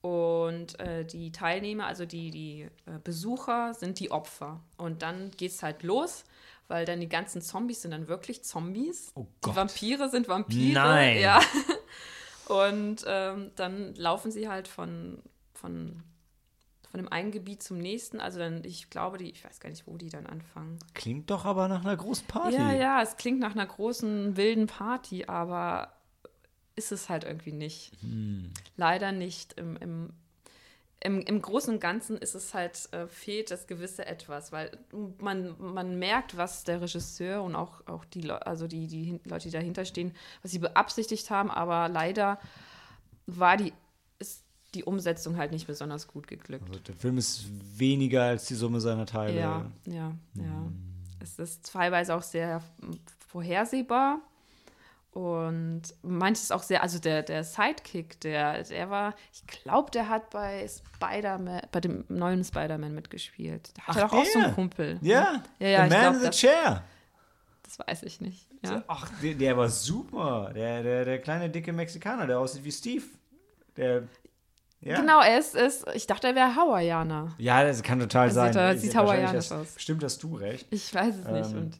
[0.00, 4.60] Und äh, die Teilnehmer, also die, die äh, Besucher, sind die Opfer.
[4.76, 6.24] Und dann geht es halt los,
[6.66, 9.12] weil dann die ganzen Zombies sind dann wirklich Zombies.
[9.14, 9.56] Oh die Gott.
[9.56, 10.74] Vampire sind Vampire.
[10.74, 11.20] Nein.
[11.20, 11.40] Ja.
[12.48, 15.22] Und ähm, dann laufen sie halt von,
[15.54, 16.02] von,
[16.92, 18.20] von dem einen Gebiet zum nächsten.
[18.20, 20.78] Also dann, ich glaube, die, ich weiß gar nicht, wo die dann anfangen.
[20.92, 22.54] Klingt doch aber nach einer großen Party.
[22.54, 25.94] Ja, ja, es klingt nach einer großen, wilden Party, aber
[26.76, 27.92] ist es halt irgendwie nicht.
[28.02, 28.52] Hm.
[28.76, 29.54] Leider nicht.
[29.54, 30.10] Im, im,
[31.00, 34.70] im, Im Großen und Ganzen ist es halt, äh, fehlt das gewisse Etwas, weil
[35.18, 39.48] man, man merkt, was der Regisseur und auch, auch die, Leu- also die, die Leute,
[39.48, 42.38] die dahinter stehen, was sie beabsichtigt haben, aber leider
[43.26, 43.72] war die,
[44.74, 46.68] die Umsetzung halt nicht besonders gut geglückt.
[46.68, 47.46] Also der Film ist
[47.78, 49.38] weniger als die Summe seiner Teile.
[49.38, 50.72] Ja, ja, ja.
[51.20, 52.62] Es ist teilweise auch sehr
[53.28, 54.20] vorhersehbar
[55.12, 60.30] und manches auch sehr, also der, der Sidekick, der, der war, ich glaube, der hat
[60.30, 63.72] bei Spider-Man, bei dem neuen Spider-Man mitgespielt.
[63.76, 64.98] Da hat er doch auch so einen Kumpel.
[65.02, 66.84] Ja, ja, ja The Man glaub, in the das, Chair.
[67.62, 68.48] das weiß ich nicht.
[68.64, 68.84] Ja.
[68.86, 70.50] Ach, der, der war super.
[70.54, 73.04] Der, der, der kleine, dicke Mexikaner, der aussieht wie Steve.
[73.76, 74.04] Der,
[74.82, 75.00] ja.
[75.00, 77.34] Genau, er ist, ist, ich dachte, er wäre Hawaiianer.
[77.38, 78.52] Ja, das kann total Er sein.
[78.52, 79.68] sieht- er sieht hawaiianisch hast- aus.
[79.72, 80.66] Bestimmt hast du recht.
[80.70, 81.50] Ich weiß es nicht.
[81.52, 81.78] Ähm, Und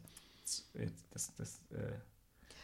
[1.13, 1.91] Das, das, äh,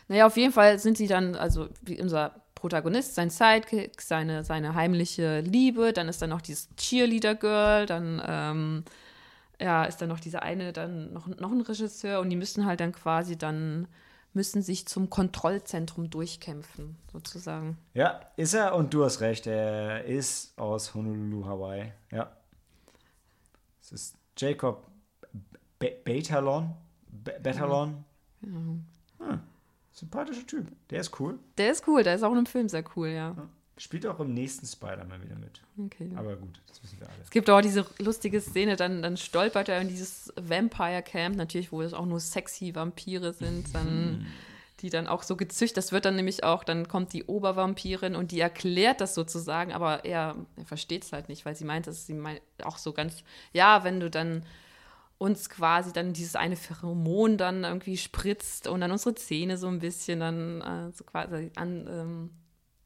[0.07, 4.74] Naja, auf jeden Fall sind sie dann, also wie unser Protagonist, sein Sidekick, seine, seine
[4.76, 8.84] heimliche Liebe, dann ist da noch dieses Cheerleader-Girl, dann ähm,
[9.61, 12.80] ja, ist da noch diese eine, dann noch, noch ein Regisseur und die müssen halt
[12.80, 13.88] dann quasi dann,
[14.34, 17.77] müssen sich zum Kontrollzentrum durchkämpfen, sozusagen.
[17.93, 19.47] ja, ist er und du hast recht.
[19.47, 21.91] Er ist aus Honolulu, Hawaii.
[22.11, 22.31] Ja.
[23.81, 24.88] Es ist Jacob
[25.80, 26.76] Be Betalon.
[27.07, 28.03] Be Betalon.
[28.41, 28.85] Hm,
[29.91, 30.68] sympathischer Typ.
[30.89, 31.39] Der ist cool.
[31.57, 33.35] Der ist cool, der ist auch in einem Film sehr cool, ja.
[33.80, 35.61] Spielt auch im nächsten Spider-Man wieder mit.
[35.85, 36.11] Okay.
[36.18, 37.18] Aber gut, das wissen wir alle.
[37.23, 41.72] Es gibt auch diese lustige Szene, dann, dann stolpert er in dieses Vampire Camp, natürlich,
[41.72, 44.27] wo es auch nur sexy Vampire sind, dann,
[44.81, 45.77] die dann auch so gezüchtet.
[45.77, 50.03] Das wird dann nämlich auch, dann kommt die Obervampirin und die erklärt das sozusagen, aber
[50.03, 53.23] er, er versteht es halt nicht, weil sie meint, dass sie meint, auch so ganz,
[53.53, 54.43] ja, wenn du dann
[55.19, 59.80] uns quasi dann dieses eine Pheromon dann irgendwie spritzt und dann unsere Zähne so ein
[59.80, 62.30] bisschen dann äh, so quasi an, ähm,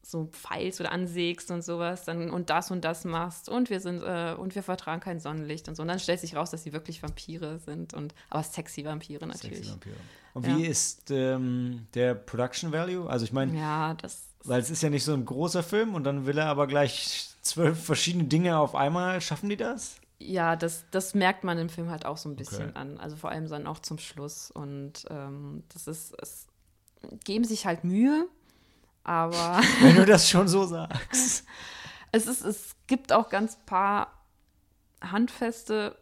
[0.04, 4.02] so pfeilst oder ansägst und sowas, dann und das und das machst und wir sind
[4.02, 5.82] äh, und wir vertragen kein Sonnenlicht und so.
[5.82, 9.56] Und dann stellt sich raus, dass sie wirklich Vampire sind und aber sexy Vampire natürlich.
[9.58, 9.96] Sexy Vampire.
[10.34, 10.56] Und Ja.
[10.58, 13.08] wie ist ähm, der Production Value?
[13.08, 16.04] Also ich meine, Ja, das weil es ist ja nicht so ein großer Film und
[16.04, 19.20] dann will er aber gleich zwölf verschiedene Dinge auf einmal.
[19.22, 19.96] Schaffen die das?
[20.18, 22.78] ja, das, das merkt man im Film halt auch so ein bisschen Okay.
[22.78, 22.98] an.
[22.98, 24.50] Also vor allem dann auch zum Schluss.
[24.50, 26.46] Und ähm, das ist, es
[27.24, 28.26] geben sich halt Mühe,
[29.04, 31.44] aber Wenn du das schon so sagst.
[32.12, 34.24] es ist, es gibt auch ganz paar
[35.02, 35.96] handfeste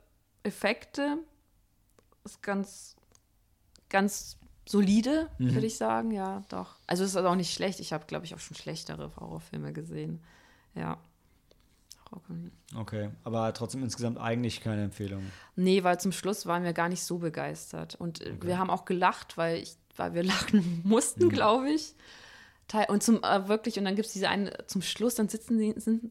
[0.44, 1.18] Effekte.
[2.24, 2.96] Ist ganz,
[3.88, 5.54] ganz solide, Mhm.
[5.54, 6.76] würde ich sagen, ja, doch.
[6.86, 7.80] Also es ist auch nicht schlecht.
[7.80, 10.22] Ich habe, glaube ich, auch schon schlechtere Horrorfilme gesehen.
[10.74, 10.98] Ja.
[12.76, 15.22] Okay, aber trotzdem insgesamt eigentlich keine Empfehlung.
[15.56, 17.94] Nee, weil zum Schluss waren wir gar nicht so begeistert.
[17.94, 21.94] Und äh, wir haben auch gelacht, weil, ich, weil wir lachen mussten, glaube ich.
[22.68, 25.58] Teil- Und zum äh, wirklich, und dann gibt es diese eine, zum Schluss, dann sitzen
[25.58, 26.10] sie, sind,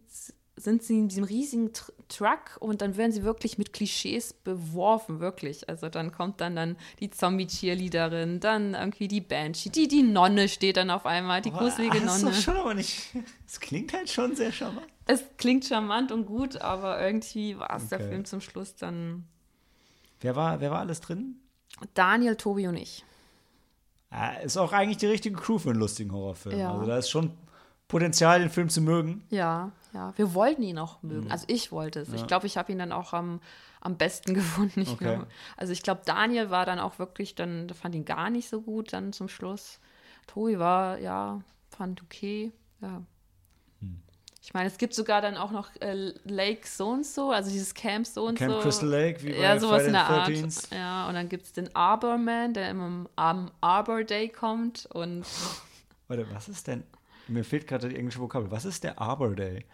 [0.57, 5.21] sind sie in diesem riesigen Tr Truck und dann werden sie wirklich mit Klischees beworfen,
[5.21, 5.69] wirklich.
[5.69, 10.75] Also dann kommt dann, dann die Zombie-Cheerleaderin, dann irgendwie die Banshee, die, die Nonne steht
[10.75, 12.35] dann auf einmal, die gruselige Aber das ist Nonne.
[12.35, 13.11] schon aber nicht.
[13.47, 14.87] Es klingt halt schon sehr charmant.
[15.05, 18.09] Es klingt charmant und gut, aber irgendwie war es der Okay.
[18.09, 19.25] Film zum Schluss dann
[20.19, 21.37] Wer war, wer war alles drin?
[21.93, 23.03] Daniel, Tobi und ich.
[24.43, 26.59] Ist auch eigentlich die richtige Crew für einen lustigen Horrorfilm.
[26.59, 26.73] Ja.
[26.73, 27.31] Also da ist schon
[27.87, 29.23] Potenzial, den Film zu mögen.
[29.29, 30.13] Ja, ja.
[30.15, 31.29] Wir wollten ihn auch mögen.
[31.31, 32.13] Also ich wollte es.
[32.13, 33.41] Ich glaube, ich habe ihn dann auch am,
[33.79, 34.81] am besten gefunden.
[34.81, 35.19] Ich Okay.
[35.57, 38.93] also ich glaube, Daniel war dann auch wirklich, dann fand ihn gar nicht so gut
[38.93, 39.79] dann zum Schluss.
[40.27, 42.51] Tobi war, ja, fand okay.
[42.81, 43.01] Ja.
[44.41, 47.73] Ich meine, es gibt sogar dann auch noch äh, Lake so und so, also dieses
[47.73, 48.59] Camp so und Camp so.
[48.59, 50.29] Crystal Lake, wie bei ja, sowas Friday in der Art.
[50.29, 50.75] 13th.
[50.75, 55.25] Ja, und dann gibt es den Arborman, der immer am Arbor Day kommt und
[56.07, 56.83] Warte, was ist denn?
[57.27, 58.51] Mir fehlt gerade die englische Vokabel.
[58.51, 59.65] Was ist der Arbor Day?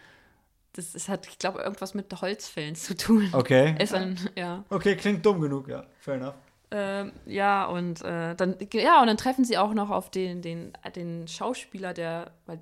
[0.77, 3.30] das ist, hat, ich glaube, irgendwas mit Holzfällen zu tun.
[3.34, 3.76] Okay.
[3.81, 4.64] Ist ein, ja.
[4.69, 5.85] Okay, klingt dumm genug, ja.
[5.99, 6.35] Fair enough.
[6.69, 10.73] Ähm, ja, und äh, dann, ja, und dann treffen sie auch noch auf den, den,
[10.95, 12.60] den Schauspieler, der, weil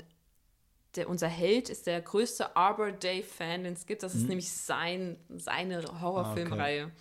[0.96, 4.04] der unser Held ist der größte Arbor Day-Fan, den es gibt.
[4.04, 6.92] Das ist nämlich sein, seine Horrorfilmreihe.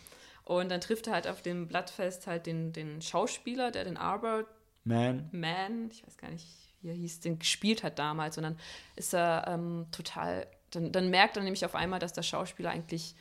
[0.45, 4.45] Und dann trifft er halt auf dem Blattfest halt den, den Schauspieler, der den Arbor
[4.85, 5.29] Man.
[5.33, 6.47] Man, ich weiß gar nicht,
[6.83, 8.37] wie er hieß, den gespielt hat damals.
[8.37, 8.59] Und dann
[8.97, 13.15] ist er ähm, total dann, dann merkt er nämlich auf einmal, dass der Schauspieler eigentlich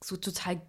[0.00, 0.60] so total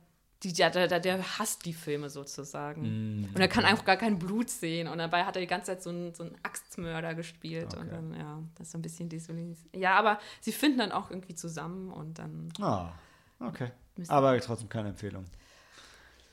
[0.44, 3.24] die, der, der, der hasst die Filme sozusagen.
[3.24, 4.88] Mm, und er kann einfach gar kein Blut sehen.
[4.88, 7.74] Und dabei hat er die ganze Zeit so einen, so einen Axtmörder gespielt.
[7.74, 7.82] Okay.
[7.82, 9.76] Und dann, ja, das ist so ein bisschen desillusioniert.
[9.76, 12.54] Ja, aber sie finden dann auch irgendwie zusammen und dann.
[12.62, 12.94] Ah,
[13.40, 13.72] okay.
[14.08, 15.26] Aber trotzdem keine Empfehlung.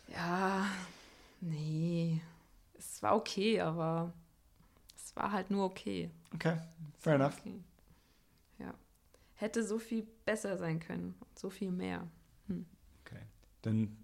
[0.09, 0.67] Ja,
[1.41, 2.21] nee.
[2.79, 4.13] Es war okay, aber
[4.95, 6.11] es war halt nur okay.
[6.33, 6.59] Okay,
[7.01, 7.39] fair enough.
[7.41, 7.61] Okay.
[8.59, 8.73] Ja.
[9.35, 11.15] Hätte so viel besser sein können.
[11.35, 12.07] So viel mehr.
[13.67, 13.97] Dann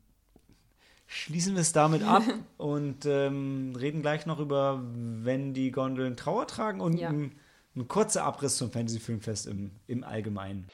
[1.07, 2.25] schließen wir es damit ab
[2.57, 7.11] und ähm, reden gleich noch über, wenn die Gondeln Trauer tragen und ja.
[7.11, 7.31] ein,
[7.77, 10.67] ein, kurzer Abriss zum Fantasy Filmfest im, im Allgemeinen.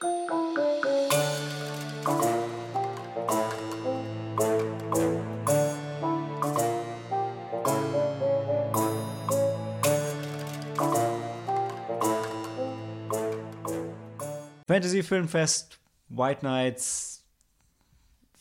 [14.65, 15.77] Fantasy Filmfest,
[16.09, 17.18] White Knights,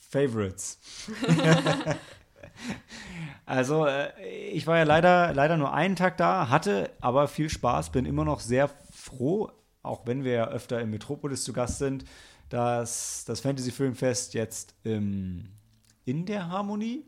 [0.09, 0.78] Favorites.
[3.47, 4.10] also, äh,
[4.51, 8.24] ich war ja leider, leider nur einen Tag da, hatte aber viel Spaß, bin immer
[8.24, 9.51] noch sehr froh,
[9.82, 12.05] auch wenn wir ja öfter im Metropolis zu Gast sind,
[12.48, 15.51] dass das Fantasy Filmfest jetzt ähm,
[16.06, 17.05] in der Harmonie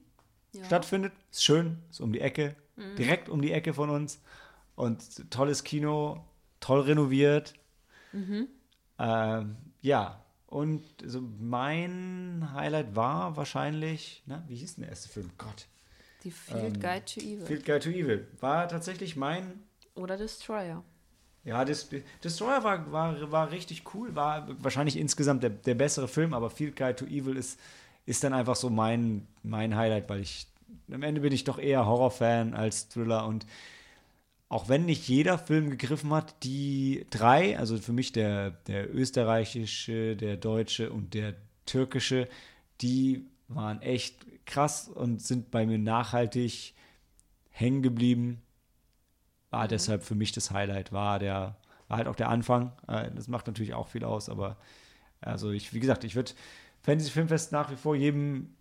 [0.53, 0.65] ja.
[0.65, 1.13] stattfindet.
[1.31, 2.97] Ist schön, ist um die Ecke, mhm.
[2.97, 4.21] direkt um die Ecke von uns.
[4.75, 6.25] Und tolles Kino,
[6.61, 7.55] toll renoviert.
[8.13, 8.49] Mhm.
[8.99, 15.31] Ähm, ja, und so mein Highlight war wahrscheinlich, na, wie hieß denn der erste Film?
[15.39, 15.67] Gott.
[16.25, 17.47] Die Field ähm, Guide to Evil.
[17.47, 18.29] Field Guide to Evil.
[18.41, 19.63] War tatsächlich mein.
[19.95, 20.83] Oder Destroyer.
[21.45, 26.51] Ja, Destroyer war, war, war richtig cool, war wahrscheinlich insgesamt der, der bessere Film, aber
[26.51, 27.59] Field Guide to Evil ist,
[28.05, 30.49] ist dann einfach so mein, mein Highlight, weil ich
[30.93, 33.47] am Ende bin ich doch eher Horrorfan als Thriller und
[34.51, 40.17] auch wenn nicht jeder Film gegriffen hat, die drei, also für mich der, der österreichische,
[40.17, 41.37] der deutsche und der
[41.67, 42.29] türkische,
[42.81, 46.75] die waren echt krass und sind bei mir nachhaltig
[47.51, 48.43] hängen geblieben.
[49.51, 49.69] War mhm.
[49.69, 51.57] deshalb für mich das Highlight, war der,
[51.87, 52.73] war halt auch der Anfang.
[52.89, 54.57] Äh, das macht natürlich auch viel aus, aber
[55.21, 56.33] also ich, wie gesagt, ich würde
[56.83, 58.57] Fantasy Filmfest nach wie vor jedem,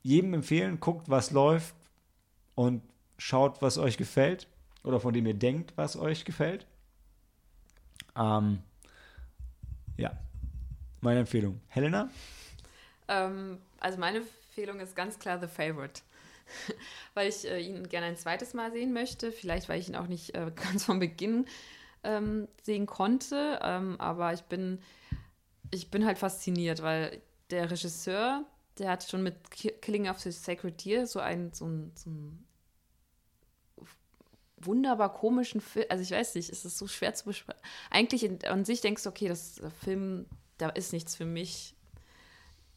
[0.00, 1.74] jedem empfehlen, guckt, was läuft
[2.54, 2.82] und
[3.18, 4.46] schaut, was euch gefällt
[4.84, 6.66] oder von dem ihr denkt, was euch gefällt.
[8.16, 8.62] Ähm,
[9.96, 10.16] ja,
[11.00, 11.60] meine Empfehlung.
[11.68, 12.10] Helena?
[13.08, 16.02] Ähm, also meine Empfehlung ist ganz klar The Favorite.
[17.14, 19.32] weil ich äh, ihn gerne ein zweites Mal sehen möchte.
[19.32, 21.46] Vielleicht, weil ich ihn auch nicht äh, ganz von Beginn
[22.02, 23.58] ähm, sehen konnte.
[23.62, 24.80] Ähm, aber ich bin,
[25.70, 27.20] ich bin halt fasziniert, weil
[27.50, 28.44] der Regisseur,
[28.78, 32.43] der hat schon mit Killing of the Sacred Deer so ein, so ein, so ein
[34.66, 35.86] wunderbar komischen Film.
[35.88, 37.58] Also ich weiß nicht, es ist so schwer zu beschreiben.
[37.90, 40.26] Eigentlich in, an sich denkst du, okay, das Film,
[40.58, 41.74] da ist nichts für mich.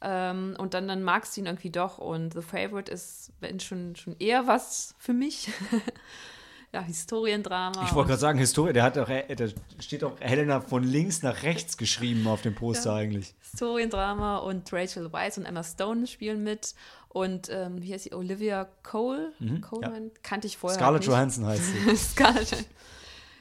[0.01, 1.97] Ähm, und dann, dann magst du ihn irgendwie doch.
[1.97, 5.49] Und The Favorite ist wenn schon, schon eher was für mich.
[6.73, 7.85] ja, Historiendrama.
[7.85, 9.45] Ich wollte gerade sagen, Historie, der hat auch, da
[9.79, 12.97] steht auch Helena von links nach rechts geschrieben auf dem Poster ja.
[12.97, 13.35] eigentlich.
[13.39, 16.75] Historiendrama und Rachel Weisz und Emma Stone spielen mit.
[17.09, 19.31] Und ähm, hier ist sie Olivia Cole.
[19.39, 20.11] Mhm, Coleman ja.
[20.23, 21.95] kannte ich vorher Scarlett halt Johansson heißt sie.
[22.11, 22.65] Scarlett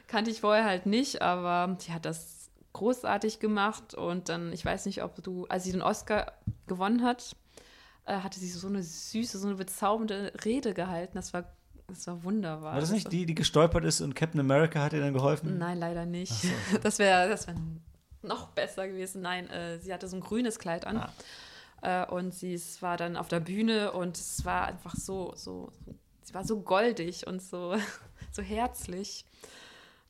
[0.07, 3.95] kannte ich vorher halt nicht, aber die hat das großartig gemacht.
[3.95, 6.33] Und dann, ich weiß nicht, ob du, als sie den Oscar
[6.69, 7.35] gewonnen hat,
[8.07, 11.17] äh, hatte sie so eine süße, so eine bezaubernde Rede gehalten.
[11.17, 11.45] Das war
[11.89, 12.75] das war wunderbar.
[12.75, 15.59] War das nicht die, die gestolpert ist und Captain America hat ihr dann geholfen?
[15.59, 16.33] Nein, leider nicht.
[16.33, 16.49] So.
[16.83, 17.55] Das wäre das wär
[18.23, 19.23] noch besser gewesen.
[19.23, 20.97] Nein, äh, sie hatte so ein grünes Kleid an.
[21.83, 22.03] Ah.
[22.05, 25.71] Äh, und sie war dann auf der Bühne und es war einfach so, so,
[26.23, 27.77] sie war so goldig und so,
[28.33, 29.25] so herzlich.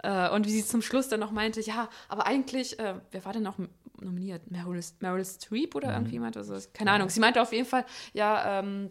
[0.02, 3.34] Äh, und wie sie zum Schluss dann noch meinte, ja, aber eigentlich, äh, wer war
[3.34, 3.58] denn noch
[4.00, 4.50] nominiert?
[4.50, 5.94] Meryl, Meryl Streep oder mhm.
[5.94, 6.36] irgendjemand?
[6.38, 7.10] Also, keine Ahnung.
[7.10, 7.84] Sie meinte auf jeden Fall,
[8.14, 8.90] ja, ähm,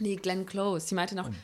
[0.00, 0.88] nee, Glenn Close.
[0.88, 1.36] Sie meinte noch, mhm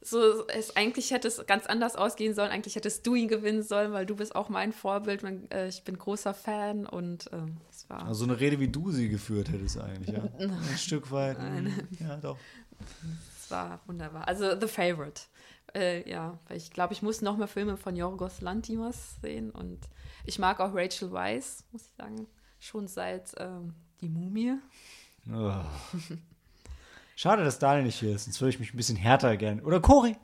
[0.00, 2.50] so es eigentlich hätte es ganz anders ausgehen sollen.
[2.50, 5.22] Eigentlich hättest du ihn gewinnen sollen, weil du bist auch mein Vorbild.
[5.22, 8.06] Man, äh, ich bin großer Fan und äh, es war.
[8.06, 10.22] Also eine Rede, wie du sie geführt hättest eigentlich, ja.
[10.38, 11.38] Ein Stück weit.
[11.38, 11.88] Nein.
[11.98, 12.38] Ja, doch.
[13.36, 14.28] Es war wunderbar.
[14.28, 15.22] Also The Favorite.
[15.74, 19.80] Äh, ja, weil ich glaube, ich muss noch mehr Filme von Yorgos Lantimos sehen und
[20.24, 22.26] ich mag auch Rachel Weisz, muss ich sagen,
[22.58, 24.54] schon seit ähm, Die Mumie.
[25.30, 25.60] Oh.
[27.18, 29.60] Schade, dass Daniel nicht hier ist, sonst würde ich mich ein bisschen härter gern.
[29.62, 30.16] Oder Cory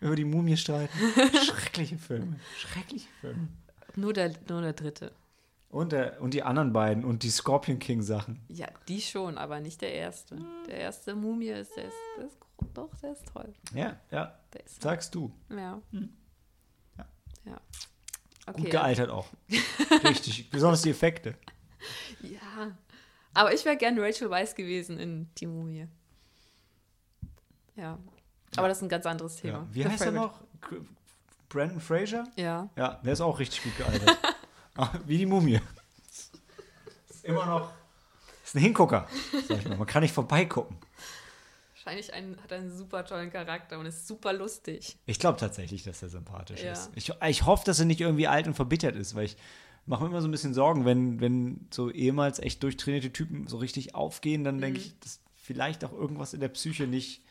[0.00, 0.98] über die Mumie streiten.
[1.44, 2.40] Schreckliche Filme.
[2.58, 3.46] Schreckliche Filme.
[3.94, 5.12] Nur der, nur der dritte.
[5.68, 8.40] Und, der, und die anderen beiden und die Scorpion King Sachen.
[8.48, 10.44] Ja, die schon, aber nicht der erste.
[10.66, 12.36] Der erste Mumie ist, der ist, der ist
[12.74, 13.54] doch, der ist toll.
[13.72, 14.36] Ja, ja.
[14.64, 15.32] Sagst du.
[15.50, 15.80] Ja.
[15.92, 16.12] Hm.
[16.98, 17.06] ja.
[17.44, 17.60] ja.
[18.48, 19.28] Okay, Gut gealtert auch.
[20.02, 20.50] Richtig.
[20.50, 21.36] Besonders die Effekte.
[22.22, 22.76] Ja.
[23.32, 25.86] Aber ich wäre gern Rachel Weisz gewesen in Die Mumie.
[27.76, 27.98] Ja.
[28.56, 29.58] Aber das ist ein ganz anderes Thema.
[29.58, 29.66] Ja.
[29.72, 30.34] Wie The heißt er Favorite.
[30.60, 30.60] noch?
[30.60, 30.76] K-
[31.48, 32.24] Brandon Fraser?
[32.36, 32.68] Ja.
[32.76, 34.18] Ja, der ist auch richtig gut gealtert.
[34.76, 35.60] Ah, Wie die Mumie.
[37.08, 37.72] Ist immer noch.
[38.44, 39.06] Ist ein Hingucker,
[39.48, 39.76] sag ich mal.
[39.76, 40.76] Man kann nicht vorbeigucken.
[41.74, 44.96] Wahrscheinlich ein, hat er einen super tollen Charakter und ist super lustig.
[45.06, 46.72] Ich glaube tatsächlich, dass er sympathisch Ja.
[46.72, 46.90] ist.
[46.94, 49.36] Ich, ich hoffe, dass er nicht irgendwie alt und verbittert ist, weil ich
[49.86, 53.58] mache mir immer so ein bisschen Sorgen, wenn, wenn so ehemals echt durchtrainierte Typen so
[53.58, 57.22] richtig aufgehen, dann denke ich, dass vielleicht auch irgendwas in der Psyche nicht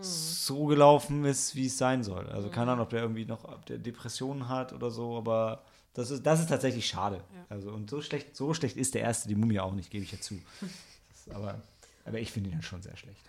[0.00, 2.28] so gelaufen ist, wie es sein soll.
[2.30, 5.62] Also keine Ahnung, ob der irgendwie noch ob der Depressionen hat oder so, aber
[5.94, 7.16] das ist, das ist tatsächlich schade.
[7.34, 7.46] Ja.
[7.48, 10.12] Also und so schlecht, so schlecht ist der erste, die Mumie auch nicht, gebe ich
[10.12, 10.40] ja zu.
[11.34, 11.60] Aber,
[12.04, 13.20] aber ich finde ihn dann schon sehr schlecht.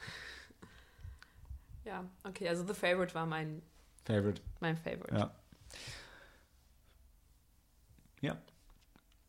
[1.84, 3.64] Ja, okay, also The Favorite war mein,
[4.06, 4.40] Favorite.
[4.60, 5.16] mein Favorite.
[5.16, 5.32] Ja.
[8.22, 8.38] Ja,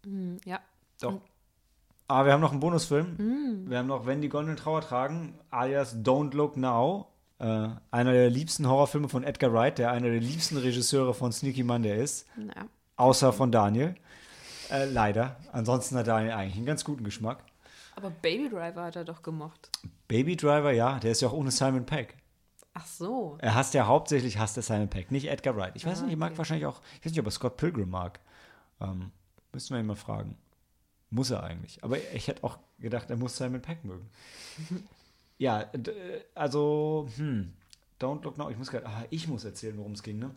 [0.05, 0.61] Mhm, ja.
[1.01, 1.21] doch.
[2.09, 3.17] Aber wir haben noch einen Bonusfilm.
[3.19, 3.71] Mhm.
[3.71, 7.07] Wir haben noch Wenn die Gondeln Trauer tragen, alias Don't Look Now.
[7.39, 11.63] Äh, einer der liebsten Horrorfilme von Edgar Wright, der einer der liebsten Regisseure von Sneaky
[11.63, 12.27] Monday ist.
[12.37, 12.67] Ja.
[12.97, 13.95] Außer von Daniel.
[14.71, 15.37] Äh, leider.
[15.53, 17.45] Ansonsten hat Daniel eigentlich einen ganz guten Geschmack.
[17.95, 19.71] Aber Baby Driver hat er doch gemocht.
[20.09, 22.17] Baby Driver, ja, der ist ja auch ohne Simon Peck.
[22.75, 23.37] Ach so.
[23.41, 25.73] Er hasst ja hauptsächlich hasst er Simon Peck, nicht Edgar Wright.
[25.75, 26.39] Ich weiß Ah, nicht, er mag okay.
[26.39, 28.21] wahrscheinlich auch, ich weiß nicht, ob er Scott Pilgrim mag.
[28.81, 29.11] Ähm,
[29.53, 30.37] müssten wir ihn mal fragen.
[31.11, 31.83] Muss er eigentlich.
[31.83, 34.09] Aber ich hätte auch gedacht, er muss Simon Peck mögen.
[35.39, 35.71] ja,
[36.35, 37.53] also, hm,
[38.01, 38.51] Don't Look Now.
[38.51, 40.35] Ich muss gerade, ah, ich muss erzählen, worum es ging, ne?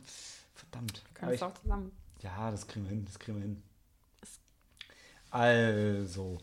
[0.55, 1.03] Verdammt.
[1.13, 1.91] Kannst ich, du auch zusammen.
[2.21, 3.63] ja, das kriegen wir hin, das kriegen wir hin.
[5.29, 6.39] Also,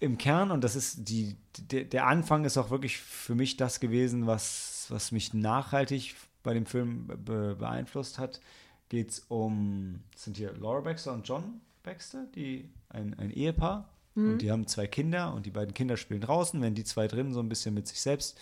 [0.00, 3.80] im Kern, und das ist die, der, der Anfang ist auch wirklich für mich das
[3.80, 8.40] gewesen, was, was mich nachhaltig bei dem Film be beeinflusst hat,
[8.88, 13.88] geht es um, sind hier Laura Baxter und John Baxter, die ein, ein Ehepaar.
[14.16, 17.32] Und die haben zwei Kinder und die beiden Kinder spielen draußen, wenn die zwei drin
[17.32, 18.38] so ein bisschen mit sich selbst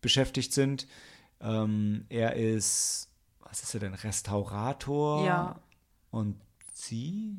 [0.00, 0.86] beschäftigt sind.
[1.40, 3.10] Ähm, er ist,
[3.40, 5.26] was ist er denn, Restaurator?
[5.26, 5.60] Ja.
[6.10, 6.40] Und
[6.72, 7.36] sie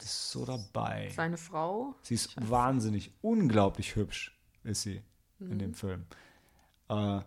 [0.00, 1.10] ist so dabei.
[1.14, 1.94] Seine Frau.
[2.02, 5.02] Sie ist wahnsinnig, unglaublich hübsch, ist sie
[5.40, 6.04] in dem Film.
[6.88, 7.20] Äh,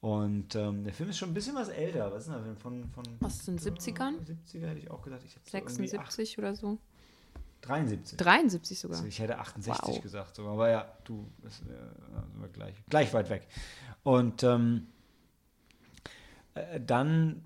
[0.00, 2.12] und ähm, der Film ist schon ein bisschen was älter.
[2.12, 2.56] Was ist denn Film?
[2.56, 4.14] Von, von Aus den 70ern?
[4.24, 5.24] 70er hätte ich auch gesagt.
[5.24, 6.72] Ich hätte so irgendwie 76 oder so.
[6.72, 6.78] acht-
[7.68, 8.16] 73.
[8.18, 8.96] 73 sogar.
[8.98, 10.00] Also ich hätte 68 Wow.
[10.02, 10.52] gesagt sogar.
[10.52, 13.48] Aber ja, du, das, äh, gleich, gleich weit weg.
[14.04, 14.86] Und ähm,
[16.54, 17.42] äh, dann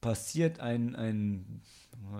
[0.00, 1.62] passiert ein, ein,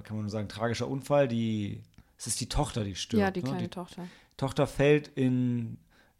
[0.04, 1.28] kann man nur sagen, tragischer Unfall.
[1.28, 1.82] Die,
[2.16, 3.20] es ist die Tochter, die stirbt.
[3.20, 3.48] ja, die ne?
[3.50, 4.06] kleine Tochter.
[4.38, 5.76] Tochter fällt in,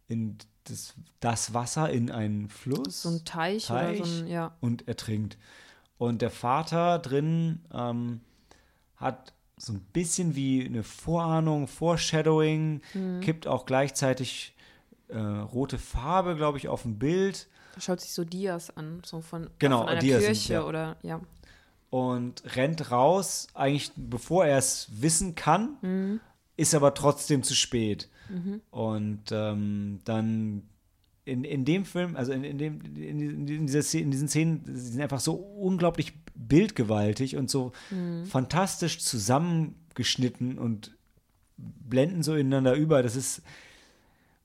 [0.07, 3.99] in das, das Wasser in einen Fluss So ein Teich, Teich.
[4.01, 4.55] oder so ein, ja.
[4.61, 5.37] und ertrinkt.
[5.97, 8.21] Und der Vater drin ähm,
[8.97, 13.21] hat so ein bisschen wie eine Vorahnung, Foreshadowing, Mhm.
[13.21, 14.53] kippt auch gleichzeitig
[15.07, 19.21] äh, rote Farbe, glaube ich, auf ein Bild Da schaut sich so Dias an, so
[19.21, 20.63] von, Genau, von einer Dias Kirche ja.
[20.65, 21.21] oder, ja.
[21.91, 26.19] und rennt raus, eigentlich bevor er es wissen kann, Mhm.
[26.57, 28.09] Ist aber trotzdem zu spät.
[28.71, 30.63] Und ähm, dann
[31.25, 34.63] in, in dem Film, also in, in, dem, in, in, dieser, Szene- in diesen Szenen,
[34.63, 37.71] die sind einfach so unglaublich bildgewaltig und so
[38.27, 40.95] fantastisch zusammengeschnitten und
[41.57, 43.01] blenden so ineinander über.
[43.03, 43.41] Das ist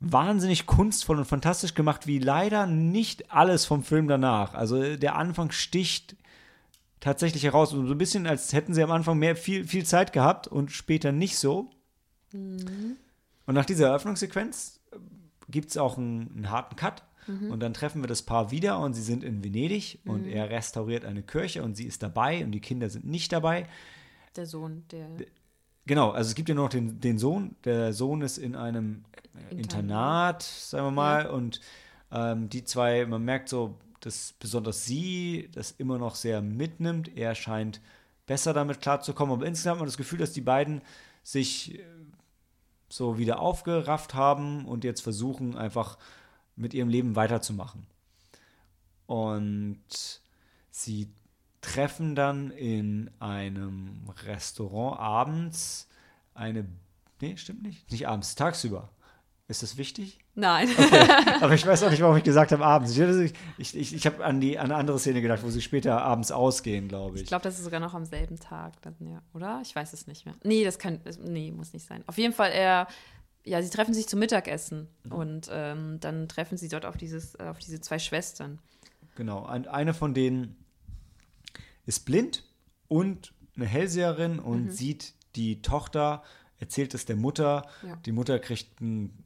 [0.01, 4.55] wahnsinnig kunstvoll und fantastisch gemacht, wie leider nicht alles vom Film danach.
[4.55, 6.17] Also der Anfang sticht
[7.01, 7.71] tatsächlich heraus.
[7.71, 11.13] So ein bisschen, als hätten sie am Anfang mehr, viel, viel Zeit gehabt und später
[11.13, 11.71] nicht so.
[12.33, 14.81] Und nach dieser Eröffnungssequenz
[15.49, 17.03] gibt es auch einen, einen harten Cut.
[17.27, 21.05] Und dann treffen wir das Paar wieder und sie sind in Venedig und er restauriert
[21.05, 23.67] eine Kirche und sie ist dabei und die Kinder sind nicht dabei.
[24.35, 25.07] Der Sohn, der.
[25.87, 27.57] Genau, also es gibt ja nur noch den, den Sohn.
[27.65, 29.05] Der Sohn ist in einem
[29.35, 29.61] äh, Internat.
[29.61, 31.61] Internat, sagen wir mal, und
[32.11, 37.17] ähm, die zwei, man merkt so, dass besonders sie das immer noch sehr mitnimmt.
[37.17, 37.81] Er scheint
[38.27, 40.81] besser damit klarzukommen, aber insgesamt hat man das Gefühl, dass die beiden
[41.23, 41.83] sich äh,
[42.91, 45.97] so wieder aufgerafft haben und jetzt versuchen, einfach
[46.57, 47.87] mit ihrem Leben weiterzumachen.
[49.07, 50.21] Und
[50.71, 51.13] sie
[51.61, 55.89] treffen dann in einem Restaurant abends
[56.35, 56.67] eine.
[57.21, 57.91] Nee, stimmt nicht.
[57.91, 58.91] Nicht abends, tagsüber.
[59.47, 60.20] Ist das wichtig?
[60.35, 60.69] Nein.
[61.41, 62.97] Aber ich weiß auch nicht, warum ich gesagt habe abends.
[62.97, 66.01] Ich, ich, ich, ich habe an, die- an eine andere Szene gedacht, wo sie später
[66.03, 67.23] abends ausgehen, glaube ich.
[67.23, 69.61] Ich glaube, das ist sogar noch am selben Tag, dann, ja, oder?
[69.63, 70.35] Ich weiß es nicht mehr.
[70.45, 72.05] Nee, das kann, nee, muss nicht sein.
[72.07, 72.87] Auf jeden Fall, er,
[73.45, 77.59] ja, sie treffen sich zum Mittagessen und ähm, dann treffen sie dort auf, dieses, auf
[77.59, 78.59] diese zwei Schwestern.
[79.17, 79.45] Genau.
[79.45, 80.57] Ein, eine von denen
[81.87, 82.45] ist blind
[82.89, 86.23] und eine Hellseherin und sieht die Tochter,
[86.59, 87.67] erzählt es der Mutter.
[87.87, 87.97] Ja.
[88.07, 89.20] Die Mutter kriegt einen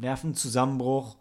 [0.00, 1.16] Nervenzusammenbruch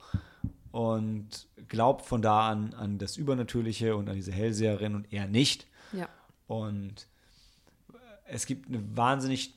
[0.72, 5.68] und glaubt von da an an das Übernatürliche und an diese Hellseherin und er nicht.
[5.94, 6.10] Ja.
[6.48, 7.08] Und
[8.26, 9.54] es gibt eine wahnsinnig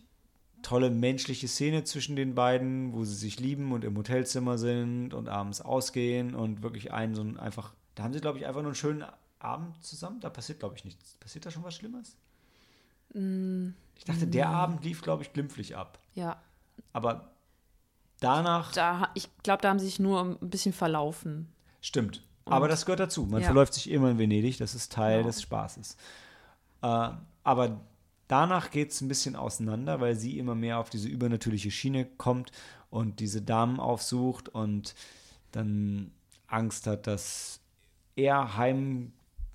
[0.63, 5.29] tolle menschliche Szene zwischen den beiden, wo sie sich lieben und im Hotelzimmer sind und
[5.29, 8.71] abends ausgehen und wirklich einen so ein einfach, da haben sie, glaube ich, einfach nur
[8.71, 9.05] einen schönen
[9.39, 10.21] Abend zusammen.
[10.21, 11.15] Da passiert, glaube ich, nichts.
[11.21, 12.17] Passiert da schon was Schlimmes?
[13.11, 15.99] Ich dachte, der Abend lief, glaube ich, glimpflich ab.
[16.15, 16.41] Ja.
[16.93, 17.31] Aber
[18.21, 21.49] danach Da, ich glaube, da haben sie sich nur ein bisschen verlaufen.
[21.81, 22.23] Stimmt.
[22.45, 23.27] Aber das gehört dazu.
[23.27, 23.47] Man Ja.
[23.47, 25.27] verläuft sich immer in Venedig, das ist Teil Genau.
[25.29, 25.97] des Spaßes.
[26.83, 27.11] Äh,
[27.45, 27.81] aber
[28.27, 32.51] danach geht es ein bisschen auseinander, weil sie immer mehr auf diese übernatürliche Schiene kommt
[32.91, 34.95] und diese Damen aufsucht und
[35.53, 36.11] dann
[36.47, 37.61] Angst hat, dass
[38.17, 38.55] er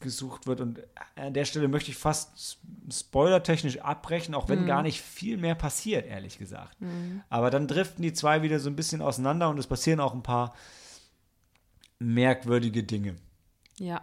[0.03, 0.61] heimgesucht wird.
[0.61, 0.79] Und
[1.15, 2.59] an der Stelle möchte ich fast
[2.91, 6.77] spoilertechnisch abbrechen, auch wenn gar nicht viel mehr passiert, ehrlich gesagt.
[7.29, 10.23] Aber dann driften die zwei wieder so ein bisschen auseinander und es passieren auch ein
[10.23, 10.55] paar
[11.99, 13.15] merkwürdige Dinge
[13.79, 14.01] Ja.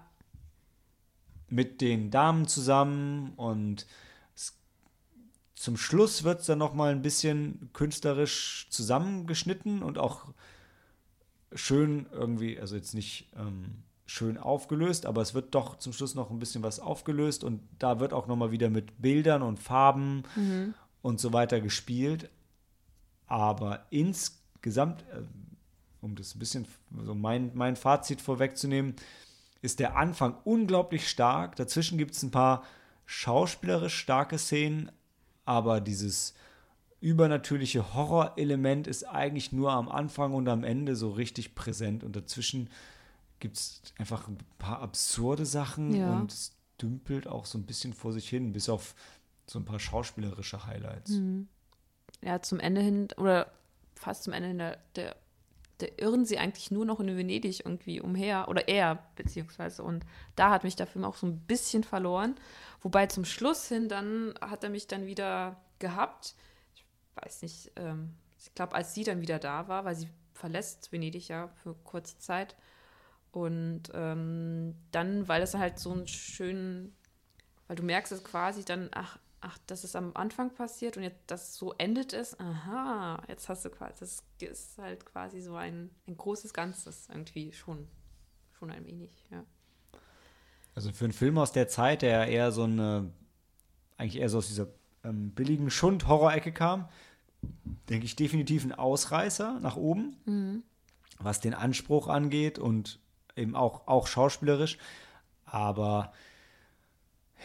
[1.48, 3.86] mit den Damen zusammen und
[4.34, 4.56] es,
[5.54, 10.32] zum Schluss wird es dann noch mal ein bisschen künstlerisch zusammengeschnitten und auch
[11.54, 16.30] schön irgendwie, also jetzt nicht ähm, schön aufgelöst, aber es wird doch zum Schluss noch
[16.30, 20.24] ein bisschen was aufgelöst und da wird auch noch mal wieder mit Bildern und Farben
[21.00, 22.28] und so weiter gespielt.
[23.28, 25.22] Aber insgesamt, äh,
[26.00, 26.66] um das ein bisschen,
[27.04, 28.96] so mein, mein Fazit vorwegzunehmen,
[29.62, 31.54] ist der Anfang unglaublich stark.
[31.54, 32.64] Dazwischen gibt es ein paar
[33.06, 34.90] schauspielerisch starke Szenen,
[35.44, 36.34] aber dieses
[37.00, 42.02] übernatürliche Horrorelement ist eigentlich nur am Anfang und am Ende so richtig präsent.
[42.02, 42.70] Und dazwischen
[43.40, 46.18] gibt es einfach ein paar absurde Sachen Ja.
[46.18, 48.94] und es dümpelt auch so ein bisschen vor sich hin, bis auf
[49.46, 51.18] so ein paar schauspielerische Highlights.
[52.22, 53.50] Ja, zum Ende hin, oder
[53.96, 55.16] fast zum Ende hin, der, der,
[55.80, 59.82] der irren sie eigentlich nur noch in Venedig irgendwie umher, oder er, beziehungsweise.
[59.82, 60.04] Und
[60.36, 62.36] da hat mich der Film auch so ein bisschen verloren.
[62.82, 66.34] Wobei zum Schluss hin, dann hat er mich dann wieder gehabt.
[66.74, 66.84] Ich
[67.22, 71.28] weiß nicht, ähm, ich glaube, als sie dann wieder da war, weil sie verlässt Venedig
[71.28, 72.54] ja für kurze Zeit.
[73.32, 76.94] Und ähm, dann, weil das halt so einen schönen,
[77.66, 81.20] weil du merkst es quasi dann, ach, ach, das ist am Anfang passiert und jetzt
[81.28, 82.38] das so endet es.
[82.38, 87.52] Aha, jetzt hast du quasi, das ist halt quasi so ein, ein großes Ganzes irgendwie
[87.52, 87.88] schon,
[88.58, 89.44] schon ein wenig, ja.
[90.74, 93.10] Also für einen Film aus der Zeit, der eher so eine,
[93.96, 94.68] eigentlich eher so aus dieser
[95.04, 96.88] ähm, billigen Schund-Horror-Ecke kam,
[97.88, 100.62] denke ich definitiv ein Ausreißer nach oben,
[101.18, 103.00] was den Anspruch angeht und
[103.40, 104.78] eben auch, auch schauspielerisch.
[105.46, 106.12] Aber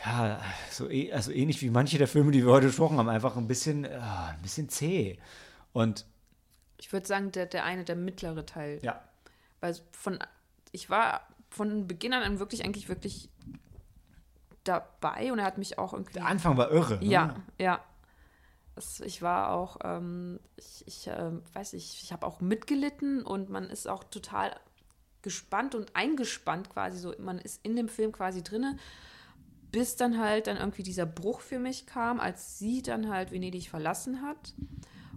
[0.05, 0.39] ja,
[0.69, 3.47] so eh- also ähnlich wie manche der Filme, die wir heute besprochen haben, einfach ein
[3.47, 5.17] bisschen, äh, ein bisschen zäh.
[5.73, 6.05] Und
[6.77, 8.79] Ich würde sagen, der, der eine, der mittlere Teil.
[8.83, 9.01] ja,
[9.61, 10.19] Weil von,
[10.71, 13.29] ich war von Beginn an wirklich eigentlich wirklich
[14.63, 16.13] dabei und er hat mich auch irgendwie.
[16.13, 16.97] der Anfang war irre.
[16.99, 17.05] Ne?
[17.05, 17.79] Ja, ja.
[18.75, 23.49] Es, ich war auch, ähm, ich, ich ähm, weiß nicht, ich habe auch mitgelitten und
[23.49, 24.53] man ist auch total
[25.25, 27.13] gespannt und eingespannt quasi so.
[27.19, 28.77] Man ist in dem Film quasi drinne,
[29.71, 33.69] bis dann halt dann irgendwie dieser Bruch für mich kam, als sie dann halt Venedig
[33.69, 34.53] verlassen hat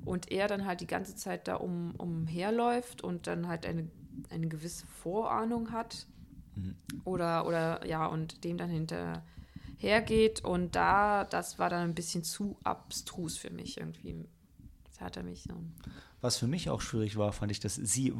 [0.04, 3.88] und er dann halt die ganze Zeit da um, umherläuft und dann halt eine,
[4.30, 6.06] eine gewisse Vorahnung hat
[7.04, 10.44] oder, oder ja, und dem dann hinterhergeht.
[10.44, 14.24] Und da, das war dann ein bisschen zu abstrus für mich irgendwie.
[14.84, 15.54] Das hat er mich so.
[16.20, 18.12] Was für mich auch schwierig war, fand ich, dass sie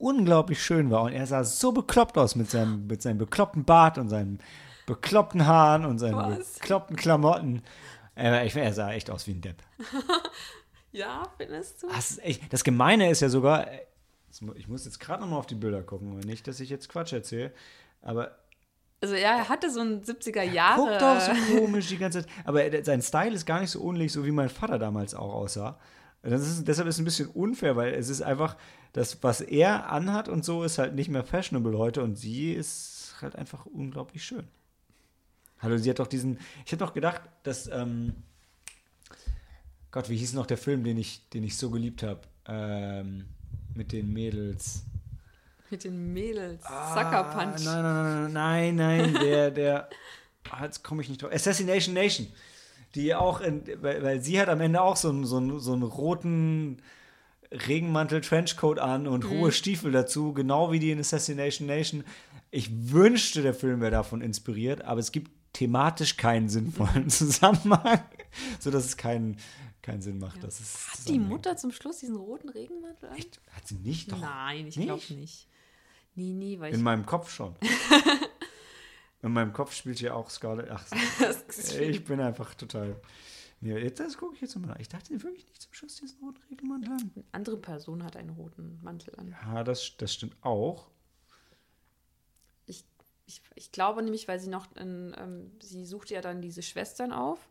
[0.00, 3.98] unglaublich schön war und er sah so bekloppt aus mit seinem, mit seinem bekloppten Bart
[3.98, 4.38] und seinen
[4.86, 6.54] bekloppten Haaren und seinen Was?
[6.54, 7.62] bekloppten Klamotten.
[8.16, 9.62] Ich, er sah echt aus wie ein Depp.
[10.92, 11.86] Ja, findest du?
[11.88, 13.66] Das, echt, das Gemeine ist ja sogar,
[14.56, 17.52] ich muss jetzt gerade nochmal auf die Bilder gucken, nicht, dass ich jetzt Quatsch erzähle,
[18.02, 18.32] aber
[19.00, 20.80] Also ja, er hatte so ein 70er Jahre.
[20.80, 22.30] guckt doch so komisch die ganze Zeit.
[22.44, 25.32] Aber er- sein Style ist gar nicht so ähnlich, so wie mein Vater damals auch
[25.32, 25.78] aussah.
[26.22, 28.56] Ist, deshalb ist es ein bisschen unfair, weil es ist einfach,
[28.92, 33.14] das, was er anhat und so, ist halt nicht mehr fashionable heute und sie ist
[33.20, 34.46] halt einfach unglaublich schön.
[35.60, 38.14] Hallo, sie hat doch diesen, ich hätte doch gedacht, dass, ähm,
[39.90, 42.20] Gott, wie hieß noch der Film, den ich, den ich so geliebt habe?
[42.46, 43.26] Ähm,
[43.74, 44.84] mit den Mädels.
[45.68, 46.62] Mit den Mädels.
[46.64, 47.66] Sucker Punch.
[47.66, 49.90] Ah, Nein, nein, nein, nein, nein, der, der,
[50.50, 51.32] ah, jetzt komme ich nicht drauf.
[51.32, 52.26] Assassination Nation.
[52.94, 55.72] Die auch, in, weil, weil sie hat am Ende auch so einen, so einen, so
[55.72, 56.82] einen roten
[57.52, 62.04] Regenmantel, Trenchcoat an und hohe Stiefel dazu, genau wie die in Assassination Nation.
[62.50, 68.02] Ich wünschte, der Film wäre davon inspiriert, aber es gibt thematisch keinen sinnvollen Zusammenhang,
[68.60, 69.36] sodass es keinen,
[69.82, 70.42] keinen Sinn macht.
[70.44, 71.18] Dass es Hat die.
[71.18, 73.16] Mutter zum Schluss diesen roten Regenmantel an?
[73.16, 73.40] Echt?
[73.50, 74.12] Hat sie nicht?
[74.12, 74.20] Doch.
[74.20, 75.48] Nein, ich glaube nicht.
[76.14, 77.54] Nie, nie, weil In meinem Kopf schon.
[79.22, 80.70] In meinem Kopf spielt hier auch Scarlett.
[80.70, 80.84] Ach,
[81.80, 82.96] ich bin einfach total.
[83.62, 84.78] Nee, jetzt, das gucke ich jetzt mal nach.
[84.78, 87.10] Ich dachte wirklich nicht zum Schluss diesen roten Regenmantel an.
[87.14, 89.36] Eine andere Person hat einen roten Mantel an.
[89.44, 90.88] Ja, das, das stimmt auch.
[92.66, 92.84] Ich,
[93.26, 97.12] ich, ich glaube nämlich, weil sie noch, in, ähm, sie sucht ja dann diese Schwestern
[97.12, 97.50] auf.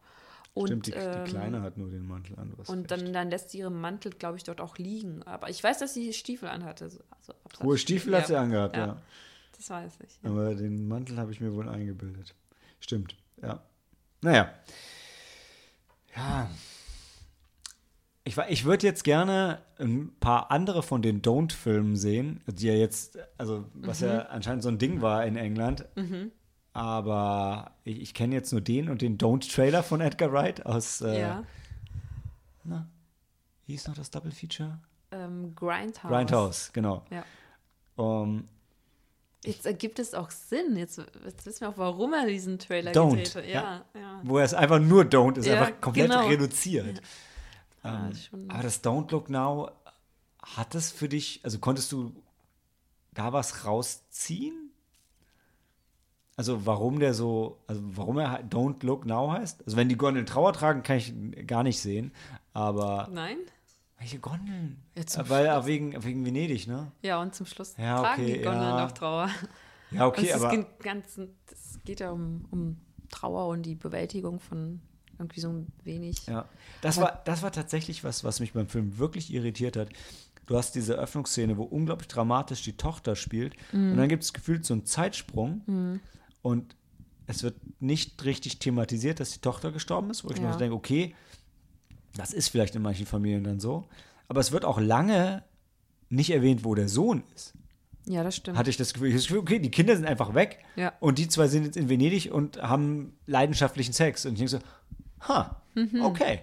[0.56, 2.54] Und, Stimmt, die, ähm, die Kleine hat nur den Mantel an.
[2.66, 5.22] Und dann, dann lässt sie ihren Mantel, glaube ich, dort auch liegen.
[5.24, 6.86] Aber ich weiß, dass sie Stiefel anhatte.
[6.86, 7.34] Also,
[7.64, 8.88] Hohe Stiefel hat sie ja, angehabt, ja.
[8.88, 9.02] ja.
[9.56, 10.20] Das weiß ich.
[10.24, 12.34] Aber den Mantel habe ich mir wohl eingebildet.
[12.80, 13.62] Stimmt, ja.
[14.22, 14.52] Naja.
[16.20, 16.50] Ja.
[18.26, 23.18] Ich, ich würde jetzt gerne ein paar andere von den Don't-Filmen sehen, die ja jetzt,
[23.38, 24.26] also was ja Mhm.
[24.30, 25.86] anscheinend so ein Ding war in England.
[26.74, 31.20] Aber ich, ich kenne jetzt nur den und den Don't-Trailer von Edgar Wright aus, äh,
[31.22, 31.44] ja.
[32.64, 32.88] na,
[33.66, 34.80] wie hieß noch das Double Feature?
[35.12, 36.12] Ähm, Grindhouse.
[36.12, 37.04] Grindhouse, genau.
[37.10, 37.24] Ja.
[37.96, 38.46] Um,
[39.46, 40.76] Jetzt ergibt es auch Sinn.
[40.76, 43.46] Jetzt, jetzt wissen wir auch, warum er diesen Trailer Don't, gedreht hat.
[43.48, 44.22] Ja, ja.
[44.24, 46.28] wo er es einfach nur Don't ist, Ja, einfach komplett genau.
[46.28, 47.02] reduziert.
[47.82, 49.72] Ah, Ähm, schon- aber das Don't Look Now,
[50.44, 52.12] hat es für dich, also konntest du
[53.14, 54.72] da was rausziehen?
[56.36, 59.64] Also warum der so, also warum er Don't Look Now heißt?
[59.66, 61.14] Also wenn die Gondeln Trauer tragen, kann ich
[61.48, 62.14] gar nicht sehen.
[62.54, 63.38] Aber Nein?
[64.00, 64.82] Welche Gondeln?
[64.98, 65.66] Ja, zum Weil Schluss.
[65.66, 66.92] wegen, wegen Venedig, ne?
[67.02, 68.84] Ja, und zum Schluss Ja, tragen okay, die Gondeln ja.
[68.84, 69.30] noch Trauer.
[69.92, 70.66] Ja, okay, es aber.
[71.48, 72.78] das geht ja um, um
[73.10, 74.82] Trauer und die Bewältigung von
[75.18, 76.26] irgendwie so ein wenig.
[76.28, 76.46] Ja,
[76.82, 79.90] das war, das war tatsächlich was, was mich beim Film wirklich irritiert hat.
[80.46, 83.54] Du hast diese Öffnungsszene, wo unglaublich dramatisch die Tochter spielt.
[83.72, 86.00] Und dann gibt es gefühlt so einen Zeitsprung.
[86.42, 86.76] Und
[87.28, 90.54] es wird nicht richtig thematisiert, dass die Tochter gestorben ist, wo ich mir Ja.
[90.54, 91.16] so denke, okay,
[92.20, 93.88] das ist vielleicht in manchen Familien dann so.
[94.28, 95.44] Aber es wird auch lange
[96.10, 97.54] nicht erwähnt, wo der Sohn ist.
[98.06, 98.58] Ja, das stimmt.
[98.58, 100.60] Hatte ich das Gefühl, ich das Gefühl, okay, die Kinder sind einfach weg.
[100.76, 100.94] Ja.
[101.00, 104.26] Und die zwei sind jetzt in Venedig und haben leidenschaftlichen Sex.
[104.26, 104.60] Und ich denke so,
[105.28, 106.02] ha, Mhm.
[106.02, 106.42] okay.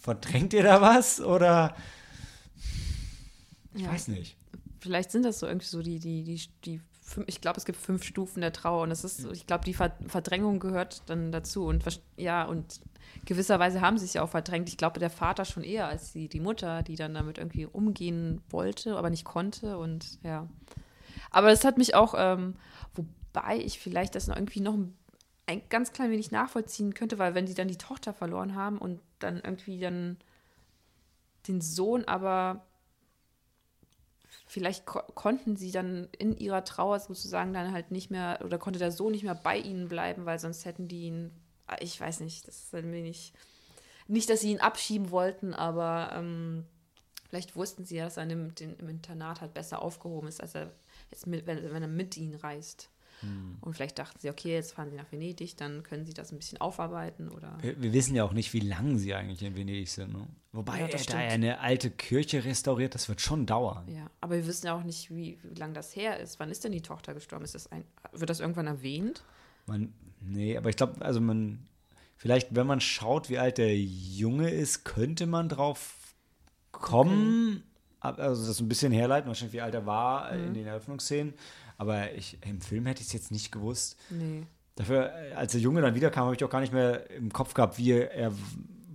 [0.00, 1.20] Verdrängt ihr da was?
[1.20, 1.74] Oder
[3.74, 3.92] ich Ja.
[3.92, 4.36] weiß nicht.
[4.80, 6.80] Vielleicht sind das so irgendwie so die, die, die, die
[7.26, 9.96] ich glaube, es gibt fünf Stufen der Trauer und das ist, ich glaube, die Ver
[10.06, 11.82] Verdrängung gehört dann dazu und
[12.16, 12.80] ja, und
[13.24, 14.68] gewisserweise haben sie es ja auch verdrängt.
[14.68, 18.42] Ich glaube, der Vater schon eher als die, die Mutter, die dann damit irgendwie umgehen
[18.50, 20.48] wollte, aber nicht konnte und ja.
[21.30, 22.56] Aber es hat mich auch, ähm,
[22.94, 24.96] wobei ich vielleicht das noch irgendwie noch ein,
[25.46, 29.00] ein ganz klein wenig nachvollziehen könnte, weil wenn sie dann die Tochter verloren haben und
[29.18, 30.18] dann irgendwie dann
[31.48, 32.66] den Sohn aber
[34.46, 38.78] vielleicht ko konnten sie dann in ihrer Trauer sozusagen dann halt nicht mehr oder konnte
[38.78, 41.30] der Sohn nicht mehr bei ihnen bleiben, weil sonst hätten die ihn,
[41.80, 43.32] ich weiß nicht, das ist ein wenig,
[44.08, 46.64] nicht, dass sie ihn abschieben wollten, aber ähm,
[47.28, 50.54] vielleicht wussten sie ja, dass er in dem, im Internat halt besser aufgehoben ist, als
[50.54, 50.72] er
[51.10, 52.90] jetzt mit, wenn, wenn er mit ihnen reist.
[53.60, 56.38] Und vielleicht dachten sie, okay, jetzt fahren sie nach Venedig, dann können sie das ein
[56.38, 57.58] bisschen aufarbeiten oder.
[57.60, 60.14] Wir, wir wissen ja auch nicht, wie lange sie eigentlich in Venedig sind.
[60.14, 60.26] Ne?
[60.52, 63.86] Wobei, Ja, er, da eine alte Kirche restauriert, das wird schon dauern.
[63.88, 66.40] Ja, aber wir wissen ja auch nicht, wie, wie lange das her ist.
[66.40, 67.44] Wann ist denn die Tochter gestorben?
[67.44, 69.22] Ist das ein, wird das irgendwann erwähnt?
[69.66, 71.60] Man, nee, aber ich glaube, also man,
[72.16, 75.96] vielleicht, wenn man schaut, wie alt der Junge ist, könnte man drauf
[76.72, 77.62] kommen.
[78.00, 81.34] Ab- Also das ein bisschen herleiten, wahrscheinlich wie alt er war äh, in den Eröffnungsszenen.
[81.76, 83.96] Aber ich, im Film hätte ich es jetzt nicht gewusst.
[84.10, 84.42] Nee.
[84.76, 87.54] Dafür, äh, als der Junge dann wiederkam, habe ich auch gar nicht mehr im Kopf
[87.54, 88.32] gehabt, wie er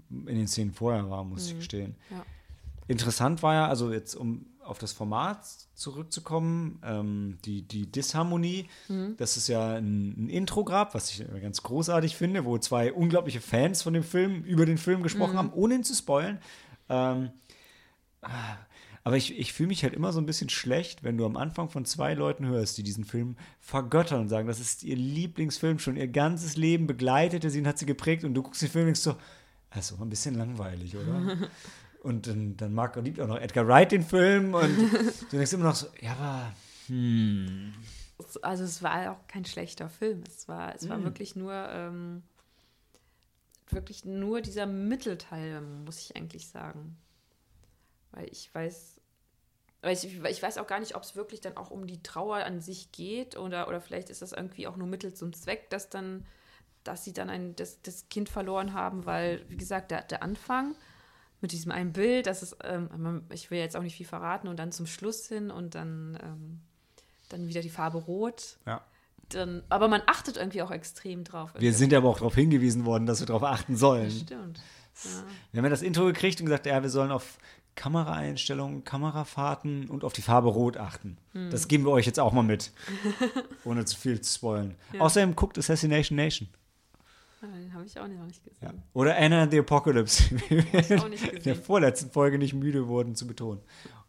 [0.10, 1.96] in den Szenen vorher war, muss ich gestehen.
[2.10, 2.26] Ja.
[2.88, 8.68] Interessant war ja, also jetzt um auf das Format zurückzukommen, ähm, die, die Disharmonie,
[9.18, 13.42] dass es ja ein, ein Intro gab, was ich ganz großartig finde, wo zwei unglaubliche
[13.42, 16.40] Fans von dem Film über den Film gesprochen haben, ohne ihn zu spoilen.
[16.90, 17.32] Ähm,
[19.04, 21.70] aber ich, ich fühle mich halt immer so ein bisschen schlecht, wenn du am Anfang
[21.70, 25.96] von zwei Leuten hörst, die diesen Film vergöttern und sagen, das ist ihr Lieblingsfilm, schon
[25.96, 28.88] ihr ganzes Leben begleitete sie und hat sie geprägt und du guckst den Film und
[28.88, 29.16] denkst so,
[29.70, 31.50] das ist aber ein bisschen langweilig, oder?
[32.06, 34.78] und dann, dann mag und liebt auch noch Edgar Wright den Film und
[35.32, 36.54] du denkst immer noch so, ja, aber
[36.88, 37.74] hm,
[38.44, 40.24] Also es war auch kein schlechter Film.
[40.28, 42.22] Es war, es war wirklich nur ähm,
[43.70, 46.96] wirklich nur dieser Mittelteil, muss ich eigentlich sagen.
[48.12, 49.02] Weil ich weiß,
[49.82, 52.38] weil ich, ich weiß auch gar nicht, ob es wirklich dann auch um die Trauer
[52.38, 55.90] an sich geht oder, oder vielleicht ist das irgendwie auch nur Mittel zum Zweck, dass
[55.90, 56.26] dann,
[56.84, 60.76] dass sie dann ein, das, das Kind verloren haben, weil, wie gesagt, der, der Anfang
[61.42, 64.58] mit diesem einen Bild, das ist, ähm, ich will jetzt auch nicht viel verraten und
[64.58, 66.60] dann zum Schluss hin und dann, ähm,
[67.30, 68.58] dann wieder die Farbe Rot.
[68.66, 68.82] ja.
[69.30, 71.52] dann, aber man achtet irgendwie auch extrem drauf.
[71.58, 74.12] Wir sind ja aber auch darauf hingewiesen worden, dass wir darauf achten sollen.
[74.12, 74.62] Stimmt.
[75.04, 75.10] Ja.
[75.52, 77.38] Wir haben ja das Intro gekriegt und gesagt, ja, wir sollen auf
[77.76, 81.18] Kameraeinstellungen, Kamerafahrten und auf die Farbe Rot achten.
[81.34, 81.52] Hm.
[81.52, 82.72] Das geben wir euch jetzt auch mal mit,
[83.66, 84.76] ohne zu viel zu spoilen.
[84.98, 86.48] Außerdem guckt Assassination Nation.
[87.54, 88.58] Den habe ich auch noch nicht gesehen.
[88.62, 88.74] Ja.
[88.94, 90.24] Oder Anna and the Apocalypse,
[91.00, 91.64] auch nicht in der gesehen.
[91.64, 93.62] vorletzten Folge nicht müde wurden zu betonen.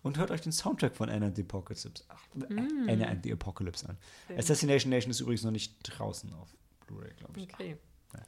[0.03, 2.89] Und hört euch den Soundtrack von Anna and the Apocalypse, ach, Mm.
[2.89, 3.97] Anna and the Apocalypse an.
[4.29, 6.55] Sehr Assassination Nation ist übrigens noch nicht draußen auf
[6.87, 7.53] Blu-ray, glaube ich.
[7.55, 7.77] Okay.
[8.13, 8.21] Ja.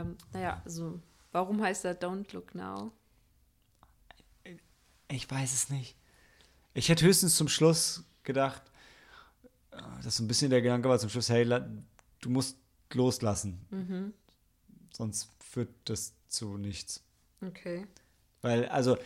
[0.00, 1.00] Ähm, naja, also,
[1.32, 2.92] warum heißt er Don't Look Now?
[5.08, 5.96] Ich weiß es nicht.
[6.74, 8.62] Ich hätte höchstens zum Schluss gedacht,
[10.02, 12.58] dass so ein bisschen der Gedanke war zum Schluss, hey, du musst
[12.92, 13.60] loslassen.
[13.70, 14.12] Mhm.
[14.92, 17.02] Sonst führt das zu nichts.
[17.40, 17.86] Okay.
[18.42, 18.96] Weil, also,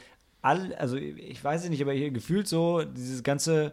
[0.40, 3.72] all, also ich weiß es nicht, aber hier gefühlt so, dieses ganze,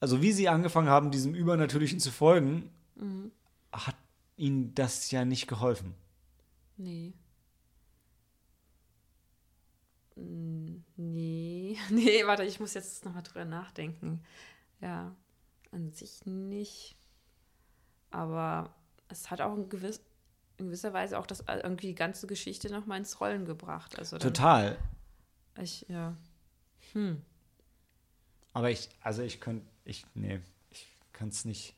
[0.00, 3.32] also wie sie angefangen haben, diesem Übernatürlichen zu folgen, Mhm.
[3.72, 3.96] hat
[4.36, 5.94] ihnen das ja nicht geholfen.
[6.76, 7.14] Nee.
[10.96, 14.20] Nee, nee, warte, ich muss jetzt nochmal drüber nachdenken.
[14.82, 15.14] Ja,
[15.70, 16.96] an sich nicht.
[18.10, 18.74] Aber
[19.08, 20.00] es hat auch in, gewiss,
[20.58, 23.98] in gewisser Weise auch das äh, irgendwie die ganze Geschichte nochmal ins Rollen gebracht.
[23.98, 24.76] Also dann, Total.
[25.60, 26.14] Ich, ja.
[26.92, 27.22] Hm.
[28.52, 30.40] Aber ich, also ich könnte, ich, nee,
[30.70, 31.74] ich kann es nicht.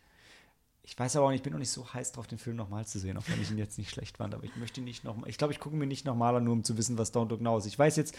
[0.83, 2.87] Ich weiß aber auch nicht, ich bin noch nicht so heiß drauf, den Film nochmal
[2.87, 4.35] zu sehen, auch wenn ich ihn jetzt nicht schlecht fand.
[4.35, 5.31] Aber ich möchte ihn nicht nochmal.
[5.31, 7.41] Ich glaube, ich gucke mir nicht nochmal an, nur um zu wissen, was Don't Look
[7.41, 7.67] Now ist.
[7.67, 8.17] Ich weiß jetzt,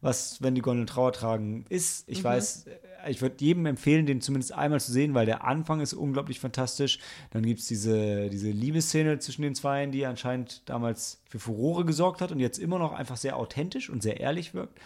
[0.00, 2.08] was, wenn die Gondeln Trauer tragen, ist.
[2.08, 5.80] Ich weiß, äh, ich würde jedem empfehlen, den zumindest einmal zu sehen, weil der Anfang
[5.80, 6.98] ist unglaublich fantastisch.
[7.30, 12.20] Dann gibt es diese, diese Liebesszene zwischen den Zweien, die anscheinend damals für Furore gesorgt
[12.20, 14.78] hat und jetzt immer noch einfach sehr authentisch und sehr ehrlich wirkt.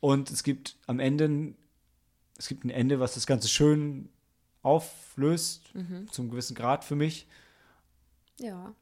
[0.00, 1.56] Und es gibt am Ende ein
[2.38, 4.08] es gibt ein Ende, was das Ganze schön
[4.62, 5.72] auflöst,
[6.10, 7.28] zum gewissen Grad für mich.
[8.40, 8.74] Ja.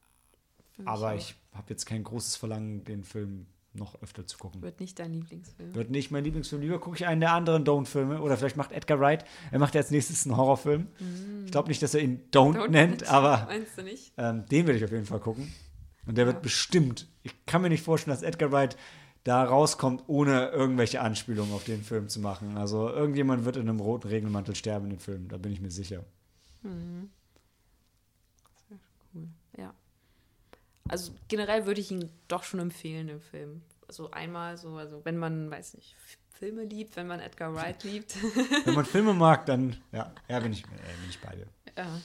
[0.72, 1.16] Für mich Aber auch.
[1.16, 4.60] ich habe jetzt kein großes Verlangen, den Film noch öfter zu gucken.
[4.62, 5.74] Wird nicht dein Lieblingsfilm.
[5.74, 6.60] Wird nicht mein Lieblingsfilm.
[6.62, 8.20] Lieber gucke ich einen der anderen Don't-Filme.
[8.20, 10.88] Oder vielleicht macht Edgar Wright, er macht jetzt nächstes einen Horrorfilm.
[11.46, 14.12] Ich glaube nicht, dass er ihn Don't, Don't nennt, aber Meinst du nicht?
[14.18, 15.52] ähm, den werde ich auf jeden Fall gucken.
[16.06, 16.32] Und der Ja.
[16.32, 18.76] wird bestimmt, ich kann mir nicht vorstellen, dass Edgar Wright
[19.24, 22.56] da rauskommt, ohne irgendwelche Anspielungen auf den Film zu machen.
[22.56, 25.70] Also irgendjemand wird in einem roten Regenmantel sterben in dem Film, da bin ich mir
[25.70, 26.04] sicher.
[29.14, 29.28] Cool.
[29.56, 29.72] Ja.
[30.88, 33.62] Also generell würde ich ihn doch schon empfehlen, den Film.
[33.88, 35.96] Also einmal so, also wenn man, weiß nicht,
[36.32, 38.16] Filme liebt, wenn man Edgar Wright liebt.
[38.64, 41.46] Wenn man Filme mag, dann ja, ja bin, ich, äh, bin ich bei dir.
[41.76, 42.00] ja.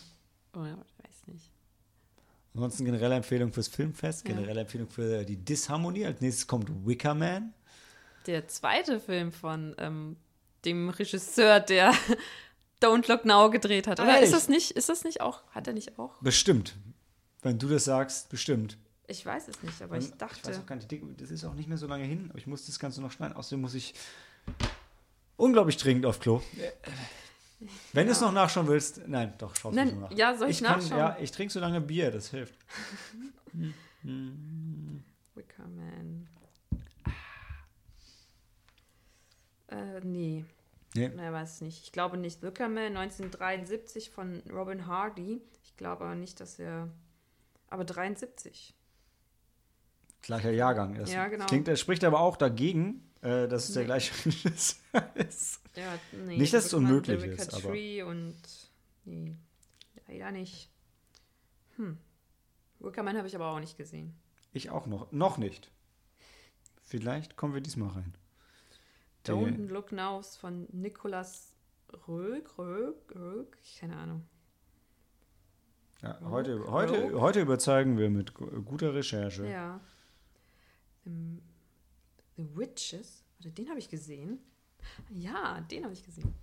[0.54, 1.52] Oder weiß nicht.
[2.54, 4.34] Ansonsten generelle Empfehlung fürs Filmfest, Ja.
[4.36, 6.06] generelle Empfehlung für die Disharmonie.
[6.06, 7.54] Als nächstes kommt Wicker Man.
[8.26, 10.18] Der zweite Film von ähm,
[10.66, 11.94] dem Regisseur, der
[12.82, 14.00] Don't Look Now gedreht hat.
[14.00, 14.26] Oder ehrlich?
[14.26, 16.20] ist das nicht, ist das nicht auch, hat er nicht auch?
[16.22, 16.76] Bestimmt.
[17.48, 18.78] Wenn du das sagst, bestimmt.
[19.08, 20.50] Ich weiß es nicht, aber ich Ich dachte.
[20.50, 20.92] weiß auch gar nicht,
[21.22, 23.38] das ist auch nicht mehr so lange hin, aber ich muss das Ganze noch schneiden.
[23.38, 23.94] Außerdem muss ich
[25.38, 26.42] unglaublich dringend auf Klo.
[27.94, 30.12] Wenn du es noch nachschauen willst, nein, doch, schau es nach.
[30.12, 31.00] ja, soll ich kann, nachschauen?
[31.00, 32.54] Ja, ich trinke so lange Bier, das hilft.
[34.04, 36.28] Wicker Man.
[39.70, 40.46] Äh, nee.
[40.96, 41.10] Nee.
[41.10, 41.84] Nein, weiß es nicht.
[41.84, 42.42] Ich glaube nicht.
[42.42, 45.42] Wicker Man 1973 von Robin Hardy.
[45.64, 46.90] Ich glaube aber nicht, dass er.
[47.70, 48.74] Aber 73.
[50.22, 50.96] Gleicher Jahrgang.
[50.96, 51.46] Das Ja, genau.
[51.46, 53.88] Klingt, das spricht aber auch dagegen, äh, dass es der Nee.
[53.88, 55.62] gleiche Regisseur ist.
[55.76, 58.36] Ja, nee, Nicht, dass es unmöglich Erica ist, aber- Tree und.
[59.06, 59.36] Nee.
[60.08, 60.70] Leider nicht.
[61.76, 61.98] Hm.
[62.80, 64.14] Wicker Man habe ich aber auch nicht gesehen.
[64.54, 65.12] Ich auch noch.
[65.12, 65.72] Noch nicht.
[66.82, 68.14] Vielleicht kommen wir diesmal rein.
[69.26, 71.54] Der- Don't Look Now ist von Nicolas
[72.08, 74.28] Rög, Rög, Rög, keine Ahnung.
[76.04, 76.72] Ja, heute, Rogue.
[76.72, 79.48] heute, heute überzeugen wir mit gu- guter Recherche.
[79.48, 79.80] Ja.
[81.06, 81.12] The,
[82.38, 84.40] The Witches, oder den habe ich gesehen.
[85.10, 86.34] Ja, den habe ich gesehen.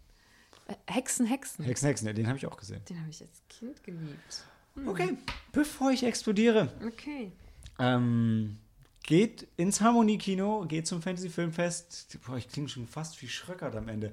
[0.66, 1.64] Äh, Hexen, Hexen.
[1.64, 2.82] Hexen, Hexen, ja, den habe ich auch gesehen.
[2.88, 4.44] Den habe ich als Kind geliebt.
[4.86, 5.16] Okay,
[5.52, 7.30] bevor ich explodiere, Okay.
[7.78, 8.58] ähm,
[9.04, 12.18] geht ins Harmonie-Kino, geht zum Fantasy-Filmfest.
[12.26, 14.12] Boah, ich klinge schon fast wie Schröckert am Ende.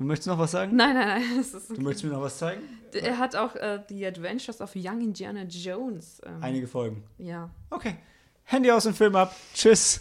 [0.00, 0.76] Du möchtest noch was sagen?
[0.76, 1.22] Nein, nein, nein.
[1.36, 2.62] Das ist Du möchtest mir noch was zeigen?
[2.94, 6.22] Er hat auch äh, The Adventures of Young Indiana Jones.
[6.24, 7.04] Ähm, Einige Folgen.
[7.18, 7.50] Ja.
[7.68, 7.96] Okay.
[8.44, 9.36] Handy aus und Film ab.
[9.52, 10.00] Tschüss.